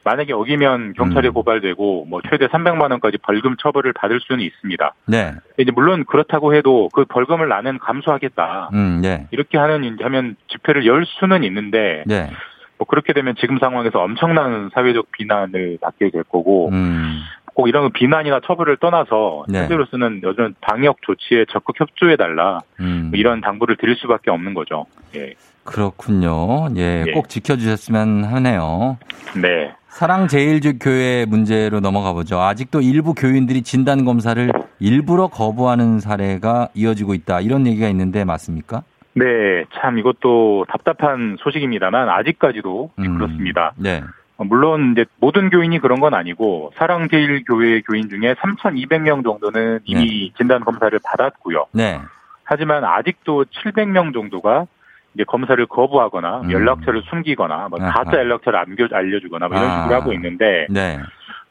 만약에 0.05 0.33
어기면 0.33 0.95
경찰에 0.95 1.29
음. 1.29 1.35
고발되고 1.35 2.07
뭐 2.09 2.21
최대 2.31 2.47
300만 2.47 2.91
원까지 2.93 3.19
벌금 3.19 3.57
처벌을 3.57 3.93
받을 3.93 4.21
수는 4.21 4.43
있습니다. 4.43 4.95
네. 5.07 5.35
이제 5.59 5.71
물론 5.71 6.05
그렇다고 6.05 6.55
해도 6.55 6.89
그 6.95 7.05
벌금을 7.05 7.49
나는 7.49 7.79
감수하겠다. 7.79 8.71
음, 8.73 9.01
네. 9.03 9.27
이렇게 9.33 9.59
하는 9.59 9.99
하면 10.01 10.37
집회를 10.49 10.87
열 10.87 11.05
수는 11.05 11.45
있는데 11.45 12.05
네. 12.07 12.31
뭐 12.79 12.87
그렇게 12.87 13.13
되면 13.13 13.35
지금 13.39 13.59
상황에서 13.59 14.01
엄청난 14.01 14.71
사회적 14.73 15.11
비난을 15.13 15.79
받게 15.81 16.11
될 16.11 16.23
거고 16.25 16.71
음. 16.71 17.21
꼭 17.55 17.69
이런 17.69 17.93
비난이나 17.93 18.41
처벌을 18.47 18.77
떠나서 18.77 19.45
네. 19.49 19.63
현재로서는 19.63 20.21
요즘 20.23 20.55
방역 20.61 20.99
조치에 21.03 21.47
적극 21.51 21.81
협조해 21.81 22.15
달라 22.17 22.61
음. 22.79 23.11
이런 23.15 23.41
당부를 23.41 23.77
드릴 23.77 23.97
수밖에 23.97 24.31
없는 24.31 24.55
거죠. 24.55 24.87
예. 25.17 25.35
그렇군요. 25.65 26.69
예, 26.77 27.05
예. 27.09 27.13
꼭 27.13 27.29
지켜주셨으면 27.29 28.25
하네요. 28.25 28.97
네. 29.43 29.73
사랑제일교회 29.89 31.27
문제로 31.29 31.81
넘어가 31.81 32.13
보죠. 32.13 32.41
아직도 32.41 32.81
일부 32.81 33.13
교인들이 33.13 33.63
진단 33.63 34.05
검사를 34.05 34.51
일부러 34.79 35.27
거부하는 35.27 35.99
사례가 35.99 36.69
이어지고 36.75 37.15
있다. 37.15 37.41
이런 37.41 37.67
얘기가 37.67 37.89
있는데 37.89 38.25
맞습니까? 38.25 38.85
네, 39.19 39.65
참 39.75 39.99
이것도 39.99 40.67
답답한 40.69 41.37
소식입니다만 41.41 42.09
아직까지도 42.09 42.91
음. 42.99 43.15
그렇습니다. 43.19 43.73
네. 43.77 44.03
어, 44.37 44.45
물론 44.45 44.93
이제 44.93 45.05
모든 45.21 45.51
교인이 45.51 45.79
그런 45.81 46.01
건 46.01 46.15
아니고 46.15 46.73
사랑제일교회 46.77 47.83
교인 47.83 48.09
중에 48.09 48.35
3,200명 48.35 49.25
정도는 49.25 49.81
이미 49.85 50.33
진단 50.37 50.61
검사를 50.61 50.97
받았고요. 51.05 51.67
네. 51.73 52.01
하지만 52.45 52.85
아직도 52.85 53.45
700명 53.47 54.15
정도가 54.15 54.67
이제 55.15 55.25
검사를 55.25 55.65
거부하거나 55.67 56.43
음. 56.43 56.53
연락처를 56.53 57.03
숨기거나 57.11 57.69
뭐. 57.69 57.79
가짜 57.79 58.19
연락처를 58.19 58.59
안겨 58.59 58.87
알려주거나 58.91 59.49
뭐 59.49 59.59
이런 59.59 59.71
아. 59.71 59.83
식으로 59.83 60.01
하고 60.01 60.13
있는데 60.13 60.67
네. 60.71 60.99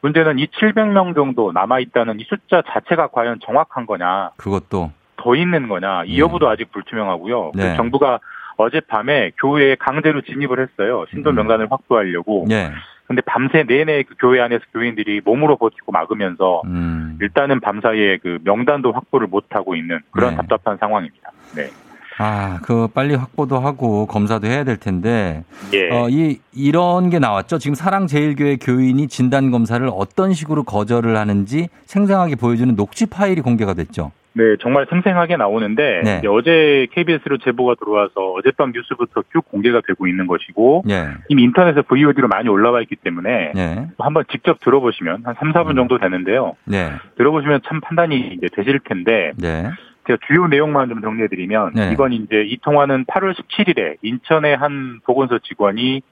문제는 0.00 0.38
이 0.38 0.46
700명 0.46 1.14
정도 1.14 1.52
남아 1.52 1.80
있다는 1.80 2.20
이 2.20 2.24
숫자 2.24 2.62
자체가 2.66 3.08
과연 3.08 3.40
정확한 3.44 3.86
거냐, 3.86 4.30
그것도. 4.36 4.92
더 5.18 5.34
있는 5.34 5.68
거냐 5.68 6.04
이 6.06 6.16
음. 6.16 6.18
여부도 6.20 6.48
아직 6.48 6.72
불투명하고요. 6.72 7.52
네. 7.54 7.76
정부가 7.76 8.20
어젯밤에 8.56 9.32
교회에 9.38 9.76
강제로 9.76 10.20
진입을 10.22 10.60
했어요. 10.60 11.04
신도 11.10 11.30
음. 11.30 11.36
명단을 11.36 11.68
확보하려고. 11.70 12.46
네. 12.48 12.70
근데 13.06 13.22
밤새 13.22 13.62
내내 13.62 14.02
그 14.02 14.14
교회 14.18 14.40
안에서 14.40 14.62
교인들이 14.72 15.22
몸으로 15.24 15.56
버티고 15.56 15.92
막으면서 15.92 16.62
음. 16.66 17.18
일단은 17.22 17.60
밤사이에 17.60 18.18
그 18.18 18.38
명단도 18.44 18.92
확보를 18.92 19.26
못 19.28 19.46
하고 19.50 19.74
있는 19.76 20.00
그런 20.10 20.30
네. 20.30 20.36
답답한 20.36 20.76
상황입니다. 20.76 21.30
네. 21.56 21.70
아, 22.18 22.58
그 22.62 22.88
빨리 22.88 23.14
확보도 23.14 23.60
하고 23.60 24.06
검사도 24.06 24.48
해야 24.48 24.64
될 24.64 24.76
텐데. 24.76 25.44
예. 25.72 25.88
어, 25.90 26.08
이 26.10 26.40
이런 26.52 27.10
게 27.10 27.18
나왔죠. 27.20 27.58
지금 27.58 27.74
사랑제일교회 27.76 28.56
교인이 28.56 29.06
진단 29.06 29.52
검사를 29.52 29.88
어떤 29.94 30.34
식으로 30.34 30.64
거절을 30.64 31.16
하는지 31.16 31.68
생생하게 31.86 32.34
보여주는 32.34 32.74
녹취 32.74 33.06
파일이 33.06 33.40
공개가 33.40 33.72
됐죠. 33.72 34.10
네, 34.38 34.56
정말 34.60 34.86
생생하게 34.88 35.36
나오는데 35.36 36.02
네. 36.04 36.22
어제 36.28 36.86
KBS로 36.92 37.38
제보가 37.38 37.74
들어와서 37.74 38.34
어젯밤 38.36 38.70
뉴스부터 38.72 39.24
쭉 39.32 39.44
공개가 39.50 39.80
되고 39.84 40.06
있는 40.06 40.28
것이고 40.28 40.84
예. 40.88 41.08
이미 41.28 41.42
인터넷에 41.42 41.82
VOD로 41.82 42.28
많이 42.28 42.48
올라와 42.48 42.80
있기 42.82 42.94
때문에 42.94 43.52
예. 43.56 43.86
한번 43.98 44.22
직접 44.30 44.60
들어보시면 44.60 45.22
한 45.24 45.34
3, 45.40 45.52
4분 45.52 45.74
정도 45.74 45.98
되는데요. 45.98 46.54
네. 46.64 46.92
들어보시면 47.16 47.62
참 47.66 47.80
판단이 47.80 48.34
이제 48.36 48.46
되실 48.52 48.78
텐데 48.78 49.32
네. 49.36 49.70
제가 50.06 50.18
주요 50.28 50.46
내용만 50.46 50.88
좀 50.88 51.00
정리해드리면 51.00 51.72
네. 51.74 51.90
이번 51.92 52.12
이제 52.12 52.44
이 52.46 52.58
통화는 52.58 53.06
8월 53.06 53.34
17일에 53.34 53.96
인천의 54.02 54.56
한 54.56 55.00
보건소 55.04 55.40
직원이 55.40 56.02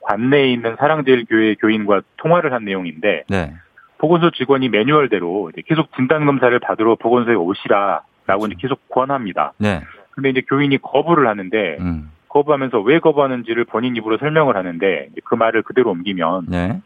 관내에 0.00 0.52
있는 0.52 0.74
사랑제일교회 0.76 1.54
교인과 1.60 2.02
통화를 2.16 2.52
한 2.52 2.64
내용인데 2.64 3.24
네. 3.28 3.54
보건소 3.98 4.30
직원이 4.30 4.68
매뉴얼대로 4.68 5.50
계속 5.66 5.94
진단 5.96 6.26
검사를 6.26 6.56
받으러 6.58 6.96
보건소에 6.96 7.34
오시라라고 7.34 8.46
이제 8.46 8.54
계속 8.58 8.88
권합니다. 8.88 9.52
네. 9.58 9.82
근데 10.10 10.30
이제 10.30 10.42
교인이 10.42 10.78
거부를 10.78 11.28
하는데 11.28 11.76
음. 11.80 12.10
거부하면서 12.28 12.80
왜 12.80 12.98
거부하는지를 12.98 13.64
본인 13.64 13.96
입으로 13.96 14.18
설명을 14.18 14.56
하는데 14.56 15.08
그 15.24 15.34
말을 15.34 15.62
그대로 15.62 15.90
옮기면 15.90 16.46
네. 16.48 16.80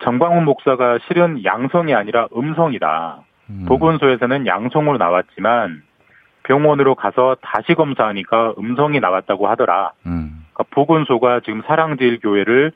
정광훈 0.00 0.44
목사가 0.44 0.98
실은 1.06 1.44
양성이 1.44 1.94
아니라 1.94 2.28
음성이다. 2.36 3.20
음. 3.50 3.64
보건소에서는 3.66 4.46
양성으로 4.46 4.98
나왔지만 4.98 5.82
병원으로 6.42 6.94
가서 6.94 7.36
다시 7.40 7.74
검사하니까 7.74 8.54
음성이 8.58 9.00
나왔다고 9.00 9.48
하더라. 9.48 9.92
음. 10.06 10.44
그러니까 10.52 10.74
보건소가 10.74 11.40
지금 11.40 11.62
사랑제일 11.66 12.20
교회를 12.20 12.72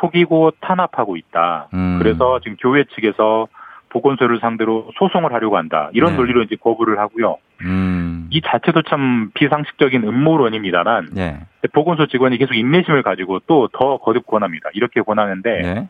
속이고 0.00 0.52
탄압하고 0.60 1.16
있다. 1.16 1.68
음. 1.74 1.98
그래서 1.98 2.40
지금 2.40 2.56
교회 2.60 2.84
측에서 2.84 3.48
보건소를 3.88 4.40
상대로 4.40 4.90
소송을 4.98 5.32
하려고 5.32 5.56
한다. 5.56 5.90
이런 5.92 6.12
네. 6.12 6.16
논리로 6.18 6.42
이제 6.42 6.56
거부를 6.56 6.98
하고요. 6.98 7.38
음. 7.62 8.28
이 8.30 8.42
자체도 8.42 8.82
참 8.82 9.30
비상식적인 9.34 10.04
음모론입니다만 10.04 11.08
네. 11.12 11.40
보건소 11.72 12.06
직원이 12.06 12.36
계속 12.36 12.54
인내심을 12.54 13.02
가지고 13.02 13.40
또 13.46 13.68
더 13.72 13.96
거듭 13.98 14.26
권합니다. 14.26 14.68
이렇게 14.74 15.00
권하는데 15.00 15.62
네. 15.62 15.88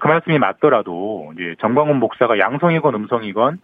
그 0.00 0.08
말씀이 0.08 0.38
맞더라도 0.38 1.32
이제 1.34 1.54
정광훈 1.60 1.98
목사가 1.98 2.38
양성이건 2.38 2.94
음성이건 2.94 3.58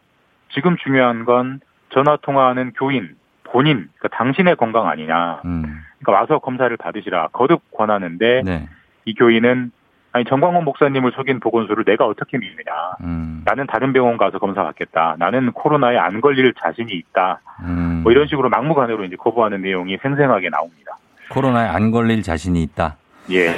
지금 0.52 0.76
중요한 0.76 1.24
건 1.24 1.60
전화 1.90 2.16
통화하는 2.20 2.72
교인 2.76 3.16
본인 3.44 3.88
그러니까 3.98 4.08
당신의 4.16 4.56
건강 4.56 4.88
아니냐. 4.88 5.40
음. 5.44 5.80
그러니까 5.98 6.20
와서 6.20 6.38
검사를 6.38 6.74
받으시라 6.76 7.28
거듭 7.28 7.62
권하는데 7.72 8.42
네. 8.44 8.68
이 9.04 9.14
교인은 9.14 9.72
아니 10.12 10.24
정광훈 10.24 10.64
목사님을 10.64 11.12
속인 11.12 11.40
보건소를 11.40 11.84
내가 11.84 12.04
어떻게 12.06 12.36
믿느냐. 12.36 12.72
음. 13.02 13.42
나는 13.44 13.66
다른 13.66 13.92
병원 13.92 14.16
가서 14.16 14.38
검사 14.38 14.62
받겠다. 14.64 15.16
나는 15.18 15.52
코로나에 15.52 15.96
안 15.96 16.20
걸릴 16.20 16.52
자신이 16.60 16.92
있다. 16.92 17.40
음. 17.62 18.00
뭐 18.02 18.10
이런 18.10 18.26
식으로 18.26 18.48
막무가내로 18.48 19.04
이제 19.04 19.16
거부하는 19.16 19.62
내용이 19.62 19.98
생생하게 20.02 20.48
나옵니다. 20.48 20.96
코로나에 21.30 21.68
안 21.68 21.92
걸릴 21.92 22.22
자신이 22.22 22.60
있다. 22.62 22.96
예. 23.30 23.46
예. 23.46 23.54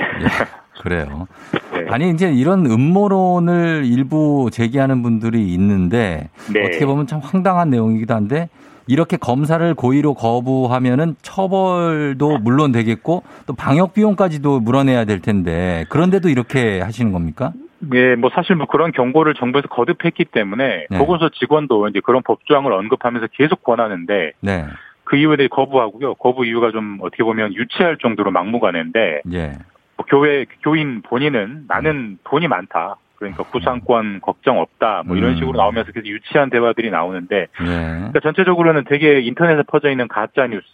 그래요. 0.82 1.26
네. 1.72 1.86
아니 1.90 2.11
이제 2.11 2.30
이런 2.30 2.66
음모론을 2.66 3.84
일부 3.84 4.51
제기하는 4.53 5.03
분들이 5.03 5.53
있는데 5.55 6.28
네. 6.53 6.66
어떻게 6.66 6.84
보면 6.84 7.07
참 7.07 7.20
황당한 7.22 7.70
내용이기도 7.70 8.14
한데 8.14 8.49
이렇게 8.87 9.16
검사를 9.16 9.74
고의로 9.74 10.14
거부하면은 10.14 11.16
처벌도 11.22 12.39
물론 12.39 12.72
되겠고 12.72 13.22
또 13.47 13.55
방역 13.55 13.95
비용까지도 13.95 14.61
물어내야 14.61 15.05
될 15.05 15.20
텐데 15.20 15.85
그런데도 15.89 16.28
이렇게 16.28 16.80
하시는 16.80 17.12
겁니까? 17.12 17.53
예, 17.95 18.14
뭐 18.14 18.30
사실 18.33 18.55
뭐 18.55 18.66
그런 18.66 18.93
경고를 18.93 19.35
정부에서 19.35 19.68
거듭했기 19.68 20.26
때문에 20.26 20.87
네. 20.89 20.99
보건소 20.99 21.30
직원도 21.30 21.89
이제 21.89 22.01
그런 22.01 22.22
법조항을 22.22 22.72
언급하면서 22.72 23.28
계속 23.33 23.64
권하는데 23.64 24.33
네. 24.41 24.66
그 25.05 25.16
대해 25.37 25.49
거부하고요. 25.49 26.14
거부 26.14 26.47
이유가 26.47 26.70
좀 26.70 26.99
어떻게 27.03 27.22
보면 27.22 27.55
유치할 27.55 27.99
정도로 27.99 28.30
막무가내인데 28.30 29.22
예. 29.33 29.53
뭐 29.97 30.07
교회 30.09 30.47
교인 30.62 31.03
본인은 31.03 31.64
나는 31.68 32.18
돈이 32.24 32.49
많다. 32.49 32.97
그러니까 33.23 33.45
구상권 33.45 34.20
걱정 34.20 34.59
없다. 34.59 35.03
뭐 35.07 35.16
이런 35.16 35.33
음. 35.33 35.37
식으로 35.37 35.57
나오면서 35.57 35.93
계속 35.93 36.07
유치한 36.07 36.51
대화들이 36.51 36.91
나오는데 36.91 37.37
예. 37.41 37.64
그러니까 37.64 38.20
전체적으로는 38.20 38.85
되게 38.85 39.20
인터넷에 39.20 39.62
퍼져 39.62 39.91
있는 39.91 40.09
가짜 40.09 40.47
뉴스, 40.47 40.64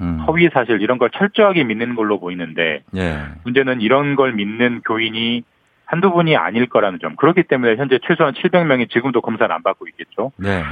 음. 0.00 0.20
허위 0.26 0.48
사실 0.52 0.80
이런 0.80 0.98
걸 0.98 1.10
철저하게 1.10 1.64
믿는 1.64 1.94
걸로 1.94 2.18
보이는데 2.18 2.82
예. 2.96 3.18
문제는 3.44 3.80
이런 3.80 4.16
걸 4.16 4.32
믿는 4.32 4.82
교인이 4.86 5.44
한두 5.84 6.12
분이 6.12 6.36
아닐 6.36 6.68
거라는 6.68 7.00
점. 7.00 7.16
그렇기 7.16 7.42
때문에 7.44 7.76
현재 7.76 7.98
최소한 8.06 8.32
700명이 8.34 8.90
지금도 8.90 9.20
검사를 9.20 9.52
안 9.52 9.62
받고 9.62 9.88
있겠죠. 9.88 10.30
네. 10.36 10.62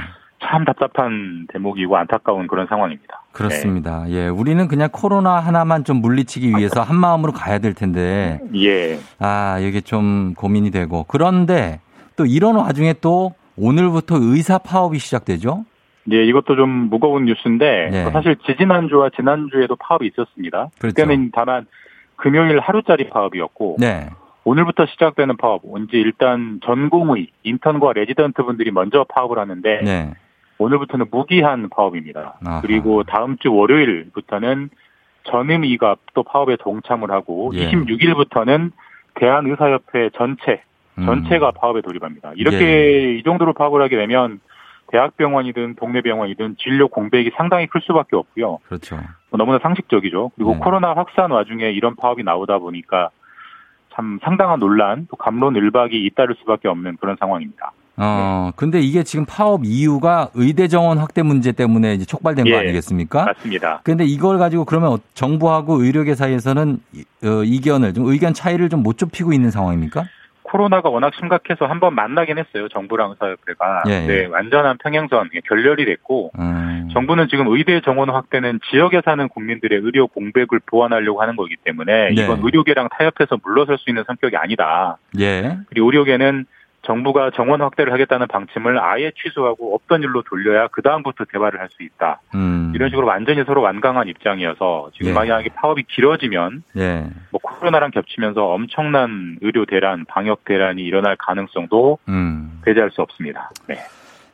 참 0.41 0.65
답답한 0.65 1.47
대목이고 1.51 1.95
안타까운 1.97 2.47
그런 2.47 2.67
상황입니다. 2.67 3.23
그렇습니다. 3.31 4.05
예. 4.09 4.27
우리는 4.27 4.67
그냥 4.67 4.89
코로나 4.91 5.39
하나만 5.39 5.83
좀 5.83 5.97
물리치기 5.97 6.51
위해서 6.51 6.81
한 6.81 6.95
마음으로 6.95 7.31
가야 7.31 7.59
될 7.59 7.73
텐데 7.73 8.39
네. 8.51 8.63
예. 8.63 8.99
아, 9.19 9.59
이게 9.59 9.81
좀 9.81 10.33
고민이 10.35 10.71
되고. 10.71 11.05
그런데 11.07 11.79
또 12.15 12.25
이런 12.25 12.55
와중에 12.55 12.93
또 13.01 13.33
오늘부터 13.57 14.17
의사 14.19 14.57
파업이 14.57 14.99
시작되죠? 14.99 15.65
예, 16.11 16.23
이것도 16.25 16.55
좀 16.55 16.69
무거운 16.69 17.25
뉴스인데 17.25 17.89
네. 17.91 18.11
사실 18.11 18.37
지지난주와 18.45 19.09
지난주에도 19.15 19.75
파업이 19.75 20.07
있었습니다. 20.07 20.69
그렇죠. 20.79 20.95
그때는 20.95 21.31
다만 21.33 21.67
금요일 22.15 22.59
하루짜리 22.59 23.09
파업이었고 23.09 23.77
네. 23.79 24.09
오늘부터 24.45 24.85
시작되는 24.87 25.37
파업, 25.37 25.61
이제 25.83 25.97
일단 25.97 26.59
전공의 26.65 27.27
인턴과 27.43 27.93
레지던트 27.93 28.41
분들이 28.43 28.71
먼저 28.71 29.05
파업을 29.07 29.37
하는데 29.37 29.81
네. 29.83 30.13
오늘부터는 30.59 31.07
무기한 31.09 31.69
파업입니다. 31.69 32.35
아하. 32.45 32.61
그리고 32.61 33.03
다음 33.03 33.37
주 33.37 33.53
월요일부터는 33.53 34.69
전임의가 35.23 35.95
또 36.13 36.23
파업에 36.23 36.57
동참을 36.57 37.11
하고 37.11 37.51
예. 37.55 37.71
26일부터는 37.71 38.71
대한의사협회 39.15 40.11
전체 40.15 40.61
음. 40.97 41.05
전체가 41.05 41.51
파업에 41.51 41.81
돌입합니다. 41.81 42.33
이렇게 42.35 43.15
이 43.17 43.23
정도로 43.23 43.53
파업을 43.53 43.81
하게 43.81 43.95
되면 43.97 44.39
대학병원이든 44.87 45.75
동네 45.75 46.01
병원이든 46.01 46.57
진료 46.57 46.87
공백이 46.87 47.31
상당히 47.35 47.67
클 47.67 47.81
수밖에 47.81 48.15
없고요. 48.15 48.57
그렇죠. 48.65 48.97
뭐 49.29 49.37
너무나 49.37 49.59
상식적이죠. 49.59 50.31
그리고 50.35 50.53
네. 50.53 50.59
코로나 50.59 50.93
확산 50.93 51.31
와중에 51.31 51.69
이런 51.71 51.95
파업이 51.95 52.23
나오다 52.23 52.57
보니까 52.57 53.09
참 53.93 54.19
상당한 54.23 54.59
논란, 54.59 55.07
또 55.09 55.15
감론 55.15 55.55
일박이 55.55 56.05
잇따를 56.05 56.35
수밖에 56.39 56.67
없는 56.67 56.97
그런 56.97 57.17
상황입니다. 57.19 57.71
어, 58.01 58.51
근데 58.55 58.79
이게 58.79 59.03
지금 59.03 59.25
파업 59.25 59.65
이유가 59.65 60.29
의대 60.33 60.67
정원 60.67 60.97
확대 60.97 61.21
문제 61.21 61.51
때문에 61.51 61.93
이제 61.95 62.05
촉발된 62.05 62.45
거 62.45 62.51
예. 62.51 62.55
아니겠습니까? 62.57 63.25
맞습니다. 63.25 63.81
근데 63.83 64.05
이걸 64.05 64.37
가지고 64.37 64.63
그러면 64.65 64.93
어- 64.93 64.99
정부하고 65.13 65.81
의료계 65.83 66.15
사이에서는 66.15 66.77
이- 66.93 67.03
어, 67.27 67.43
이견을 67.43 67.93
좀 67.93 68.05
의견 68.07 68.33
차이를 68.33 68.69
좀 68.69 68.79
못 68.79 68.97
좁히고 68.97 69.33
있는 69.33 69.51
상황입니까? 69.51 70.05
코로나가 70.43 70.89
워낙 70.89 71.13
심각해서 71.19 71.65
한 71.67 71.79
번 71.79 71.93
만나긴 71.93 72.39
했어요. 72.39 72.69
정부랑 72.69 73.11
의사협회가. 73.11 73.83
예, 73.87 73.91
예. 73.91 74.07
네, 74.07 74.25
완전한 74.25 74.77
평행선 74.81 75.29
결렬이 75.47 75.85
됐고 75.85 76.31
음. 76.39 76.87
정부는 76.93 77.27
지금 77.29 77.47
의대 77.49 77.81
정원 77.81 78.09
확대는 78.09 78.59
지역에 78.71 79.01
사는 79.05 79.27
국민들의 79.27 79.77
의료 79.83 80.07
공백을 80.07 80.59
보완하려고 80.65 81.21
하는 81.21 81.35
거기 81.35 81.55
때문에 81.63 82.13
네. 82.15 82.23
이건 82.23 82.39
의료계랑 82.41 82.87
타협해서 82.97 83.37
물러설 83.43 83.77
수 83.77 83.89
있는 83.91 84.03
성격이 84.07 84.37
아니다. 84.37 84.97
예. 85.19 85.57
그리고 85.69 85.87
의료계는 85.87 86.45
정부가 86.83 87.31
정원 87.35 87.61
확대를 87.61 87.91
하겠다는 87.93 88.27
방침을 88.27 88.79
아예 88.79 89.11
취소하고 89.21 89.75
없던 89.75 90.01
일로 90.01 90.23
돌려야 90.23 90.67
그 90.67 90.81
다음부터 90.81 91.25
대화를 91.31 91.59
할 91.59 91.69
수 91.69 91.83
있다. 91.83 92.19
음. 92.33 92.71
이런 92.73 92.89
식으로 92.89 93.05
완전히 93.05 93.43
서로 93.45 93.61
완강한 93.61 94.07
입장이어서 94.07 94.89
지금 94.93 95.11
예. 95.11 95.13
만약에 95.13 95.49
파업이 95.55 95.83
길어지면 95.83 96.63
예. 96.77 97.05
뭐 97.29 97.39
코로나랑 97.41 97.91
겹치면서 97.91 98.43
엄청난 98.47 99.37
의료 99.41 99.65
대란, 99.65 100.05
방역 100.05 100.45
대란이 100.45 100.81
일어날 100.81 101.15
가능성도 101.17 101.99
음. 102.07 102.59
배제할 102.65 102.89
수 102.91 103.01
없습니다. 103.01 103.51
네. 103.67 103.75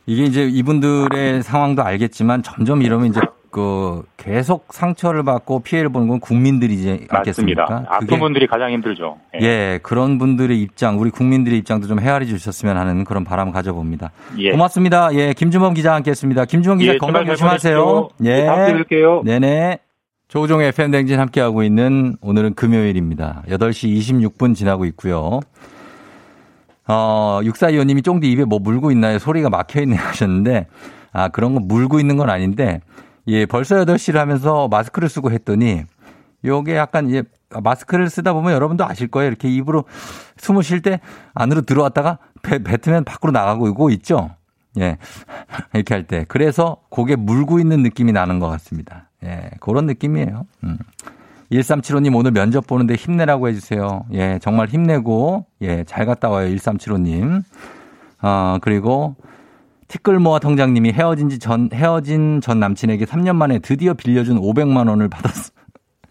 이게 0.06 0.24
이제 0.24 0.44
이분들의 0.46 1.42
상황도 1.42 1.84
알겠지만 1.84 2.44
점점 2.44 2.82
이러면 2.84 3.08
이제 3.08 3.20
그 3.56 4.04
계속 4.18 4.74
상처를 4.74 5.24
받고 5.24 5.62
피해를 5.62 5.88
보는 5.88 6.10
건 6.10 6.20
국민들이지 6.20 7.08
않겠습니까? 7.08 7.62
맞습니다. 7.64 7.86
아픈 7.88 8.20
분들이 8.20 8.48
가장 8.48 8.70
힘들죠. 8.70 9.18
예. 9.36 9.46
예, 9.46 9.80
그런 9.82 10.18
분들의 10.18 10.62
입장, 10.62 11.00
우리 11.00 11.10
국민들의 11.10 11.58
입장도 11.60 11.88
좀 11.88 12.02
헤아려 12.02 12.26
주셨으면 12.26 12.76
하는 12.76 13.06
그런 13.06 13.24
바람 13.24 13.54
가져봅니다. 13.54 14.12
예. 14.40 14.52
고맙습니다. 14.52 15.14
예, 15.14 15.32
김주범 15.32 15.74
기자 15.74 15.94
함께했습니다. 15.96 16.44
김주범 16.44 16.80
기자 16.80 16.96
예, 16.96 16.98
건강 16.98 17.26
조심하세요. 17.26 18.10
예, 18.26 18.44
다음 18.44 18.66
주에 18.68 18.84
뵐게요. 18.84 19.24
네네. 19.24 19.78
조우종의 20.28 20.68
FM 20.70 20.92
댕진 20.92 21.18
함께하고 21.22 21.64
있는 21.64 22.18
오늘은 22.20 22.56
금요일입니다. 22.56 23.44
8시 23.48 23.98
26분 23.98 24.54
지나고 24.54 24.84
있고요. 24.84 25.40
어, 26.90 27.40
육사위원님이 27.42 28.02
쫑디 28.02 28.30
입에 28.34 28.44
뭐 28.44 28.60
물고 28.60 28.92
있나요? 28.92 29.18
소리가 29.18 29.50
막혀 29.50 29.80
있네 29.84 29.96
하셨는데, 29.96 30.68
아, 31.14 31.30
그런 31.30 31.54
거 31.54 31.62
물고 31.62 32.02
있는 32.02 32.18
건 32.18 32.30
아닌데, 32.30 32.82
예, 33.28 33.46
벌써 33.46 33.76
8시를 33.84 34.16
하면서 34.16 34.68
마스크를 34.68 35.10
쓰고 35.10 35.32
했더니, 35.32 35.84
요게 36.44 36.76
약간 36.76 37.12
예, 37.12 37.24
마스크를 37.50 38.10
쓰다 38.10 38.34
보면 38.34 38.54
여러분도 38.54 38.86
아실 38.86 39.08
거예요. 39.08 39.28
이렇게 39.28 39.50
입으로 39.50 39.86
숨을 40.38 40.64
쉴 40.64 40.82
때 40.82 41.00
안으로 41.34 41.62
들어왔다가 41.62 42.20
배, 42.44 42.60
뱉으면 42.60 43.04
밖으로 43.04 43.32
나가고 43.32 43.68
이거 43.68 43.90
있죠? 43.92 44.32
예. 44.80 44.98
이렇게 45.74 45.94
할 45.94 46.06
때. 46.06 46.26
그래서 46.28 46.78
고개 46.90 47.16
물고 47.16 47.60
있는 47.60 47.82
느낌이 47.82 48.12
나는 48.12 48.40
것 48.40 48.48
같습니다. 48.50 49.10
예. 49.24 49.50
그런 49.60 49.86
느낌이에요. 49.86 50.46
음. 50.64 50.78
1375님 51.52 52.16
오늘 52.16 52.32
면접 52.32 52.68
보는데 52.68 52.96
힘내라고 52.96 53.48
해주세요. 53.50 54.06
예. 54.14 54.40
정말 54.42 54.68
힘내고, 54.68 55.46
예. 55.62 55.84
잘 55.86 56.06
갔다 56.06 56.30
와요. 56.30 56.48
1375님. 56.50 57.44
어, 58.22 58.58
그리고 58.62 59.16
티끌모아 59.88 60.40
통장님이 60.40 60.92
헤어진 60.94 61.30
지 61.30 61.38
전, 61.40 61.70
헤어진 61.74 62.42
전 62.42 62.60
남친에게 62.60 63.06
3년 63.06 63.36
만에 63.36 63.60
드디어 63.60 63.94
빌려준 63.94 64.40
500만 64.40 64.90
원을 64.90 65.10
받았어. 65.10 65.52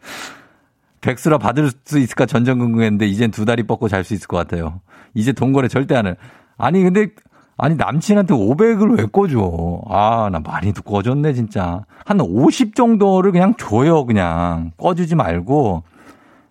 백수라 1.00 1.38
받을 1.38 1.70
수 1.84 1.98
있을까 1.98 2.24
전전긍긍했는데 2.26 3.06
이젠 3.06 3.30
두 3.30 3.44
다리 3.44 3.62
뻗고 3.64 3.88
잘 3.88 4.04
수 4.04 4.14
있을 4.14 4.26
것 4.26 4.36
같아요. 4.36 4.80
이제 5.12 5.32
돈 5.32 5.52
거래 5.52 5.68
절대 5.68 5.94
안 5.96 6.06
해. 6.06 6.14
아니 6.56 6.82
근데 6.82 7.08
아니 7.56 7.74
남친한테 7.76 8.32
500을 8.34 8.98
왜 8.98 9.06
꿔줘? 9.12 9.82
아 9.88 10.28
나 10.30 10.40
많이 10.40 10.72
꿔줬네 10.72 11.34
진짜. 11.34 11.84
한 12.06 12.20
50 12.20 12.74
정도를 12.74 13.32
그냥 13.32 13.54
줘요 13.56 14.06
그냥 14.06 14.72
꿔주지 14.78 15.14
말고. 15.14 15.82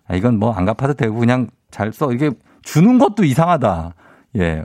아, 0.06 0.14
이건 0.14 0.38
뭐 0.38 0.52
안 0.52 0.66
갚아도 0.66 0.94
되고 0.94 1.16
그냥 1.18 1.48
잘 1.70 1.92
써. 1.92 2.12
이게 2.12 2.30
주는 2.62 2.98
것도 2.98 3.24
이상하다. 3.24 3.94
예. 4.36 4.64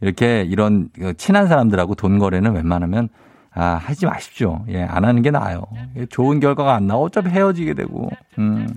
이렇게 0.00 0.42
이런 0.42 0.88
친한 1.16 1.46
사람들하고 1.46 1.94
돈 1.94 2.18
거래는 2.18 2.54
웬만하면 2.54 3.08
아, 3.54 3.80
하지 3.82 4.04
마십시오. 4.04 4.64
예, 4.68 4.82
안 4.82 5.04
하는 5.04 5.22
게 5.22 5.30
나아요. 5.30 5.62
좋은 6.10 6.40
결과가 6.40 6.74
안 6.74 6.86
나와. 6.86 7.00
어차피 7.02 7.30
헤어지게 7.30 7.72
되고. 7.72 8.10
음. 8.38 8.68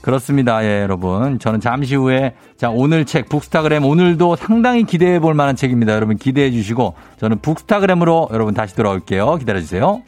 그렇습니다. 0.00 0.64
예, 0.64 0.80
여러분. 0.80 1.38
저는 1.38 1.60
잠시 1.60 1.94
후에 1.94 2.34
자, 2.56 2.70
오늘 2.70 3.04
책 3.04 3.28
북스타그램 3.28 3.84
오늘도 3.84 4.36
상당히 4.36 4.84
기대해 4.84 5.20
볼 5.20 5.34
만한 5.34 5.56
책입니다. 5.56 5.92
여러분 5.92 6.16
기대해 6.16 6.50
주시고 6.50 6.94
저는 7.18 7.40
북스타그램으로 7.40 8.30
여러분 8.32 8.54
다시 8.54 8.74
돌아올게요. 8.74 9.36
기다려 9.36 9.60
주세요. 9.60 10.02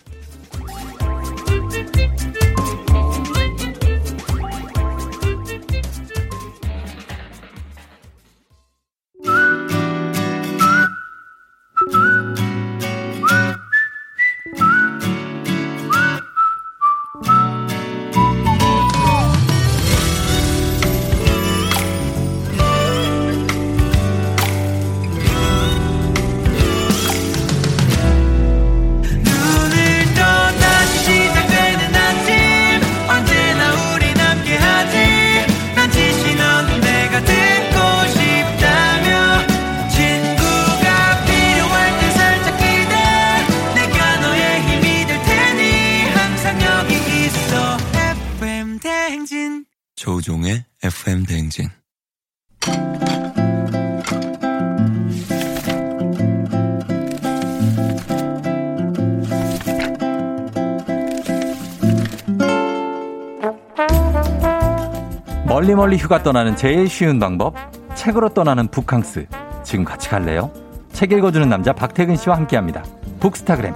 멀리 65.95 65.99
휴가 65.99 66.23
떠나는 66.23 66.57
제일 66.57 66.89
쉬운 66.89 67.21
방법 67.21 67.55
책으로 67.95 68.31
떠나는 68.31 68.67
북캉스 68.69 69.27
지금 69.63 69.85
같이 69.85 70.09
갈래요? 70.09 70.51
책 70.93 71.13
읽어주는 71.13 71.49
남자 71.49 71.73
박태근 71.73 72.17
씨와 72.17 72.37
함께합니다. 72.37 72.83
북스타그램 73.21 73.73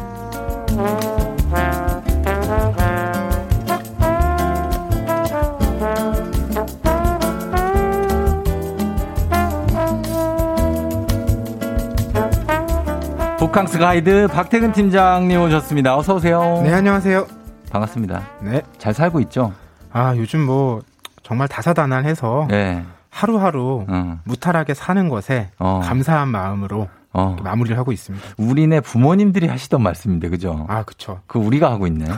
북캉스 13.39 13.79
가이드 13.79 14.27
박태근 14.29 14.73
팀장님 14.73 15.41
오셨습니다. 15.41 15.97
어서 15.97 16.17
오세요. 16.17 16.61
네, 16.65 16.73
안녕하세요. 16.73 17.27
반갑습니다. 17.71 18.23
네. 18.43 18.63
잘 18.79 18.93
살고 18.93 19.21
있죠? 19.21 19.53
아, 19.93 20.15
요즘 20.17 20.45
뭐 20.45 20.83
정말 21.29 21.47
다사다난해서 21.47 22.47
네. 22.49 22.83
하루하루 23.11 23.85
어. 23.87 24.21
무탈하게 24.25 24.73
사는 24.73 25.11
것에 25.11 25.51
어. 25.59 25.81
감사한 25.85 26.29
마음으로 26.29 26.89
어. 27.13 27.37
마무리를 27.43 27.77
하고 27.77 27.93
있습니다. 27.93 28.27
우리네 28.39 28.81
부모님들이 28.81 29.47
하시던 29.47 29.83
말씀인데 29.83 30.31
그죠? 30.31 30.65
아, 30.71 30.85
그쵸. 30.85 31.21
그 31.27 31.39
우리가 31.39 31.71
하고 31.71 31.87
있네요. 31.89 32.09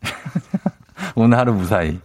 오늘 1.14 1.36
하루 1.36 1.52
무사히. 1.52 2.00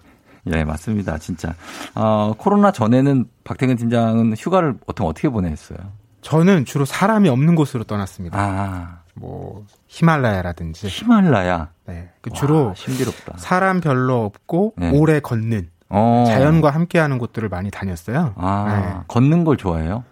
예, 0.53 0.65
맞습니다. 0.65 1.17
진짜. 1.17 1.53
어, 1.95 2.33
코로나 2.37 2.71
전에는 2.71 3.25
박태근 3.45 3.77
팀장은 3.77 4.35
휴가를 4.37 4.77
보통 4.85 5.07
어떻게 5.07 5.29
보냈어요? 5.29 5.77
저는 6.21 6.65
주로 6.65 6.83
사람이 6.83 7.29
없는 7.29 7.55
곳으로 7.55 7.85
떠났습니다. 7.85 8.37
아, 8.37 8.99
뭐 9.13 9.65
히말라야라든지. 9.87 10.87
히말라야. 10.87 11.69
네. 11.85 12.09
그 12.19 12.31
주로 12.31 12.67
와, 12.67 12.73
신비롭다. 12.75 13.37
사람 13.37 13.79
별로 13.79 14.25
없고 14.25 14.73
네. 14.77 14.91
오래 14.91 15.21
걷는 15.21 15.69
어. 15.89 16.25
자연과 16.27 16.69
함께하는 16.69 17.17
곳들을 17.17 17.49
많이 17.49 17.71
다녔어요. 17.71 18.33
아, 18.35 18.65
네. 18.99 19.03
걷는 19.07 19.43
걸 19.43 19.57
좋아해요? 19.57 20.03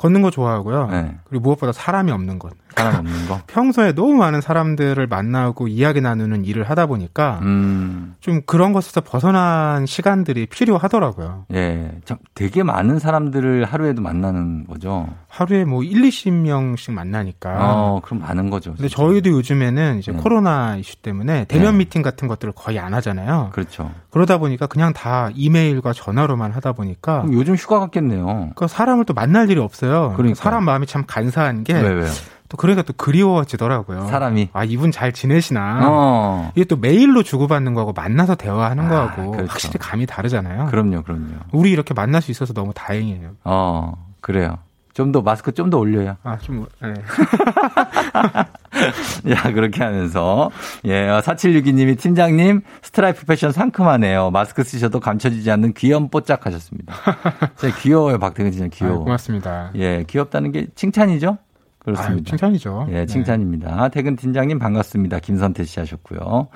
걷는 0.00 0.22
거 0.22 0.30
좋아하고요. 0.30 0.86
네. 0.90 1.14
그리고 1.24 1.42
무엇보다 1.42 1.72
사람이 1.72 2.10
없는 2.10 2.38
것. 2.38 2.52
사람 2.74 3.00
없는 3.00 3.28
거? 3.28 3.38
평소에 3.48 3.92
너무 3.92 4.14
많은 4.14 4.40
사람들을 4.40 5.06
만나고 5.06 5.68
이야기 5.68 6.00
나누는 6.00 6.46
일을 6.46 6.64
하다 6.70 6.86
보니까 6.86 7.40
음, 7.42 8.14
좀 8.20 8.40
그런 8.46 8.72
것에서 8.72 9.02
벗어난 9.02 9.84
시간들이 9.84 10.46
필요하더라고요. 10.46 11.44
예. 11.52 11.90
참 12.06 12.16
되게 12.34 12.62
많은 12.62 12.98
사람들을 12.98 13.66
하루에도 13.66 14.00
만나는 14.00 14.66
거죠? 14.66 15.06
하루에 15.28 15.64
뭐 15.66 15.82
1, 15.82 16.00
20명씩 16.00 16.92
만나니까. 16.92 17.58
어, 17.58 18.00
그럼 18.02 18.20
많은 18.20 18.48
거죠. 18.48 18.70
아. 18.70 18.74
근데 18.74 18.88
진짜. 18.88 19.02
저희도 19.02 19.30
요즘에는 19.30 19.98
이제 19.98 20.12
네. 20.12 20.18
코로나 20.18 20.76
이슈 20.76 20.96
때문에 20.96 21.44
대면 21.44 21.72
네. 21.72 21.78
미팅 21.78 22.00
같은 22.00 22.26
것들을 22.26 22.54
거의 22.56 22.78
안 22.78 22.94
하잖아요. 22.94 23.50
그렇죠. 23.52 23.90
그러다 24.08 24.38
보니까 24.38 24.66
그냥 24.66 24.94
다 24.94 25.28
이메일과 25.34 25.92
전화로만 25.92 26.52
하다 26.52 26.72
보니까 26.72 27.26
요즘 27.32 27.54
휴가 27.54 27.80
갔겠네요. 27.80 28.52
그 28.54 28.66
사람을 28.66 29.04
또 29.04 29.12
만날 29.12 29.50
일이 29.50 29.60
없어요. 29.60 29.89
그러니까요. 29.90 30.34
사람 30.34 30.64
마음이 30.64 30.86
참 30.86 31.04
간사한 31.06 31.64
게 31.64 31.74
왜? 31.74 32.06
또 32.48 32.56
그러니까 32.56 32.82
또 32.82 32.92
그리워지더라고요. 32.94 34.06
사람이. 34.08 34.50
아 34.52 34.64
이분 34.64 34.90
잘 34.90 35.12
지내시나. 35.12 35.80
어. 35.84 36.52
이게 36.56 36.64
또 36.64 36.76
메일로 36.76 37.22
주고받는 37.22 37.74
거하고 37.74 37.92
만나서 37.92 38.34
대화하는 38.34 38.86
아, 38.86 38.88
거하고 38.88 39.30
그렇죠. 39.30 39.50
확실히 39.52 39.78
감이 39.78 40.06
다르잖아요. 40.06 40.66
그럼요, 40.66 41.02
그럼요. 41.04 41.28
우리 41.52 41.70
이렇게 41.70 41.94
만날 41.94 42.22
수 42.22 42.30
있어서 42.32 42.52
너무 42.52 42.72
다행이에요. 42.74 43.30
어, 43.44 43.92
그래요. 44.20 44.58
좀 44.94 45.12
더 45.12 45.22
마스크 45.22 45.52
좀 45.52 45.70
더 45.70 45.78
올려요. 45.78 46.16
아, 46.22 46.36
좀, 46.38 46.66
네. 46.82 46.94
야, 49.30 49.52
그렇게 49.52 49.82
하면서. 49.82 50.50
예, 50.84 51.08
4762님이 51.22 51.98
팀장님, 51.98 52.60
스트라이프 52.82 53.26
패션 53.26 53.52
상큼하네요. 53.52 54.30
마스크 54.30 54.62
쓰셔도 54.64 55.00
감춰지지 55.00 55.50
않는 55.50 55.72
귀염 55.74 56.08
뽀짝 56.08 56.46
하셨습니다. 56.46 56.94
진짜 57.56 57.76
귀여워요, 57.78 58.18
박태근 58.18 58.52
진짜 58.52 58.66
아, 58.66 58.68
귀여워. 58.72 59.04
고맙습니다. 59.04 59.70
예, 59.76 60.04
귀엽다는 60.06 60.52
게 60.52 60.66
칭찬이죠? 60.74 61.38
아, 61.38 61.84
그렇습니다. 61.84 62.28
칭찬이죠. 62.28 62.88
예, 62.90 63.06
칭찬입니다. 63.06 63.88
태근 63.88 64.16
팀장님 64.16 64.58
반갑습니다. 64.58 65.18
김선태 65.20 65.64
씨 65.64 65.80
하셨고요. 65.80 66.48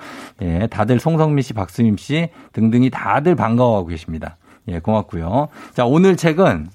예, 0.43 0.67
다들 0.67 0.99
송성미 0.99 1.41
씨, 1.41 1.53
박수임 1.53 1.97
씨 1.97 2.29
등등이 2.53 2.91
다들 2.91 3.35
반가워하고 3.35 3.87
계십니다. 3.87 4.37
예, 4.67 4.79
고맙고요. 4.79 5.47
자, 5.73 5.85
오늘 5.85 6.15
책은 6.15 6.69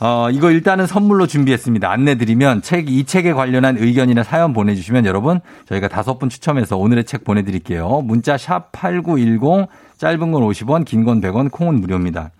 어, 0.00 0.30
이거 0.30 0.50
일단은 0.52 0.86
선물로 0.86 1.26
준비했습니다. 1.26 1.90
안내드리면 1.90 2.62
책, 2.62 2.88
이 2.88 3.04
책에 3.04 3.32
관련한 3.32 3.76
의견이나 3.78 4.22
사연 4.22 4.52
보내주시면 4.52 5.06
여러분, 5.06 5.40
저희가 5.66 5.88
다섯 5.88 6.18
분 6.18 6.28
추첨해서 6.28 6.76
오늘의 6.76 7.04
책 7.04 7.24
보내드릴게요. 7.24 8.02
문자 8.02 8.36
샵 8.36 8.70
8910, 8.70 9.66
짧은 9.96 10.30
건 10.30 10.42
50원, 10.42 10.84
긴 10.84 11.04
건 11.04 11.20
100원, 11.20 11.50
콩은 11.50 11.80
무료입니다. 11.80 12.30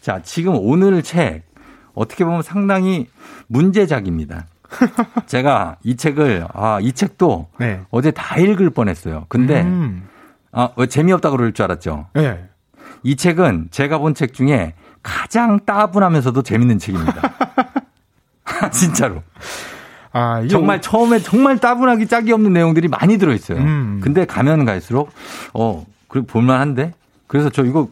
자, 0.00 0.20
지금 0.24 0.54
오늘 0.56 1.00
책, 1.04 1.44
어떻게 1.94 2.24
보면 2.24 2.42
상당히 2.42 3.06
문제작입니다. 3.46 4.46
제가 5.26 5.76
이 5.84 5.94
책을, 5.96 6.48
아, 6.52 6.80
이 6.82 6.90
책도 6.92 7.48
네. 7.58 7.80
어제 7.90 8.10
다 8.10 8.36
읽을 8.36 8.70
뻔했어요. 8.70 9.26
근데, 9.28 9.62
음, 9.62 10.08
아, 10.50 10.70
왜 10.76 10.86
재미없다 10.86 11.30
그럴 11.30 11.52
줄 11.52 11.64
알았죠? 11.66 12.06
네. 12.14 12.44
이 13.04 13.14
책은 13.14 13.68
제가 13.70 13.98
본 13.98 14.14
책 14.14 14.34
중에 14.34 14.74
가장 15.06 15.60
따분하면서도 15.64 16.42
재밌는 16.42 16.80
책입니다. 16.80 17.22
진짜로. 18.72 19.22
아, 20.12 20.42
정말 20.50 20.80
처음에 20.80 21.20
정말 21.20 21.58
따분하기 21.58 22.06
짝이 22.08 22.32
없는 22.32 22.52
내용들이 22.52 22.88
많이 22.88 23.16
들어있어요. 23.16 23.58
음. 23.58 24.00
근데 24.02 24.24
가면 24.24 24.64
갈수록 24.64 25.10
어, 25.54 25.84
그 26.08 26.22
볼만한데. 26.24 26.92
그래서 27.28 27.50
저 27.50 27.64
이거 27.64 27.88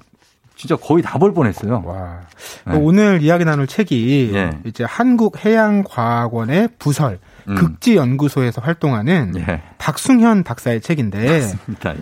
진짜 0.57 0.75
거의 0.77 1.03
다 1.03 1.19
볼 1.19 1.35
뻔했어요. 1.35 1.83
와. 1.85 2.21
네. 2.67 2.77
오늘 2.77 3.23
이야기 3.23 3.45
나눌 3.45 3.67
책이 3.67 4.31
예. 4.35 4.59
이제 4.65 4.85
한국해양과학원의 4.85 6.71
부설 6.79 7.19
음. 7.49 7.55
극지 7.55 7.97
연구소에서 7.97 8.61
활동하는 8.61 9.33
예. 9.37 9.63
박승현 9.79 10.45
박사의 10.45 10.81
책인데. 10.81 11.43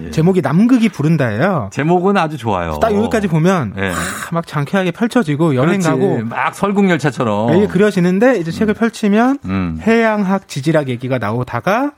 예. 0.07 0.11
제목이 0.11 0.41
남극이 0.41 0.89
부른다예요. 0.89 1.71
제목은 1.73 2.17
아주 2.17 2.37
좋아요. 2.37 2.79
딱 2.81 2.95
여기까지 2.95 3.29
보면 3.29 3.75
예. 3.79 3.91
아, 3.91 3.95
막 4.33 4.47
장쾌하게 4.47 4.93
펼쳐지고 4.93 5.55
여행 5.57 5.81
그렇지. 5.81 5.89
가고 5.89 6.19
막 6.25 6.55
설국 6.55 6.89
열차처럼. 6.89 7.57
이게 7.57 7.67
그려지는데 7.67 8.39
이제 8.39 8.51
책을 8.51 8.75
펼치면 8.75 9.39
음. 9.45 9.79
해양학 9.83 10.49
지질학 10.49 10.89
얘기가 10.89 11.19
나오다가 11.19 11.93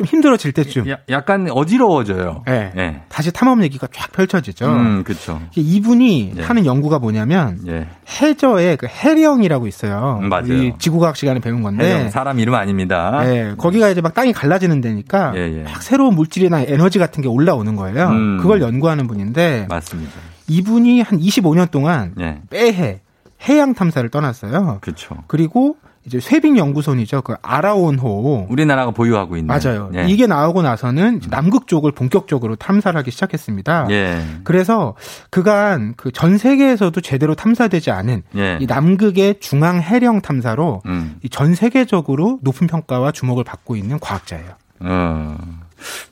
좀 0.00 0.06
힘들어질 0.06 0.52
때쯤 0.52 0.88
야- 0.88 0.96
약간 1.10 1.46
어지러워져요. 1.50 2.42
예. 2.48 2.72
예. 2.74 3.02
다시 3.10 3.30
탐험 3.30 3.62
얘기가 3.62 3.86
쫙 3.92 4.10
펼쳐지죠. 4.12 4.64
음, 4.66 5.04
그렇죠. 5.04 5.42
이분이 5.54 6.32
예. 6.38 6.42
하는 6.42 6.64
연구가 6.64 6.98
뭐냐면 6.98 7.58
예. 7.68 7.86
해저에 8.22 8.76
그 8.76 8.86
해령이라고 8.86 9.66
있어요. 9.66 10.18
음, 10.22 10.30
맞아요. 10.30 10.78
지구과학 10.78 11.16
시간에 11.16 11.38
배운 11.40 11.62
건데. 11.62 11.84
해령, 11.96 12.08
사람 12.08 12.38
이름 12.38 12.54
아닙니다. 12.54 13.20
예, 13.26 13.54
거기가 13.58 13.90
이제 13.90 14.00
막 14.00 14.14
땅이 14.14 14.32
갈라지는 14.32 14.80
데니까 14.80 15.34
예, 15.36 15.58
예. 15.58 15.62
막 15.64 15.82
새로운 15.82 16.14
물질이나 16.14 16.62
에너지 16.62 16.98
같은 16.98 17.22
게 17.22 17.28
올라오는 17.28 17.76
거예요. 17.76 18.08
음. 18.08 18.38
그걸 18.40 18.62
연구하는 18.62 19.06
분인데 19.06 19.66
맞습니다. 19.68 20.12
이분이 20.48 21.02
한 21.02 21.18
25년 21.20 21.70
동안 21.70 22.14
예. 22.20 22.38
매해 22.48 23.00
해양 23.46 23.74
탐사를 23.74 24.08
떠났어요. 24.08 24.78
그렇죠. 24.80 25.16
그리고 25.26 25.76
이제 26.06 26.18
쇠빙 26.18 26.56
연구소이죠. 26.56 27.20
그 27.22 27.34
아라온호. 27.42 28.46
우리나라가 28.48 28.90
보유하고 28.90 29.36
있는. 29.36 29.46
맞아요. 29.54 29.90
예. 29.94 30.06
이게 30.08 30.26
나오고 30.26 30.62
나서는 30.62 31.20
남극 31.28 31.66
쪽을 31.66 31.92
본격적으로 31.92 32.56
탐사를 32.56 32.98
하기 32.98 33.10
시작했습니다. 33.10 33.88
예. 33.90 34.22
그래서 34.44 34.94
그간 35.30 35.94
그 35.96 36.10
전 36.12 36.38
세계에서도 36.38 36.98
제대로 37.02 37.34
탐사되지 37.34 37.90
않은 37.90 38.22
예. 38.36 38.58
이 38.60 38.66
남극의 38.66 39.40
중앙 39.40 39.80
해령 39.80 40.20
탐사로 40.22 40.82
음. 40.86 41.16
이전 41.22 41.54
세계적으로 41.54 42.38
높은 42.42 42.66
평가와 42.66 43.12
주목을 43.12 43.44
받고 43.44 43.76
있는 43.76 43.98
과학자예요. 44.00 44.50
어. 44.80 45.36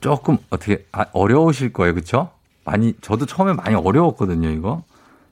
조금 0.01 0.39
어떻게 0.51 0.85
아, 0.93 1.07
어려우실 1.13 1.73
거예요. 1.73 1.95
그렇죠? 1.95 2.31
많이 2.65 2.95
저도 3.01 3.27
처음에 3.27 3.55
많이 3.55 3.75
어려웠거든요, 3.75 4.51
이거. 4.51 4.83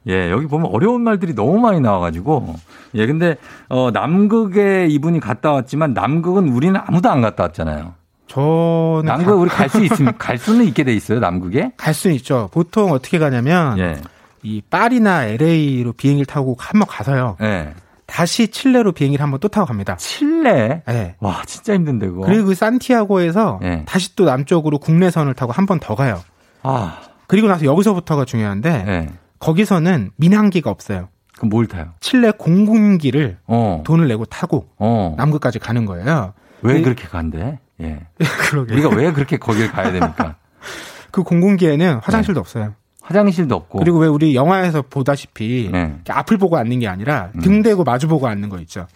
예, 0.09 0.31
여기 0.31 0.47
보면 0.47 0.71
어려운 0.73 1.03
말들이 1.03 1.35
너무 1.35 1.59
많이 1.59 1.81
나와가지고. 1.81 2.55
예, 2.95 3.07
근데, 3.07 3.37
어, 3.69 3.91
남극에 3.93 4.87
이분이 4.89 5.21
갔다 5.21 5.53
왔지만 5.53 5.95
남극은 5.95 6.49
우리는 6.49 6.79
아무도 6.87 7.11
안 7.11 7.21
갔다 7.21 7.43
왔잖아요. 7.45 7.95
저는 8.29 9.03
남극 9.05 9.41
우리 9.41 9.49
갈 9.51 9.69
수 9.69 9.85
있으면, 9.85 10.15
갈 10.19 10.39
수는 10.39 10.65
있게 10.67 10.85
돼 10.85 10.93
있어요, 10.95 11.19
남극에? 11.21 11.73
갈 11.77 11.93
수는 11.95 12.15
있죠. 12.17 12.49
보통 12.53 12.93
어떻게 12.93 13.19
가냐면 13.19 13.79
예, 13.79 13.97
이 14.43 14.61
파리나 14.63 15.25
LA로 15.27 15.93
비행기를 15.93 16.27
타고 16.27 16.57
한 16.59 16.79
번 16.81 16.87
가서요. 16.89 17.37
예. 17.43 17.75
다시 18.07 18.47
칠레로 18.49 18.93
비행기를 18.93 19.21
한번 19.23 19.41
또 19.41 19.49
타고 19.49 19.67
갑니다. 19.67 19.97
칠레? 19.97 20.83
네. 20.87 21.17
와, 21.19 21.43
진짜 21.47 21.75
힘든데, 21.75 22.07
그거. 22.09 22.21
그리고 22.23 22.47
그 22.47 22.55
산티아고에서 22.55 23.59
예. 23.65 23.83
다시 23.87 24.15
또 24.15 24.25
남쪽으로 24.25 24.79
국내선을 24.79 25.35
타고 25.35 25.51
한 25.53 25.67
번 25.67 25.81
더 25.81 25.97
가요. 25.97 26.21
아, 26.63 26.99
그리고 27.27 27.49
나서 27.49 27.65
여기서부터가 27.65 28.25
중요한데 28.25 28.85
예. 28.87 29.09
거기서는 29.39 30.11
민항기가 30.17 30.71
없어요. 30.71 31.09
그럼 31.37 31.51
뭘 31.51 31.67
타요? 31.67 31.93
칠레 32.01 32.33
공군기를 32.39 33.39
어, 33.47 33.83
돈을 33.85 34.09
내고 34.09 34.25
타고 34.25 34.69
어. 34.79 35.15
남극까지 35.19 35.59
가는 35.59 35.85
거예요. 35.85 36.33
왜 36.63 36.79
그- 36.79 36.83
그렇게 36.85 37.07
간대? 37.09 37.59
예. 37.81 38.01
그러게. 38.51 38.73
우리가 38.75 38.89
왜 38.91 39.13
그렇게 39.13 39.37
거길 39.37 39.71
가야 39.71 39.93
됩니까? 39.93 40.37
그 41.13 41.23
공군기에는 41.23 42.01
화장실도 42.03 42.41
없어요. 42.41 42.75
화장실도 43.03 43.55
없고. 43.55 43.79
그리고 43.79 43.99
왜 43.99 44.09
우리 44.09 44.35
영화에서 44.35 44.83
보다시피 44.83 45.69
네. 45.71 46.01
앞을 46.09 46.39
보고 46.39 46.57
앉는 46.57 46.81
게 46.81 46.89
아니라 46.89 47.31
음. 47.37 47.41
등 47.41 47.63
대고 47.63 47.85
마주 47.85 48.09
보고 48.09 48.27
앉는 48.27 48.49
거 48.49 48.59
있죠. 48.61 48.87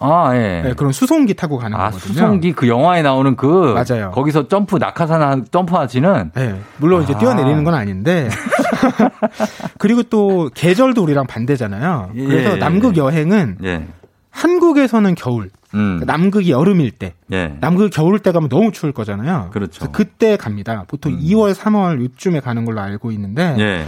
아, 0.00 0.30
예. 0.34 0.62
네, 0.64 0.74
그런 0.74 0.92
수송기 0.92 1.34
타고 1.34 1.58
가는 1.58 1.76
아, 1.76 1.90
거거든요. 1.90 2.12
수송기 2.14 2.52
그 2.52 2.68
영화에 2.68 3.02
나오는 3.02 3.36
그 3.36 3.74
맞아요. 3.74 4.10
거기서 4.12 4.48
점프 4.48 4.76
낙하산 4.78 5.22
하- 5.22 5.44
점프하시는 5.50 6.30
네, 6.34 6.60
물론 6.78 7.02
이제 7.02 7.14
아. 7.14 7.18
뛰어내리는 7.18 7.64
건 7.64 7.74
아닌데 7.74 8.28
그리고 9.78 10.02
또 10.04 10.50
계절도 10.54 11.02
우리랑 11.02 11.26
반대잖아요. 11.26 12.10
예, 12.14 12.24
그래서 12.24 12.52
예, 12.52 12.56
남극 12.56 12.96
예. 12.96 13.00
여행은 13.00 13.58
예. 13.64 13.86
한국에서는 14.30 15.14
겨울, 15.16 15.50
음. 15.74 16.00
남극이 16.06 16.50
여름일 16.50 16.92
때, 16.92 17.14
예. 17.32 17.56
남극 17.60 17.90
겨울 17.92 18.20
때 18.20 18.30
가면 18.30 18.48
너무 18.48 18.70
추울 18.72 18.92
거잖아요. 18.92 19.50
그렇죠. 19.52 19.90
그때 19.90 20.36
갑니다. 20.36 20.84
보통 20.86 21.12
음. 21.12 21.18
2월, 21.20 21.54
3월 21.54 22.00
요쯤에 22.00 22.40
가는 22.40 22.64
걸로 22.64 22.80
알고 22.80 23.10
있는데, 23.12 23.56
예. 23.58 23.84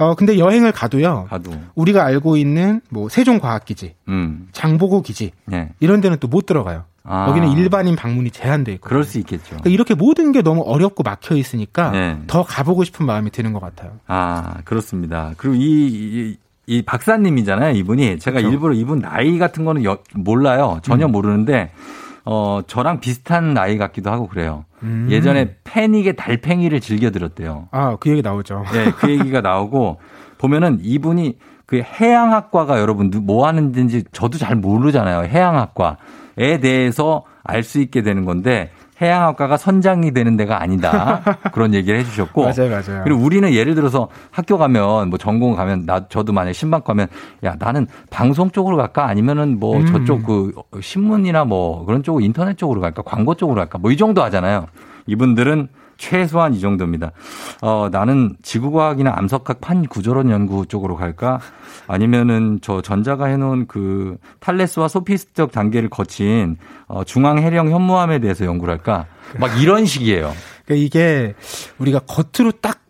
어 0.00 0.14
근데 0.14 0.38
여행을 0.38 0.72
가도요. 0.72 1.26
가도. 1.28 1.52
우리가 1.74 2.04
알고 2.04 2.36
있는 2.36 2.80
뭐 2.88 3.08
세종과학기지, 3.08 3.94
음. 4.08 4.48
장보고 4.52 5.02
기지 5.02 5.32
예. 5.52 5.68
이런 5.80 6.00
데는 6.00 6.16
또 6.18 6.28
못 6.28 6.46
들어가요. 6.46 6.84
아. 7.02 7.26
여기는 7.28 7.50
일반인 7.52 7.96
방문이 7.96 8.30
제한돼 8.30 8.72
있고. 8.74 8.88
그럴 8.88 9.04
수 9.04 9.18
있겠죠. 9.18 9.42
그러니까 9.48 9.70
이렇게 9.70 9.94
모든 9.94 10.32
게 10.32 10.42
너무 10.42 10.62
어렵고 10.62 11.02
막혀 11.02 11.34
있으니까 11.36 11.90
네. 11.90 12.18
더 12.26 12.42
가보고 12.44 12.84
싶은 12.84 13.04
마음이 13.06 13.30
드는 13.30 13.52
것 13.52 13.60
같아요. 13.60 13.92
아, 14.06 14.54
그렇습니다. 14.64 15.32
그리고 15.36 15.56
이, 15.56 15.60
이, 15.64 16.36
이 16.66 16.82
박사님이잖아요, 16.82 17.74
이분이. 17.76 18.18
제가 18.20 18.36
그렇죠. 18.38 18.52
일부러 18.52 18.74
이분 18.74 19.00
나이 19.00 19.38
같은 19.38 19.64
거는 19.64 19.82
여- 19.84 19.98
몰라요. 20.14 20.78
전혀 20.82 21.06
음. 21.06 21.12
모르는데, 21.12 21.72
어, 22.24 22.60
저랑 22.66 23.00
비슷한 23.00 23.54
나이 23.54 23.78
같기도 23.78 24.10
하고 24.10 24.28
그래요. 24.28 24.64
음. 24.82 25.08
예전에 25.10 25.56
패닉의 25.64 26.16
달팽이를 26.16 26.80
즐겨 26.80 27.10
들었대요. 27.10 27.68
아, 27.70 27.96
그 28.00 28.10
얘기 28.10 28.22
나오죠. 28.22 28.64
예, 28.74 28.90
그 28.98 29.10
얘기가 29.10 29.40
나오고, 29.40 29.98
보면은 30.38 30.78
이분이 30.82 31.38
그 31.66 31.82
해양학과가 31.82 32.80
여러분 32.80 33.10
누- 33.10 33.20
뭐 33.20 33.46
하는지 33.46 34.04
저도 34.12 34.38
잘 34.38 34.56
모르잖아요. 34.56 35.24
해양학과에 35.28 36.60
대해서 36.60 37.24
알 37.44 37.62
수 37.62 37.80
있게 37.80 38.02
되는 38.02 38.24
건데, 38.24 38.70
해양학과가 39.00 39.56
선장이 39.56 40.12
되는 40.12 40.36
데가 40.36 40.60
아니다. 40.62 41.22
그런 41.52 41.74
얘기를 41.74 41.98
해주셨고. 42.00 42.42
맞아요, 42.42 42.70
맞아요. 42.70 43.02
그리고 43.04 43.20
우리는 43.22 43.52
예를 43.52 43.74
들어서 43.74 44.08
학교 44.30 44.58
가면 44.58 45.08
뭐 45.10 45.18
전공 45.18 45.54
가면 45.56 45.86
나 45.86 46.06
저도 46.08 46.32
만약에 46.32 46.52
신방 46.52 46.82
가면 46.82 47.06
야 47.44 47.56
나는 47.58 47.86
방송 48.10 48.50
쪽으로 48.50 48.76
갈까 48.76 49.06
아니면은 49.06 49.58
뭐 49.58 49.76
음. 49.78 49.86
저쪽 49.86 50.24
그 50.24 50.52
신문이나 50.80 51.44
뭐 51.44 51.84
그런 51.86 52.02
쪽 52.02 52.22
인터넷 52.22 52.56
쪽으로 52.58 52.80
갈까 52.80 53.02
광고 53.02 53.34
쪽으로 53.34 53.56
갈까 53.56 53.78
뭐 53.78 53.90
이 53.90 53.96
정도 53.96 54.22
하잖아요. 54.22 54.66
이분들은 55.06 55.68
최소한 56.00 56.54
이 56.54 56.60
정도입니다. 56.60 57.12
어 57.60 57.88
나는 57.92 58.34
지구과학이나 58.42 59.12
암석학 59.16 59.60
판 59.60 59.86
구조론 59.86 60.30
연구 60.30 60.64
쪽으로 60.66 60.96
갈까 60.96 61.40
아니면은 61.86 62.58
저 62.62 62.80
전자가 62.80 63.26
해놓은 63.26 63.66
그 63.66 64.16
탈레스와 64.40 64.88
소피스적 64.88 65.52
단계를 65.52 65.90
거친 65.90 66.56
어 66.88 67.04
중앙 67.04 67.38
해령 67.38 67.70
현무암에 67.70 68.18
대해서 68.20 68.46
연구를 68.46 68.72
할까 68.72 69.06
막 69.38 69.60
이런 69.60 69.84
식이에요. 69.84 70.32
그러니까 70.64 70.86
이게 70.86 71.34
우리가 71.78 72.00
겉으로 72.00 72.52
딱 72.62 72.80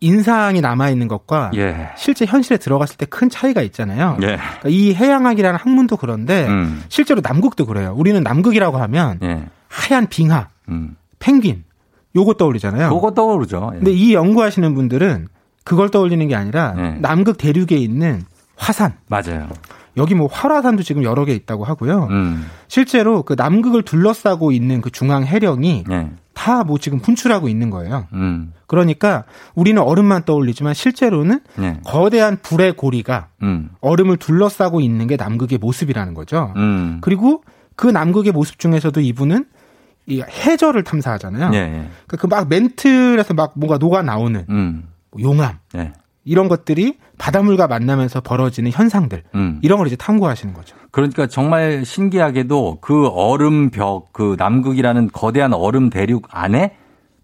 인상이 0.00 0.60
남아 0.60 0.90
있는 0.90 1.08
것과 1.08 1.52
예. 1.54 1.90
실제 1.96 2.26
현실에 2.26 2.58
들어갔을 2.58 2.96
때 2.98 3.06
큰 3.06 3.30
차이가 3.30 3.62
있잖아요. 3.62 4.18
예. 4.22 4.26
그러니까 4.36 4.68
이 4.68 4.92
해양학이라는 4.92 5.58
학문도 5.58 5.96
그런데 5.96 6.46
음. 6.48 6.82
실제로 6.88 7.20
남극도 7.22 7.64
그래요. 7.64 7.94
우리는 7.96 8.20
남극이라고 8.22 8.76
하면 8.76 9.18
예. 9.22 9.46
하얀 9.68 10.06
빙하, 10.08 10.48
음. 10.68 10.96
펭귄 11.18 11.64
요거 12.16 12.34
떠올리잖아요. 12.34 12.92
그거 12.92 13.12
떠오르죠. 13.12 13.70
예. 13.74 13.78
근데 13.78 13.92
이 13.92 14.14
연구하시는 14.14 14.74
분들은 14.74 15.28
그걸 15.62 15.90
떠올리는 15.90 16.26
게 16.26 16.34
아니라 16.34 16.72
네. 16.72 16.98
남극 17.00 17.38
대륙에 17.38 17.76
있는 17.76 18.24
화산. 18.56 18.94
맞아요. 19.08 19.48
여기 19.96 20.14
뭐 20.14 20.26
활화산도 20.26 20.82
지금 20.82 21.04
여러 21.04 21.24
개 21.24 21.32
있다고 21.34 21.64
하고요. 21.64 22.08
음. 22.10 22.46
실제로 22.68 23.22
그 23.22 23.34
남극을 23.36 23.82
둘러싸고 23.82 24.52
있는 24.52 24.80
그 24.80 24.90
중앙 24.90 25.24
해령이 25.24 25.84
예. 25.90 26.10
다뭐 26.34 26.78
지금 26.78 27.00
분출하고 27.00 27.48
있는 27.48 27.70
거예요. 27.70 28.06
음. 28.12 28.52
그러니까 28.66 29.24
우리는 29.54 29.80
얼음만 29.80 30.24
떠올리지만 30.24 30.74
실제로는 30.74 31.40
예. 31.60 31.80
거대한 31.84 32.38
불의 32.42 32.74
고리가 32.74 33.28
음. 33.42 33.70
얼음을 33.80 34.18
둘러싸고 34.18 34.80
있는 34.80 35.06
게 35.06 35.16
남극의 35.16 35.58
모습이라는 35.58 36.12
거죠. 36.14 36.52
음. 36.56 36.98
그리고 37.00 37.42
그 37.74 37.86
남극의 37.86 38.32
모습 38.32 38.58
중에서도 38.58 39.00
이분은 39.00 39.46
이 40.06 40.20
해저를 40.22 40.84
탐사하잖아요. 40.84 41.50
예, 41.54 41.58
예. 41.58 41.88
그막 42.16 42.48
멘틀에서 42.48 43.34
막 43.34 43.52
뭔가 43.56 43.76
녹아 43.78 44.02
나오는 44.02 44.44
음. 44.48 44.88
용암 45.20 45.58
예. 45.76 45.92
이런 46.24 46.48
것들이 46.48 46.98
바닷물과 47.18 47.66
만나면서 47.66 48.20
벌어지는 48.20 48.70
현상들 48.70 49.22
음. 49.34 49.58
이런 49.62 49.78
걸 49.78 49.86
이제 49.86 49.96
탐구하시는 49.96 50.54
거죠. 50.54 50.76
그러니까 50.90 51.26
정말 51.26 51.84
신기하게도 51.84 52.78
그 52.80 53.08
얼음 53.08 53.70
벽, 53.70 54.12
그 54.12 54.36
남극이라는 54.38 55.10
거대한 55.12 55.52
얼음 55.54 55.90
대륙 55.90 56.26
안에 56.30 56.76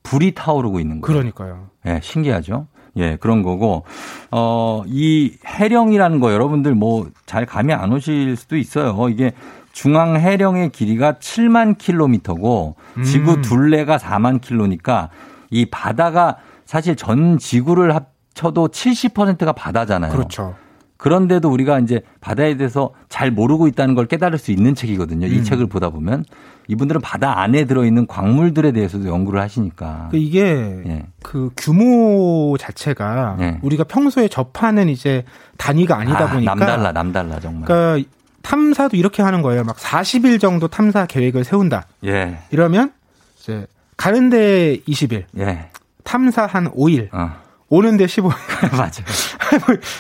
불이 0.03 0.35
타오르고 0.35 0.81
있는 0.81 1.01
거예요. 1.01 1.19
그러니까요. 1.19 1.69
예, 1.87 2.01
신기하죠. 2.03 2.67
예, 2.97 3.17
그런 3.17 3.43
거고, 3.43 3.85
어, 4.31 4.83
이 4.87 5.33
해령이라는 5.47 6.21
거 6.21 6.33
여러분들 6.33 6.75
뭐 6.75 7.07
잘 7.33 7.47
감이 7.47 7.73
안 7.73 7.91
오실 7.91 8.37
수도 8.37 8.59
있어요. 8.59 9.09
이게 9.09 9.33
중앙 9.73 10.17
해령의 10.17 10.71
길이가 10.71 11.15
7만 11.15 11.79
킬로미터고 11.79 12.77
음. 12.99 13.03
지구 13.03 13.41
둘레가 13.41 13.97
4만 13.97 14.41
킬로니까 14.41 15.09
이 15.51 15.67
바다가 15.67 16.37
사실 16.65 16.97
전 16.97 17.39
지구를 17.39 17.95
합쳐도 17.95 18.69
70%가 18.69 19.53
바다잖아요. 19.53 20.13
그렇죠. 20.13 20.55
그런데도 21.03 21.51
우리가 21.51 21.81
이제 21.81 22.01
바다에 22.21 22.57
대해서 22.57 22.91
잘 23.09 23.33
모르고 23.33 23.67
있다는 23.67 23.97
걸 23.97 24.07
깨달을 24.07 24.39
수 24.39 24.53
있는 24.53 24.77
책이거든요. 24.77 25.27
이 25.27 25.39
음. 25.39 25.43
책을 25.43 25.67
보다 25.67 25.91
보면 25.91 26.25
이분들은 26.69 27.01
바다 27.01 27.41
안에 27.41 27.65
들어있는 27.65 28.07
광물들에 28.07 28.71
대해서도 28.71 29.09
연구를 29.09 29.41
하시니까. 29.41 30.09
그 30.13 30.17
이게 30.17 30.43
예. 30.87 31.03
그 31.25 31.51
규모 31.57 32.57
자체가 32.57 33.37
예. 33.41 33.59
우리가 33.63 33.83
평소에 33.83 34.29
접하는 34.29 34.89
이제 34.89 35.25
단위가 35.59 35.97
아니다 35.97 36.25
아, 36.25 36.31
보니까 36.31 36.55
남달라, 36.55 36.93
남달라 36.93 37.41
정말. 37.41 37.65
그러니까 37.65 38.09
탐사도 38.43 38.97
이렇게 38.97 39.23
하는 39.23 39.43
거예요. 39.43 39.65
막 39.65 39.77
40일 39.77 40.41
정도 40.41 40.69
탐사 40.69 41.07
계획을 41.07 41.45
세운다. 41.45 41.87
예, 42.05 42.39
이러면 42.51 42.93
이제 43.39 43.67
가는데 43.97 44.79
20일, 44.89 45.25
예, 45.39 45.69
탐사 46.05 46.47
한 46.47 46.69
5일, 46.73 47.09
어, 47.13 47.31
오는데 47.69 48.07
15일 48.07 48.33
맞아. 48.77 49.03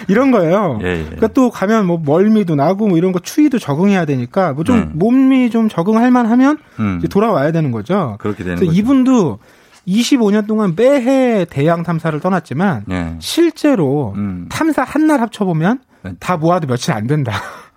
이런 0.08 0.30
거예요. 0.30 0.78
예, 0.82 0.86
예. 0.88 1.02
그러니까 1.04 1.28
또 1.28 1.50
가면 1.50 1.86
뭐 1.86 2.00
멀미도 2.04 2.54
나고 2.54 2.88
뭐 2.88 2.98
이런 2.98 3.12
거 3.12 3.18
추위도 3.18 3.58
적응해야 3.58 4.04
되니까 4.04 4.52
뭐좀 4.52 4.76
음. 4.76 4.90
몸이 4.94 5.50
좀 5.50 5.68
적응할 5.68 6.10
만하면 6.10 6.58
음. 6.80 7.00
돌아와야 7.10 7.52
되는 7.52 7.70
거죠. 7.70 8.16
그렇게 8.20 8.44
되는 8.44 8.58
거죠. 8.58 8.70
이분도 8.72 9.38
25년 9.86 10.46
동안 10.46 10.74
매해 10.76 11.44
대양 11.44 11.82
탐사를 11.82 12.18
떠났지만 12.20 12.84
예. 12.90 13.14
실제로 13.20 14.12
음. 14.16 14.46
탐사 14.50 14.82
한 14.84 15.06
날 15.06 15.20
합쳐보면 15.20 15.80
네. 16.02 16.12
다 16.20 16.36
모아도 16.36 16.66
며칠 16.66 16.92
안 16.92 17.06
된다. 17.06 17.32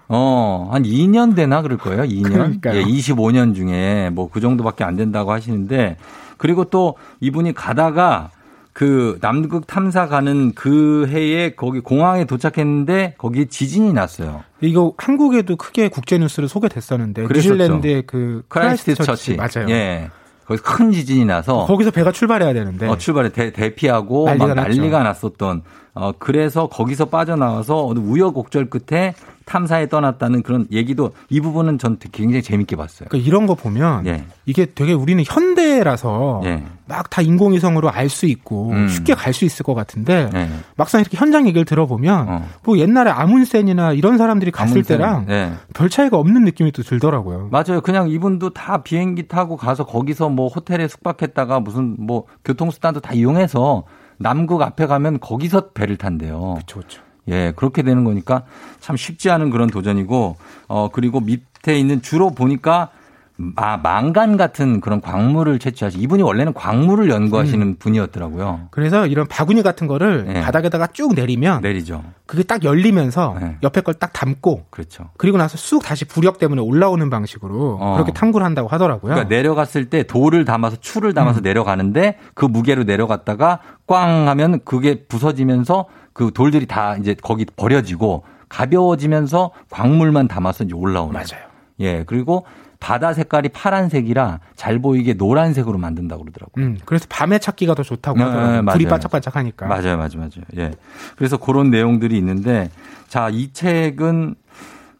어, 0.08 0.70
한 0.72 0.84
2년 0.84 1.36
되나 1.36 1.62
그럴 1.62 1.78
거예요. 1.78 2.03
2년. 2.03 2.24
그러니까요. 2.34 2.80
예, 2.80 2.84
25년 2.84 3.56
중에 3.56 4.10
뭐 4.14 4.30
그 4.32 4.39
정도밖에 4.41 4.84
안 4.84 4.95
된다고 4.95 5.32
하시는데 5.32 5.97
그리고 6.38 6.66
또 6.66 6.95
이분이 7.22 7.53
가다가 7.53 8.32
그 8.74 9.18
남극 9.22 9.68
탐사 9.68 10.08
가는 10.08 10.51
그 10.53 11.08
해에 11.10 11.51
거기 11.51 11.80
공항에 11.80 12.26
도착했는데 12.26 13.16
거기 13.18 13.45
지진이 13.47 13.93
났어요. 13.93 14.43
이거 14.60 14.93
한국에도 14.97 15.56
크게 15.56 15.88
국제 15.88 16.18
뉴스로 16.18 16.47
소개됐었는데. 16.47 17.28
뉴질랜드의 17.32 18.03
그 18.06 18.43
크라이스트 18.49 18.95
크라이스트 18.95 19.06
처치. 19.06 19.36
맞아요. 19.38 19.70
예. 19.70 20.10
거기서 20.45 20.64
큰 20.64 20.91
지진이 20.91 21.24
나서 21.26 21.66
거기서 21.66 21.91
배가 21.91 22.12
출발해야 22.12 22.53
되는데 22.53 22.88
어, 22.88 22.97
출발에 22.97 23.30
대, 23.30 23.51
대피하고 23.51 24.26
난리가 24.26 24.47
막 24.47 24.53
났죠. 24.56 24.68
난리가 24.80 25.03
났었던 25.03 25.64
어 25.96 26.12
그래서 26.20 26.68
거기서 26.68 27.06
빠져나와서 27.06 27.88
어느 27.88 28.00
우여곡절 28.00 28.70
끝에 28.70 29.14
탐사에 29.46 29.88
떠났다는 29.88 30.41
그런 30.43 30.66
얘기도 30.72 31.12
이 31.30 31.39
부분은 31.39 31.78
전 31.78 31.98
굉장히 32.12 32.41
재밌게 32.41 32.76
봤어요. 32.76 33.08
그러니까 33.10 33.28
이런 33.28 33.46
거 33.46 33.54
보면 33.56 34.06
예. 34.08 34.26
이게 34.46 34.66
되게 34.66 34.91
우리는 34.93 35.24
현대라서 35.26 36.41
예. 36.46 36.64
막다 36.88 37.22
인공위성으로 37.22 37.89
알 37.91 38.10
수 38.10 38.26
있고 38.26 38.72
음. 38.72 38.88
쉽게 38.88 39.14
갈 39.14 39.34
수 39.34 39.46
있을 39.46 39.64
것 39.64 39.74
같은데 39.74 40.30
예. 40.34 40.50
막상 40.76 41.00
이렇게 41.02 41.16
현장 41.18 41.48
얘기를 41.48 41.64
들어보면 41.64 42.26
어. 42.30 42.43
뭐 42.64 42.78
옛날에 42.78 43.12
아문센이나 43.12 43.93
이런 43.93 44.18
사람들이 44.18 44.52
갔을 44.52 44.78
아문센. 44.78 44.98
때랑 44.98 45.26
예. 45.30 45.52
별 45.74 45.89
차이가 45.89 46.18
없는 46.18 46.43
느낌이 46.43 46.72
또 46.72 46.82
들더라고요. 46.84 47.50
맞아요. 47.52 47.82
그냥 47.82 48.10
이분도 48.10 48.50
다 48.52 48.82
비행기 48.84 49.28
타고 49.28 49.58
가서 49.58 49.86
거기서 49.86 50.30
뭐 50.30 50.48
호텔에 50.48 50.88
숙박했다가 50.88 51.60
무슨 51.60 51.96
뭐 52.00 52.26
교통수단도 52.43 53.00
다 53.02 53.14
이용해서 53.14 53.84
남극 54.18 54.61
앞에 54.61 54.88
가면 54.88 55.20
거기서 55.20 55.70
배를 55.70 55.97
탄대요. 55.97 56.55
그렇죠, 56.55 56.80
그렇죠. 56.80 57.01
예, 57.28 57.53
그렇게 57.55 57.82
되는 57.82 58.03
거니까 58.03 58.43
참 58.80 58.95
쉽지 58.95 59.30
않은 59.30 59.49
그런 59.49 59.70
도전이고, 59.70 60.36
어, 60.68 60.89
그리고 60.91 61.20
밑에 61.20 61.78
있는 61.78 62.01
주로 62.01 62.30
보니까 62.30 62.89
마, 63.38 63.75
망간 63.75 64.38
같은 64.38 64.79
그런 64.79 65.01
광물을 65.01 65.59
채취하시 65.59 65.99
이분이 65.99 66.23
원래는 66.23 66.53
광물을 66.53 67.09
연구하시는 67.09 67.77
분이었더라고요. 67.79 68.67
그래서 68.71 69.07
이런 69.07 69.27
바구니 69.27 69.61
같은 69.61 69.88
거를 69.88 70.25
예. 70.33 70.41
바닥에다가 70.41 70.88
쭉 70.88 71.13
내리면 71.15 71.61
내리죠. 71.61 72.01
그게 72.25 72.43
딱 72.43 72.63
열리면서 72.63 73.36
네. 73.41 73.57
옆에 73.61 73.81
걸 73.81 73.95
딱 73.95 74.13
담고 74.13 74.67
그렇죠. 74.69 75.09
그리고 75.17 75.38
나서 75.38 75.57
쑥 75.57 75.83
다시 75.83 76.05
부력 76.05 76.38
때문에 76.39 76.61
올라오는 76.61 77.09
방식으로 77.09 77.77
어. 77.81 77.93
그렇게 77.95 78.13
탐구를 78.13 78.45
한다고 78.45 78.69
하더라고요. 78.69 79.13
그러니까 79.13 79.27
내려갔을 79.36 79.89
때 79.89 80.03
돌을 80.03 80.45
담아서 80.45 80.77
추를 80.77 81.13
담아서 81.13 81.41
내려가는데 81.41 82.17
그 82.36 82.45
무게로 82.45 82.83
내려갔다가 82.83 83.59
꽝 83.86 84.27
하면 84.29 84.59
그게 84.63 85.03
부서지면서 85.05 85.86
그 86.13 86.31
돌들이 86.33 86.65
다 86.67 86.95
이제 86.95 87.15
거기 87.21 87.45
버려지고 87.45 88.23
가벼워지면서 88.47 89.51
광물만 89.69 90.27
담아서 90.27 90.63
이제 90.63 90.73
올라오는. 90.73 91.13
맞아요. 91.13 91.43
예, 91.81 92.03
그리고 92.05 92.45
바다 92.86 93.13
색깔이 93.13 93.49
파란색이라 93.49 94.41
잘 94.55 94.77
보이게 94.77 95.13
노란색으로 95.13 95.75
만든다고 95.79 96.21
그러더라고요. 96.21 96.63
음, 96.63 96.77
그래서 96.86 97.07
밤에 97.09 97.39
찾기가 97.39 97.73
더 97.73 97.81
좋다고 97.81 98.15
네, 98.15 98.23
하더라고요. 98.23 98.61
맞아요. 98.61 98.77
불이 98.77 98.86
반짝반짝하니까. 98.86 99.65
맞아요, 99.65 99.97
맞아요, 99.97 100.17
맞아요. 100.17 100.45
예. 100.57 100.71
그래서 101.15 101.38
그런 101.38 101.71
내용들이 101.71 102.15
있는데, 102.15 102.69
자, 103.07 103.29
이 103.31 103.51
책은, 103.53 104.36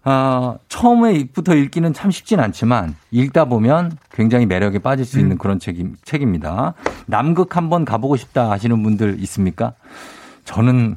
아, 0.04 0.56
처음에부터 0.68 1.54
읽기는 1.54 1.94
참 1.94 2.10
쉽진 2.10 2.40
않지만, 2.40 2.96
읽다 3.12 3.46
보면 3.46 3.96
굉장히 4.12 4.48
매력에 4.48 4.80
빠질 4.80 5.06
수 5.06 5.20
음. 5.20 5.22
있는 5.22 5.38
그런 5.38 5.60
책이, 5.60 5.90
책입니다. 6.04 6.74
남극 7.06 7.56
한번 7.56 7.86
가보고 7.86 8.16
싶다 8.16 8.50
하시는 8.50 8.82
분들 8.82 9.18
있습니까? 9.20 9.74
저는, 10.46 10.96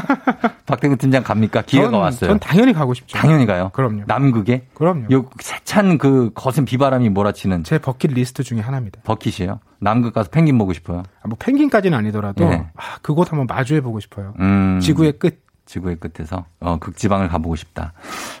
박대근 0.66 0.96
팀장 0.96 1.22
갑니까? 1.22 1.62
기회가 1.62 1.90
전, 1.90 2.00
왔어요. 2.00 2.30
전 2.30 2.38
당연히 2.38 2.72
가고 2.72 2.94
싶죠. 2.94 3.18
당연히 3.18 3.44
가요. 3.46 3.70
그럼요. 3.72 4.02
남극에? 4.06 4.66
그럼요. 4.74 5.06
요 5.12 5.26
세찬 5.40 5.98
그 5.98 6.30
거센 6.34 6.64
비바람이 6.64 7.08
몰아치는 7.10 7.64
제 7.64 7.78
버킷 7.78 8.12
리스트 8.12 8.42
중에 8.42 8.60
하나입니다. 8.60 9.00
버킷이에요. 9.04 9.60
남극 9.80 10.14
가서 10.14 10.30
펭귄 10.30 10.56
보고 10.56 10.72
싶어요. 10.72 11.02
아, 11.22 11.28
뭐 11.28 11.36
펭귄까지는 11.38 11.98
아니더라도 11.98 12.48
네. 12.48 12.66
아, 12.76 12.98
그곳 13.02 13.30
한번 13.32 13.46
마주해 13.46 13.80
보고 13.80 14.00
싶어요. 14.00 14.34
음. 14.40 14.80
지구의 14.80 15.18
끝. 15.18 15.44
지구의 15.66 15.96
끝에서 15.96 16.44
어 16.60 16.78
극지방을 16.78 17.26
가보고 17.26 17.56
싶다. 17.56 17.92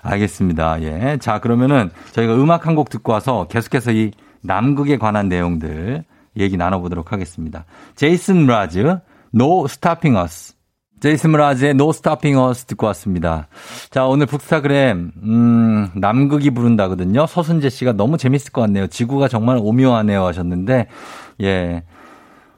알겠습니다. 0.02 0.80
예. 0.82 1.18
자, 1.18 1.40
그러면은 1.40 1.90
저희가 2.12 2.34
음악 2.36 2.66
한 2.68 2.76
곡 2.76 2.88
듣고 2.88 3.10
와서 3.12 3.48
계속해서 3.48 3.90
이 3.90 4.12
남극에 4.42 4.96
관한 4.96 5.28
내용들 5.28 6.04
얘기 6.36 6.56
나눠보도록 6.56 7.10
하겠습니다. 7.12 7.64
제이슨 7.96 8.46
라즈, 8.46 9.00
No 9.36 9.66
Stopping 9.66 10.18
Us. 10.18 10.54
제이슨 11.00 11.32
라즈의 11.32 11.72
No 11.72 11.90
Stopping 11.90 12.40
Us 12.40 12.64
듣고 12.64 12.86
왔습니다. 12.86 13.48
자, 13.90 14.06
오늘 14.06 14.24
북스타그램, 14.24 15.12
음, 15.22 15.90
남극이 15.94 16.50
부른다거든요. 16.50 17.26
서순재 17.26 17.68
씨가 17.68 17.92
너무 17.92 18.16
재밌을 18.16 18.50
것 18.50 18.62
같네요. 18.62 18.86
지구가 18.86 19.28
정말 19.28 19.58
오묘하네요 19.60 20.24
하셨는데, 20.24 20.86
예. 21.42 21.82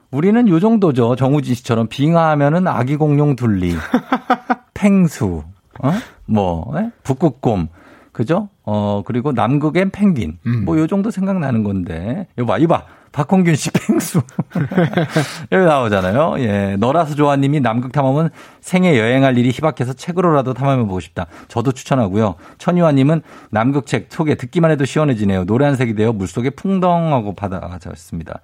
우리는 0.09 0.47
요 0.47 0.59
정도죠. 0.61 1.17
정우진 1.17 1.53
씨처럼 1.53 1.87
빙하하면은 1.89 2.65
아기 2.67 2.95
공룡 2.95 3.35
둘리, 3.35 3.75
팽수, 4.73 5.43
어? 5.83 5.91
뭐, 6.25 6.73
예? 6.77 6.91
북극곰, 7.03 7.67
그죠? 8.13 8.47
어, 8.63 9.03
그리고 9.05 9.33
남극엔 9.33 9.91
펭귄. 9.91 10.39
음. 10.45 10.63
뭐요 10.63 10.87
정도 10.87 11.11
생각나는 11.11 11.63
건데. 11.63 12.27
이거 12.37 12.45
봐, 12.45 12.57
이봐. 12.57 12.85
박홍균 13.11 13.55
씨 13.55 13.71
팽수. 13.71 14.21
여기 15.51 15.65
나오잖아요. 15.65 16.35
예. 16.39 16.75
너라서 16.77 17.15
좋아님이 17.15 17.59
남극 17.59 17.91
탐험은 17.91 18.29
생애 18.61 18.97
여행할 18.99 19.37
일이 19.37 19.49
희박해서 19.49 19.93
책으로라도 19.93 20.53
탐험해 20.53 20.83
보고 20.83 20.99
싶다. 20.99 21.27
저도 21.47 21.71
추천하고요. 21.71 22.35
천유아님은 22.57 23.21
남극 23.51 23.85
책 23.85 24.07
속에 24.09 24.35
듣기만 24.35 24.71
해도 24.71 24.85
시원해지네요. 24.85 25.45
노란색이 25.45 25.95
되어 25.95 26.13
물속에 26.13 26.51
풍덩하고 26.51 27.33
받아졌습니다. 27.35 28.41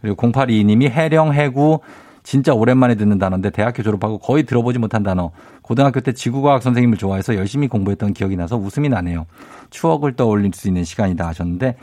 그리고 0.00 0.16
0822님이 0.16 0.90
해령, 0.90 1.32
해구, 1.32 1.80
진짜 2.26 2.52
오랜만에 2.52 2.96
듣는 2.96 3.18
단어인데 3.18 3.50
대학교 3.50 3.84
졸업하고 3.84 4.18
거의 4.18 4.42
들어보지 4.42 4.80
못한 4.80 5.04
단어. 5.04 5.30
고등학교 5.62 6.00
때 6.00 6.12
지구과학 6.12 6.60
선생님을 6.60 6.98
좋아해서 6.98 7.36
열심히 7.36 7.68
공부했던 7.68 8.14
기억이 8.14 8.36
나서 8.36 8.56
웃음이 8.56 8.88
나네요. 8.88 9.26
추억을 9.70 10.14
떠올릴 10.14 10.50
수 10.52 10.66
있는 10.66 10.82
시간이다 10.82 11.24
하셨는데 11.24 11.76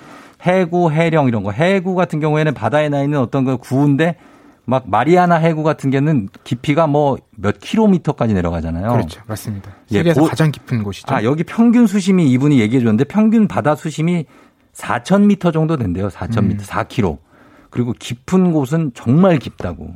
해구, 0.45 0.91
해령 0.91 1.27
이런 1.27 1.43
거. 1.43 1.51
해구 1.51 1.95
같은 1.95 2.19
경우에는 2.19 2.53
바다에 2.53 2.89
나 2.89 3.01
있는 3.01 3.19
어떤 3.19 3.45
그 3.45 3.57
구인데 3.57 4.17
막 4.65 4.83
마리아나 4.89 5.35
해구 5.35 5.63
같은 5.63 5.89
게는 5.89 6.29
깊이가 6.43 6.87
뭐 6.87 7.17
몇 7.35 7.59
킬로미터까지 7.59 8.33
내려가잖아요. 8.33 8.89
그렇죠. 8.91 9.21
맞습니다. 9.27 9.71
예, 9.91 9.97
세계에서 9.97 10.21
고- 10.21 10.27
가장 10.27 10.51
깊은 10.51 10.83
곳이죠. 10.83 11.13
아, 11.13 11.23
여기 11.23 11.43
평균 11.43 11.87
수심이 11.87 12.29
이분이 12.31 12.59
얘기해 12.59 12.79
줬는데 12.81 13.05
평균 13.05 13.47
바다 13.47 13.75
수심이 13.75 14.25
4,000m 14.73 15.51
정도 15.53 15.77
된대요. 15.77 16.07
4,000m, 16.09 16.37
음. 16.51 16.57
4km. 16.59 17.17
그리고 17.69 17.93
깊은 17.97 18.51
곳은 18.53 18.91
정말 18.93 19.39
깊다고. 19.39 19.89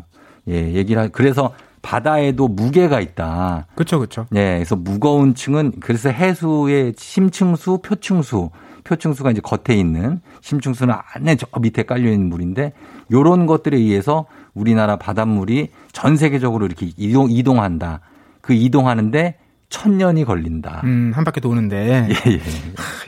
예, 0.50 0.74
얘기를 0.74 1.02
하, 1.02 1.08
그래서 1.10 1.54
바다에도 1.82 2.48
무게가 2.48 3.00
있다. 3.02 3.68
그렇죠, 3.76 4.00
그렇죠. 4.00 4.26
예, 4.36 4.56
그래서 4.56 4.76
무거운 4.76 5.36
층은 5.36 5.74
그래서 5.80 6.10
해수의 6.10 6.94
심층수, 6.98 7.80
표층수, 7.84 8.50
표층수가 8.88 9.32
이제 9.32 9.42
겉에 9.44 9.78
있는 9.78 10.22
심층수는 10.42 10.94
안에 11.14 11.36
저 11.36 11.48
밑에 11.60 11.84
깔려 11.84 12.10
있는 12.12 12.30
물인데 12.30 12.74
요런 13.12 13.46
것들에 13.46 13.78
의해서 13.78 14.26
우리나라 14.54 14.96
바닷물이 14.98 15.70
전 15.92 16.16
세계적으로 16.18 16.66
이렇게 16.66 16.90
이동 16.98 17.30
이동한다. 17.30 18.00
그 18.42 18.54
이동하는데 18.54 19.36
천 19.70 19.98
년이 19.98 20.24
걸린다. 20.24 20.80
음, 20.86 21.12
한 21.14 21.26
바퀴 21.26 21.42
도는데 21.42 22.08
예, 22.26 22.32
예. 22.32 22.40